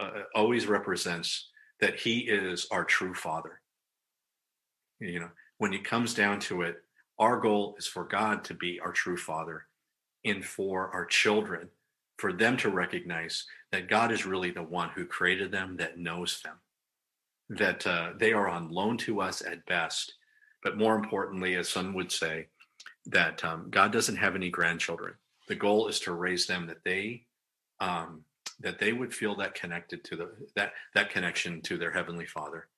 uh, 0.00 0.22
always 0.34 0.66
represents 0.66 1.48
that 1.80 1.98
He 1.98 2.20
is 2.20 2.66
our 2.70 2.84
true 2.84 3.14
Father 3.14 3.60
you 5.00 5.20
know, 5.20 5.30
when 5.58 5.72
it 5.72 5.84
comes 5.84 6.14
down 6.14 6.40
to 6.40 6.62
it, 6.62 6.76
our 7.18 7.38
goal 7.40 7.74
is 7.78 7.86
for 7.86 8.04
God 8.04 8.44
to 8.44 8.54
be 8.54 8.80
our 8.80 8.92
true 8.92 9.16
father 9.16 9.66
and 10.24 10.44
for 10.44 10.90
our 10.90 11.06
children, 11.06 11.68
for 12.18 12.32
them 12.32 12.56
to 12.58 12.70
recognize 12.70 13.46
that 13.72 13.88
God 13.88 14.12
is 14.12 14.26
really 14.26 14.50
the 14.50 14.62
one 14.62 14.90
who 14.94 15.06
created 15.06 15.50
them, 15.50 15.76
that 15.78 15.98
knows 15.98 16.40
them, 16.42 16.56
that 17.50 17.86
uh, 17.86 18.10
they 18.18 18.32
are 18.32 18.48
on 18.48 18.70
loan 18.70 18.96
to 18.98 19.20
us 19.20 19.42
at 19.42 19.66
best. 19.66 20.14
But 20.62 20.76
more 20.76 20.96
importantly, 20.96 21.54
as 21.54 21.68
some 21.68 21.94
would 21.94 22.10
say, 22.10 22.48
that 23.06 23.44
um, 23.44 23.68
God 23.70 23.92
doesn't 23.92 24.16
have 24.16 24.34
any 24.34 24.50
grandchildren. 24.50 25.14
The 25.48 25.54
goal 25.54 25.88
is 25.88 26.00
to 26.00 26.12
raise 26.12 26.46
them 26.46 26.66
that 26.66 26.84
they 26.84 27.24
um, 27.80 28.22
that 28.60 28.78
they 28.78 28.92
would 28.92 29.14
feel 29.14 29.36
that 29.36 29.54
connected 29.54 30.02
to 30.04 30.16
the 30.16 30.30
that 30.54 30.72
that 30.94 31.10
connection 31.10 31.60
to 31.62 31.76
their 31.76 31.92
heavenly 31.92 32.26
Father. 32.26 32.68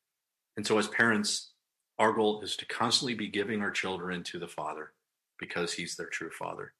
And 0.56 0.66
so, 0.66 0.78
as 0.78 0.88
parents, 0.88 1.52
our 1.98 2.12
goal 2.12 2.40
is 2.42 2.56
to 2.56 2.66
constantly 2.66 3.14
be 3.14 3.28
giving 3.28 3.60
our 3.60 3.70
children 3.70 4.22
to 4.24 4.38
the 4.38 4.48
Father 4.48 4.92
because 5.38 5.72
He's 5.72 5.96
their 5.96 6.06
true 6.06 6.30
Father. 6.30 6.72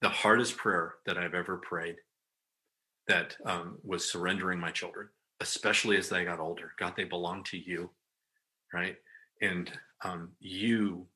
The 0.00 0.08
hardest 0.08 0.56
prayer 0.56 0.94
that 1.06 1.16
I've 1.16 1.34
ever 1.34 1.56
prayed 1.56 1.96
that 3.08 3.36
um, 3.44 3.78
was 3.84 4.10
surrendering 4.10 4.58
my 4.58 4.70
children, 4.70 5.08
especially 5.40 5.96
as 5.96 6.08
they 6.08 6.24
got 6.24 6.40
older. 6.40 6.72
God, 6.78 6.94
they 6.96 7.04
belong 7.04 7.44
to 7.44 7.58
you, 7.58 7.90
right? 8.72 8.96
And 9.40 9.70
um, 10.04 10.30
you 10.40 11.06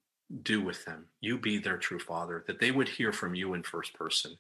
do 0.43 0.61
with 0.61 0.85
them. 0.85 1.07
You 1.21 1.39
be 1.39 1.59
their 1.59 1.79
true 1.79 1.99
Father, 1.99 2.45
that 2.47 2.61
they 2.61 2.71
would 2.71 2.89
hear 2.89 3.13
from 3.13 3.35
you 3.35 3.55
in 3.55 3.63
first 3.63 3.95
person, 3.95 4.37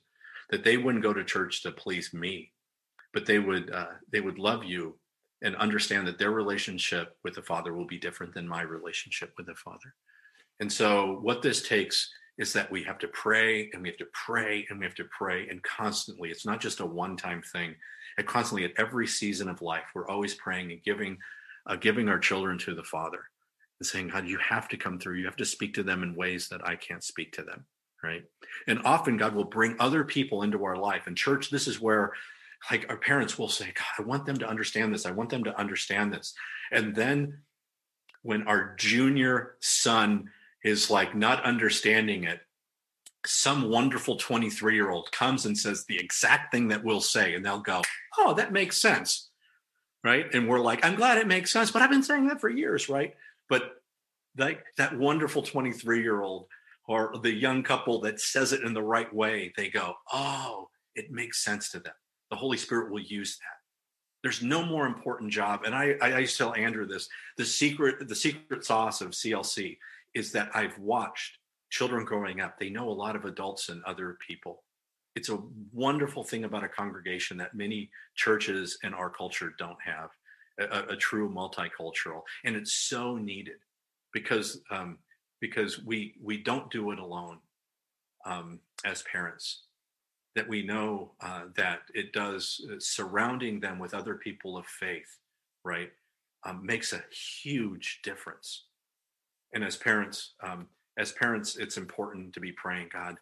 that 0.50 0.64
they 0.64 0.76
wouldn't 0.76 1.04
go 1.04 1.12
to 1.12 1.24
church 1.24 1.62
to 1.62 1.70
please 1.70 2.12
me, 2.12 2.52
but 3.12 3.26
they 3.26 3.38
would 3.38 3.70
uh, 3.70 3.92
they 4.12 4.20
would 4.20 4.38
love 4.38 4.64
you 4.64 4.98
and 5.42 5.54
understand 5.56 6.06
that 6.06 6.18
their 6.18 6.30
relationship 6.30 7.16
with 7.22 7.34
the 7.34 7.42
Father 7.42 7.74
will 7.74 7.86
be 7.86 7.98
different 7.98 8.34
than 8.34 8.48
my 8.48 8.62
relationship 8.62 9.32
with 9.36 9.46
the 9.46 9.54
Father. 9.54 9.94
And 10.60 10.72
so, 10.72 11.18
what 11.22 11.42
this 11.42 11.62
takes 11.62 12.10
is 12.38 12.52
that 12.52 12.70
we 12.70 12.82
have 12.82 12.98
to 12.98 13.08
pray 13.08 13.70
and 13.72 13.82
we 13.82 13.88
have 13.88 13.98
to 13.98 14.06
pray 14.12 14.66
and 14.68 14.78
we 14.78 14.84
have 14.84 14.94
to 14.94 15.08
pray 15.16 15.48
and 15.48 15.62
constantly. 15.62 16.30
It's 16.30 16.46
not 16.46 16.60
just 16.60 16.80
a 16.80 16.86
one 16.86 17.16
time 17.16 17.42
thing. 17.42 17.74
And 18.18 18.26
constantly, 18.26 18.64
at 18.64 18.72
every 18.78 19.06
season 19.06 19.48
of 19.48 19.62
life, 19.62 19.84
we're 19.94 20.08
always 20.08 20.34
praying 20.34 20.72
and 20.72 20.82
giving, 20.82 21.18
uh, 21.66 21.76
giving 21.76 22.08
our 22.08 22.18
children 22.18 22.58
to 22.58 22.74
the 22.74 22.82
Father 22.82 23.20
and 23.80 23.86
saying, 23.86 24.08
God, 24.08 24.26
you 24.26 24.38
have 24.38 24.68
to 24.68 24.76
come 24.76 24.98
through. 24.98 25.16
You 25.16 25.26
have 25.26 25.36
to 25.36 25.44
speak 25.44 25.74
to 25.74 25.82
them 25.82 26.02
in 26.02 26.14
ways 26.14 26.48
that 26.48 26.66
I 26.66 26.76
can't 26.76 27.04
speak 27.04 27.32
to 27.32 27.42
them. 27.42 27.64
right? 28.02 28.24
And 28.66 28.80
often 28.84 29.16
God 29.16 29.34
will 29.34 29.44
bring 29.44 29.76
other 29.78 30.04
people 30.04 30.42
into 30.42 30.64
our 30.64 30.76
life. 30.76 31.06
And 31.06 31.16
church, 31.16 31.50
this 31.50 31.66
is 31.68 31.80
where 31.80 32.12
like 32.70 32.86
our 32.88 32.96
parents 32.96 33.38
will 33.38 33.48
say, 33.48 33.66
God, 33.66 33.84
I 33.98 34.02
want 34.02 34.26
them 34.26 34.38
to 34.38 34.48
understand 34.48 34.92
this. 34.92 35.06
I 35.06 35.10
want 35.10 35.30
them 35.30 35.44
to 35.44 35.58
understand 35.58 36.12
this. 36.12 36.34
And 36.72 36.94
then 36.94 37.38
when 38.22 38.46
our 38.48 38.74
junior 38.76 39.56
son 39.60 40.30
is 40.64 40.90
like 40.90 41.14
not 41.14 41.44
understanding 41.44 42.24
it, 42.24 42.40
some 43.24 43.68
wonderful 43.70 44.16
23 44.16 44.74
year 44.74 44.90
old 44.90 45.10
comes 45.12 45.46
and 45.46 45.56
says 45.58 45.84
the 45.84 45.98
exact 45.98 46.52
thing 46.52 46.68
that 46.68 46.84
we'll 46.84 47.00
say, 47.00 47.34
and 47.34 47.44
they'll 47.44 47.60
go, 47.60 47.82
Oh, 48.18 48.34
that 48.34 48.52
makes 48.52 48.80
sense. 48.80 49.28
Right. 50.04 50.32
And 50.32 50.48
we're 50.48 50.60
like, 50.60 50.84
I'm 50.84 50.94
glad 50.94 51.18
it 51.18 51.26
makes 51.26 51.52
sense, 51.52 51.72
but 51.72 51.82
I've 51.82 51.90
been 51.90 52.04
saying 52.04 52.28
that 52.28 52.40
for 52.40 52.48
years. 52.48 52.88
Right. 52.88 53.14
But 53.48 53.76
like 54.36 54.64
that 54.76 54.96
wonderful 54.96 55.42
23 55.42 56.02
year 56.02 56.22
old 56.22 56.46
or 56.88 57.12
the 57.22 57.32
young 57.32 57.62
couple 57.62 58.00
that 58.02 58.20
says 58.20 58.52
it 58.52 58.62
in 58.62 58.74
the 58.74 58.82
right 58.82 59.12
way, 59.14 59.52
they 59.56 59.68
go, 59.68 59.94
Oh, 60.12 60.68
it 60.94 61.10
makes 61.10 61.44
sense 61.44 61.70
to 61.70 61.80
them. 61.80 61.94
The 62.30 62.36
Holy 62.36 62.56
Spirit 62.56 62.90
will 62.90 63.00
use 63.00 63.38
that. 63.38 63.56
There's 64.22 64.42
no 64.42 64.64
more 64.64 64.86
important 64.86 65.30
job. 65.30 65.62
And 65.64 65.74
I, 65.74 65.96
I 66.02 66.18
used 66.18 66.36
to 66.36 66.44
tell 66.44 66.54
Andrew 66.54 66.86
this 66.86 67.08
the 67.36 67.44
secret, 67.44 68.08
the 68.08 68.14
secret 68.14 68.64
sauce 68.64 69.00
of 69.00 69.10
CLC 69.10 69.78
is 70.14 70.32
that 70.32 70.50
I've 70.54 70.76
watched 70.78 71.38
children 71.70 72.04
growing 72.04 72.40
up. 72.40 72.58
They 72.58 72.70
know 72.70 72.88
a 72.88 72.90
lot 72.90 73.16
of 73.16 73.24
adults 73.24 73.68
and 73.68 73.84
other 73.84 74.16
people. 74.26 74.62
It's 75.14 75.28
a 75.28 75.38
wonderful 75.72 76.24
thing 76.24 76.44
about 76.44 76.64
a 76.64 76.68
congregation 76.68 77.36
that 77.38 77.54
many 77.54 77.90
churches 78.16 78.78
in 78.82 78.94
our 78.94 79.10
culture 79.10 79.54
don't 79.58 79.80
have 79.84 80.10
a, 80.58 80.92
a 80.92 80.96
true 80.96 81.28
multicultural. 81.28 82.22
And 82.44 82.56
it's 82.56 82.72
so 82.72 83.16
needed 83.16 83.56
because 84.12 84.60
um, 84.70 84.98
because 85.40 85.84
we 85.84 86.14
we 86.22 86.38
don't 86.38 86.70
do 86.70 86.90
it 86.90 86.98
alone 86.98 87.38
um, 88.24 88.60
as 88.84 89.02
parents 89.02 89.64
that 90.34 90.48
we 90.48 90.62
know 90.62 91.12
uh, 91.20 91.44
that 91.56 91.80
it 91.94 92.12
does 92.12 92.60
uh, 92.70 92.76
surrounding 92.78 93.60
them 93.60 93.78
with 93.78 93.94
other 93.94 94.14
people 94.14 94.56
of 94.56 94.66
faith 94.66 95.18
right 95.64 95.90
um, 96.44 96.64
makes 96.64 96.92
a 96.92 97.02
huge 97.42 98.00
difference 98.02 98.64
and 99.54 99.64
as 99.64 99.76
parents 99.76 100.34
um, 100.42 100.66
as 100.98 101.12
parents 101.12 101.56
it's 101.56 101.76
important 101.76 102.32
to 102.32 102.40
be 102.40 102.52
praying 102.52 102.88
god 102.92 103.16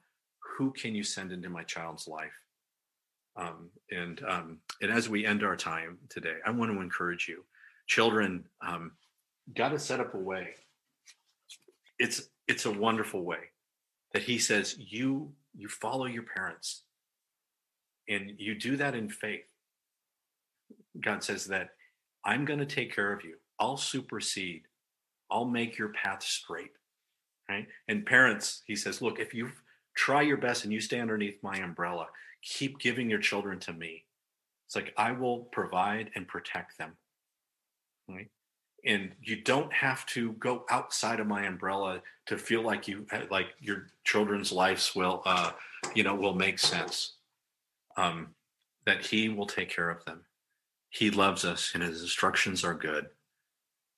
who 0.57 0.73
can 0.73 0.95
you 0.95 1.03
send 1.03 1.33
into 1.33 1.49
my 1.49 1.63
child's 1.65 2.07
life 2.07 2.33
um, 3.37 3.71
and 3.91 4.23
um, 4.27 4.59
and 4.81 4.93
as 4.93 5.09
we 5.09 5.27
end 5.27 5.43
our 5.43 5.57
time 5.57 5.99
today 6.09 6.37
i 6.47 6.51
want 6.51 6.73
to 6.73 6.81
encourage 6.81 7.29
you 7.29 7.45
children 7.87 8.45
um, 8.67 8.93
god 9.53 9.73
has 9.73 9.85
set 9.85 10.01
up 10.01 10.15
a 10.15 10.19
way. 10.19 10.55
It's 11.99 12.29
it's 12.49 12.67
a 12.67 12.71
wonderful 12.71 13.25
way 13.25 13.51
that 14.13 14.23
he 14.23 14.39
says 14.39 14.77
you 14.79 15.33
you 15.55 15.69
follow 15.69 16.07
your 16.07 16.23
parents. 16.23 16.83
And 18.07 18.33
you 18.37 18.55
do 18.55 18.77
that 18.77 18.95
in 18.95 19.09
faith. 19.09 19.47
God 21.01 21.23
says 21.23 21.47
that 21.47 21.71
i'm 22.25 22.45
going 22.45 22.59
to 22.59 22.67
take 22.67 22.95
care 22.95 23.13
of 23.13 23.25
you. 23.25 23.37
I'll 23.59 23.77
supersede. 23.77 24.63
I'll 25.31 25.45
make 25.45 25.79
your 25.79 25.91
path 25.91 26.23
straight. 26.23 26.73
Right? 27.49 27.67
And 27.89 28.07
parents 28.07 28.63
he 28.67 28.77
says 28.77 29.03
look 29.03 29.19
if 29.19 29.35
you 29.35 29.51
try 29.97 30.23
your 30.23 30.39
best 30.39 30.65
and 30.65 30.73
you 30.73 30.81
stay 30.81 31.01
underneath 31.01 31.43
my 31.43 31.57
umbrella 31.59 32.07
keep 32.45 32.79
giving 32.79 33.11
your 33.11 33.19
children 33.19 33.59
to 33.61 33.73
me. 33.73 34.05
It's 34.67 34.77
like 34.77 34.95
i 34.97 35.13
will 35.13 35.41
provide 35.53 36.11
and 36.15 36.27
protect 36.29 36.79
them 36.79 36.97
right? 38.09 38.29
And 38.87 39.13
you 39.23 39.41
don't 39.41 39.73
have 39.73 40.05
to 40.07 40.33
go 40.33 40.65
outside 40.71 41.21
of 41.21 41.27
my 41.27 41.47
umbrella 41.47 42.03
to 42.27 42.37
feel 42.37 42.63
like 42.63 42.87
you 42.87 43.07
like 43.31 43.49
your 43.61 43.87
children's 44.05 44.53
lives 44.53 44.95
will 44.95 45.23
uh 45.25 45.53
you 45.95 46.03
know 46.03 46.15
will 46.15 46.35
make 46.35 46.59
sense 46.59 47.15
um 47.97 48.29
that 48.85 49.07
he 49.07 49.31
will 49.31 49.47
take 49.47 49.71
care 49.71 49.89
of 49.89 50.05
them. 50.05 50.21
He 50.91 51.11
loves 51.11 51.45
us 51.45 51.71
and 51.75 51.83
his 51.83 52.03
instructions 52.03 52.63
are 52.63 52.75
good. 52.75 53.07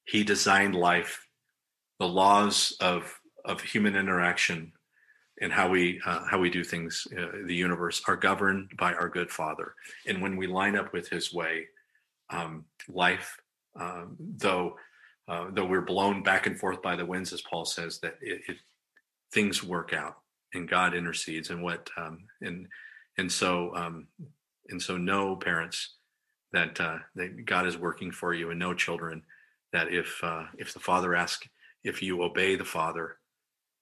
He 0.04 0.22
designed 0.22 0.76
life. 0.76 1.26
The 1.98 2.08
laws 2.08 2.76
of 2.80 3.20
of 3.44 3.60
human 3.60 3.96
interaction 3.96 4.72
and 5.40 5.52
how 5.52 5.68
we 5.68 6.00
uh, 6.06 6.24
how 6.30 6.38
we 6.38 6.50
do 6.50 6.64
things 6.64 7.06
uh, 7.18 7.44
the 7.46 7.54
universe 7.54 8.02
are 8.08 8.16
governed 8.16 8.70
by 8.78 8.94
our 8.94 9.08
good 9.08 9.30
father. 9.30 9.74
And 10.06 10.22
when 10.22 10.36
we 10.36 10.46
line 10.46 10.76
up 10.76 10.92
with 10.92 11.08
his 11.08 11.32
way 11.32 11.66
um, 12.30 12.64
life 12.88 13.36
um, 13.78 14.16
though 14.18 14.76
uh, 15.28 15.46
though 15.52 15.66
we're 15.66 15.82
blown 15.82 16.22
back 16.22 16.46
and 16.46 16.58
forth 16.58 16.80
by 16.82 16.94
the 16.94 17.04
winds, 17.04 17.32
as 17.32 17.42
Paul 17.42 17.64
says, 17.64 17.98
that 18.00 18.16
it, 18.20 18.42
it 18.48 18.56
things 19.32 19.62
work 19.62 19.92
out 19.92 20.18
and 20.54 20.68
God 20.68 20.94
intercedes, 20.94 21.50
and 21.50 21.62
what 21.62 21.90
um, 21.96 22.24
and 22.40 22.68
and 23.18 23.30
so 23.30 23.74
um, 23.74 24.06
and 24.68 24.80
so 24.80 24.96
know 24.96 25.36
parents 25.36 25.94
that 26.52 26.80
uh, 26.80 26.98
that 27.16 27.44
God 27.44 27.66
is 27.66 27.76
working 27.76 28.10
for 28.10 28.34
you, 28.34 28.50
and 28.50 28.58
know 28.58 28.74
children 28.74 29.22
that 29.72 29.92
if 29.92 30.18
uh, 30.22 30.44
if 30.58 30.72
the 30.72 30.80
Father 30.80 31.14
asks 31.14 31.48
if 31.84 32.02
you 32.02 32.22
obey 32.22 32.56
the 32.56 32.64
Father 32.64 33.16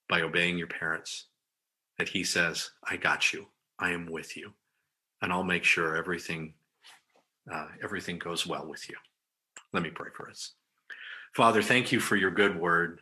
by 0.08 0.22
obeying 0.22 0.58
your 0.58 0.66
parents, 0.66 1.26
that 1.98 2.08
He 2.08 2.24
says, 2.24 2.70
"I 2.88 2.96
got 2.96 3.32
you. 3.32 3.48
I 3.78 3.90
am 3.90 4.06
with 4.06 4.36
you, 4.36 4.52
and 5.22 5.32
I'll 5.32 5.44
make 5.44 5.64
sure 5.64 5.96
everything." 5.96 6.54
Uh, 7.52 7.66
everything 7.82 8.18
goes 8.18 8.46
well 8.46 8.66
with 8.66 8.88
you. 8.88 8.96
Let 9.74 9.82
me 9.82 9.90
pray 9.90 10.08
for 10.16 10.30
us. 10.30 10.54
Father, 11.34 11.60
thank 11.60 11.92
you 11.92 12.00
for 12.00 12.16
your 12.16 12.30
good 12.30 12.58
word. 12.58 13.00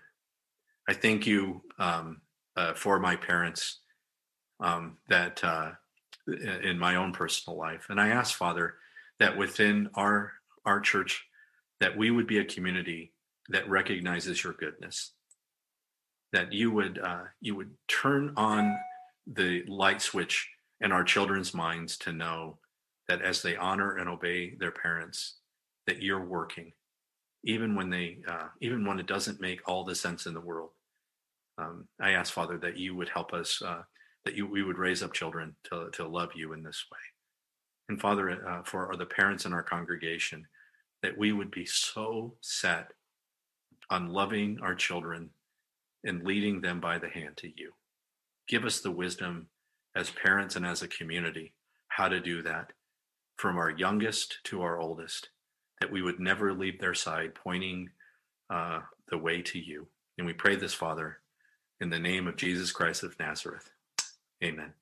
I 0.88 0.94
thank 0.94 1.26
you 1.26 1.62
um, 1.78 2.22
uh, 2.56 2.74
for 2.74 2.98
my 2.98 3.14
parents 3.14 3.80
um, 4.58 4.96
that 5.08 5.42
uh, 5.44 5.72
in 6.26 6.78
my 6.78 6.96
own 6.96 7.12
personal 7.12 7.58
life, 7.58 7.86
and 7.88 8.00
I 8.00 8.08
ask 8.08 8.36
Father 8.36 8.74
that 9.20 9.36
within 9.36 9.90
our 9.94 10.32
our 10.64 10.80
church 10.80 11.24
that 11.80 11.96
we 11.96 12.10
would 12.10 12.26
be 12.26 12.38
a 12.38 12.44
community 12.44 13.12
that 13.48 13.68
recognizes 13.68 14.42
your 14.42 14.52
goodness, 14.52 15.12
that 16.32 16.52
you 16.52 16.70
would 16.70 16.98
uh, 16.98 17.24
you 17.40 17.54
would 17.54 17.70
turn 17.88 18.32
on 18.36 18.76
the 19.26 19.64
light 19.68 20.02
switch 20.02 20.48
in 20.80 20.92
our 20.92 21.04
children's 21.04 21.54
minds 21.54 21.96
to 21.96 22.12
know 22.12 22.58
that 23.08 23.22
as 23.22 23.42
they 23.42 23.56
honor 23.56 23.96
and 23.96 24.08
obey 24.08 24.54
their 24.56 24.70
parents, 24.70 25.36
that 25.86 26.02
you're 26.02 26.24
working, 26.24 26.72
even 27.44 27.74
when 27.74 27.90
they, 27.90 28.18
uh, 28.28 28.48
even 28.60 28.86
when 28.86 28.98
it 28.98 29.06
doesn't 29.06 29.40
make 29.40 29.60
all 29.66 29.84
the 29.84 29.94
sense 29.94 30.26
in 30.26 30.34
the 30.34 30.40
world. 30.40 30.70
Um, 31.58 31.86
I 32.00 32.12
ask 32.12 32.32
Father 32.32 32.58
that 32.58 32.78
you 32.78 32.96
would 32.96 33.08
help 33.08 33.32
us, 33.32 33.60
uh, 33.62 33.82
that 34.24 34.34
you 34.34 34.46
we 34.46 34.62
would 34.62 34.78
raise 34.78 35.02
up 35.02 35.12
children 35.12 35.54
to 35.64 35.90
to 35.92 36.06
love 36.06 36.30
you 36.34 36.52
in 36.52 36.62
this 36.62 36.84
way, 36.90 36.98
and 37.88 38.00
Father, 38.00 38.48
uh, 38.48 38.62
for 38.64 38.94
the 38.96 39.06
parents 39.06 39.44
in 39.44 39.52
our 39.52 39.62
congregation, 39.62 40.46
that 41.02 41.16
we 41.16 41.32
would 41.32 41.50
be 41.50 41.66
so 41.66 42.34
set 42.40 42.92
on 43.90 44.08
loving 44.08 44.58
our 44.62 44.74
children 44.74 45.28
and 46.04 46.24
leading 46.24 46.60
them 46.60 46.80
by 46.80 46.98
the 46.98 47.08
hand 47.08 47.36
to 47.38 47.48
you. 47.48 47.72
Give 48.48 48.64
us 48.64 48.80
the 48.80 48.90
wisdom 48.90 49.48
as 49.94 50.10
parents 50.10 50.56
and 50.56 50.66
as 50.66 50.82
a 50.82 50.88
community 50.88 51.54
how 51.88 52.08
to 52.08 52.20
do 52.20 52.42
that 52.42 52.72
from 53.36 53.56
our 53.56 53.70
youngest 53.70 54.38
to 54.44 54.62
our 54.62 54.78
oldest, 54.78 55.28
that 55.80 55.90
we 55.90 56.02
would 56.02 56.20
never 56.20 56.54
leave 56.54 56.80
their 56.80 56.94
side, 56.94 57.34
pointing 57.34 57.90
uh, 58.50 58.80
the 59.10 59.18
way 59.18 59.42
to 59.42 59.58
you. 59.58 59.88
And 60.18 60.26
we 60.26 60.32
pray 60.32 60.56
this, 60.56 60.74
Father, 60.74 61.18
in 61.80 61.90
the 61.90 61.98
name 61.98 62.26
of 62.26 62.36
Jesus 62.36 62.72
Christ 62.72 63.02
of 63.02 63.18
Nazareth. 63.18 63.70
Amen. 64.42 64.72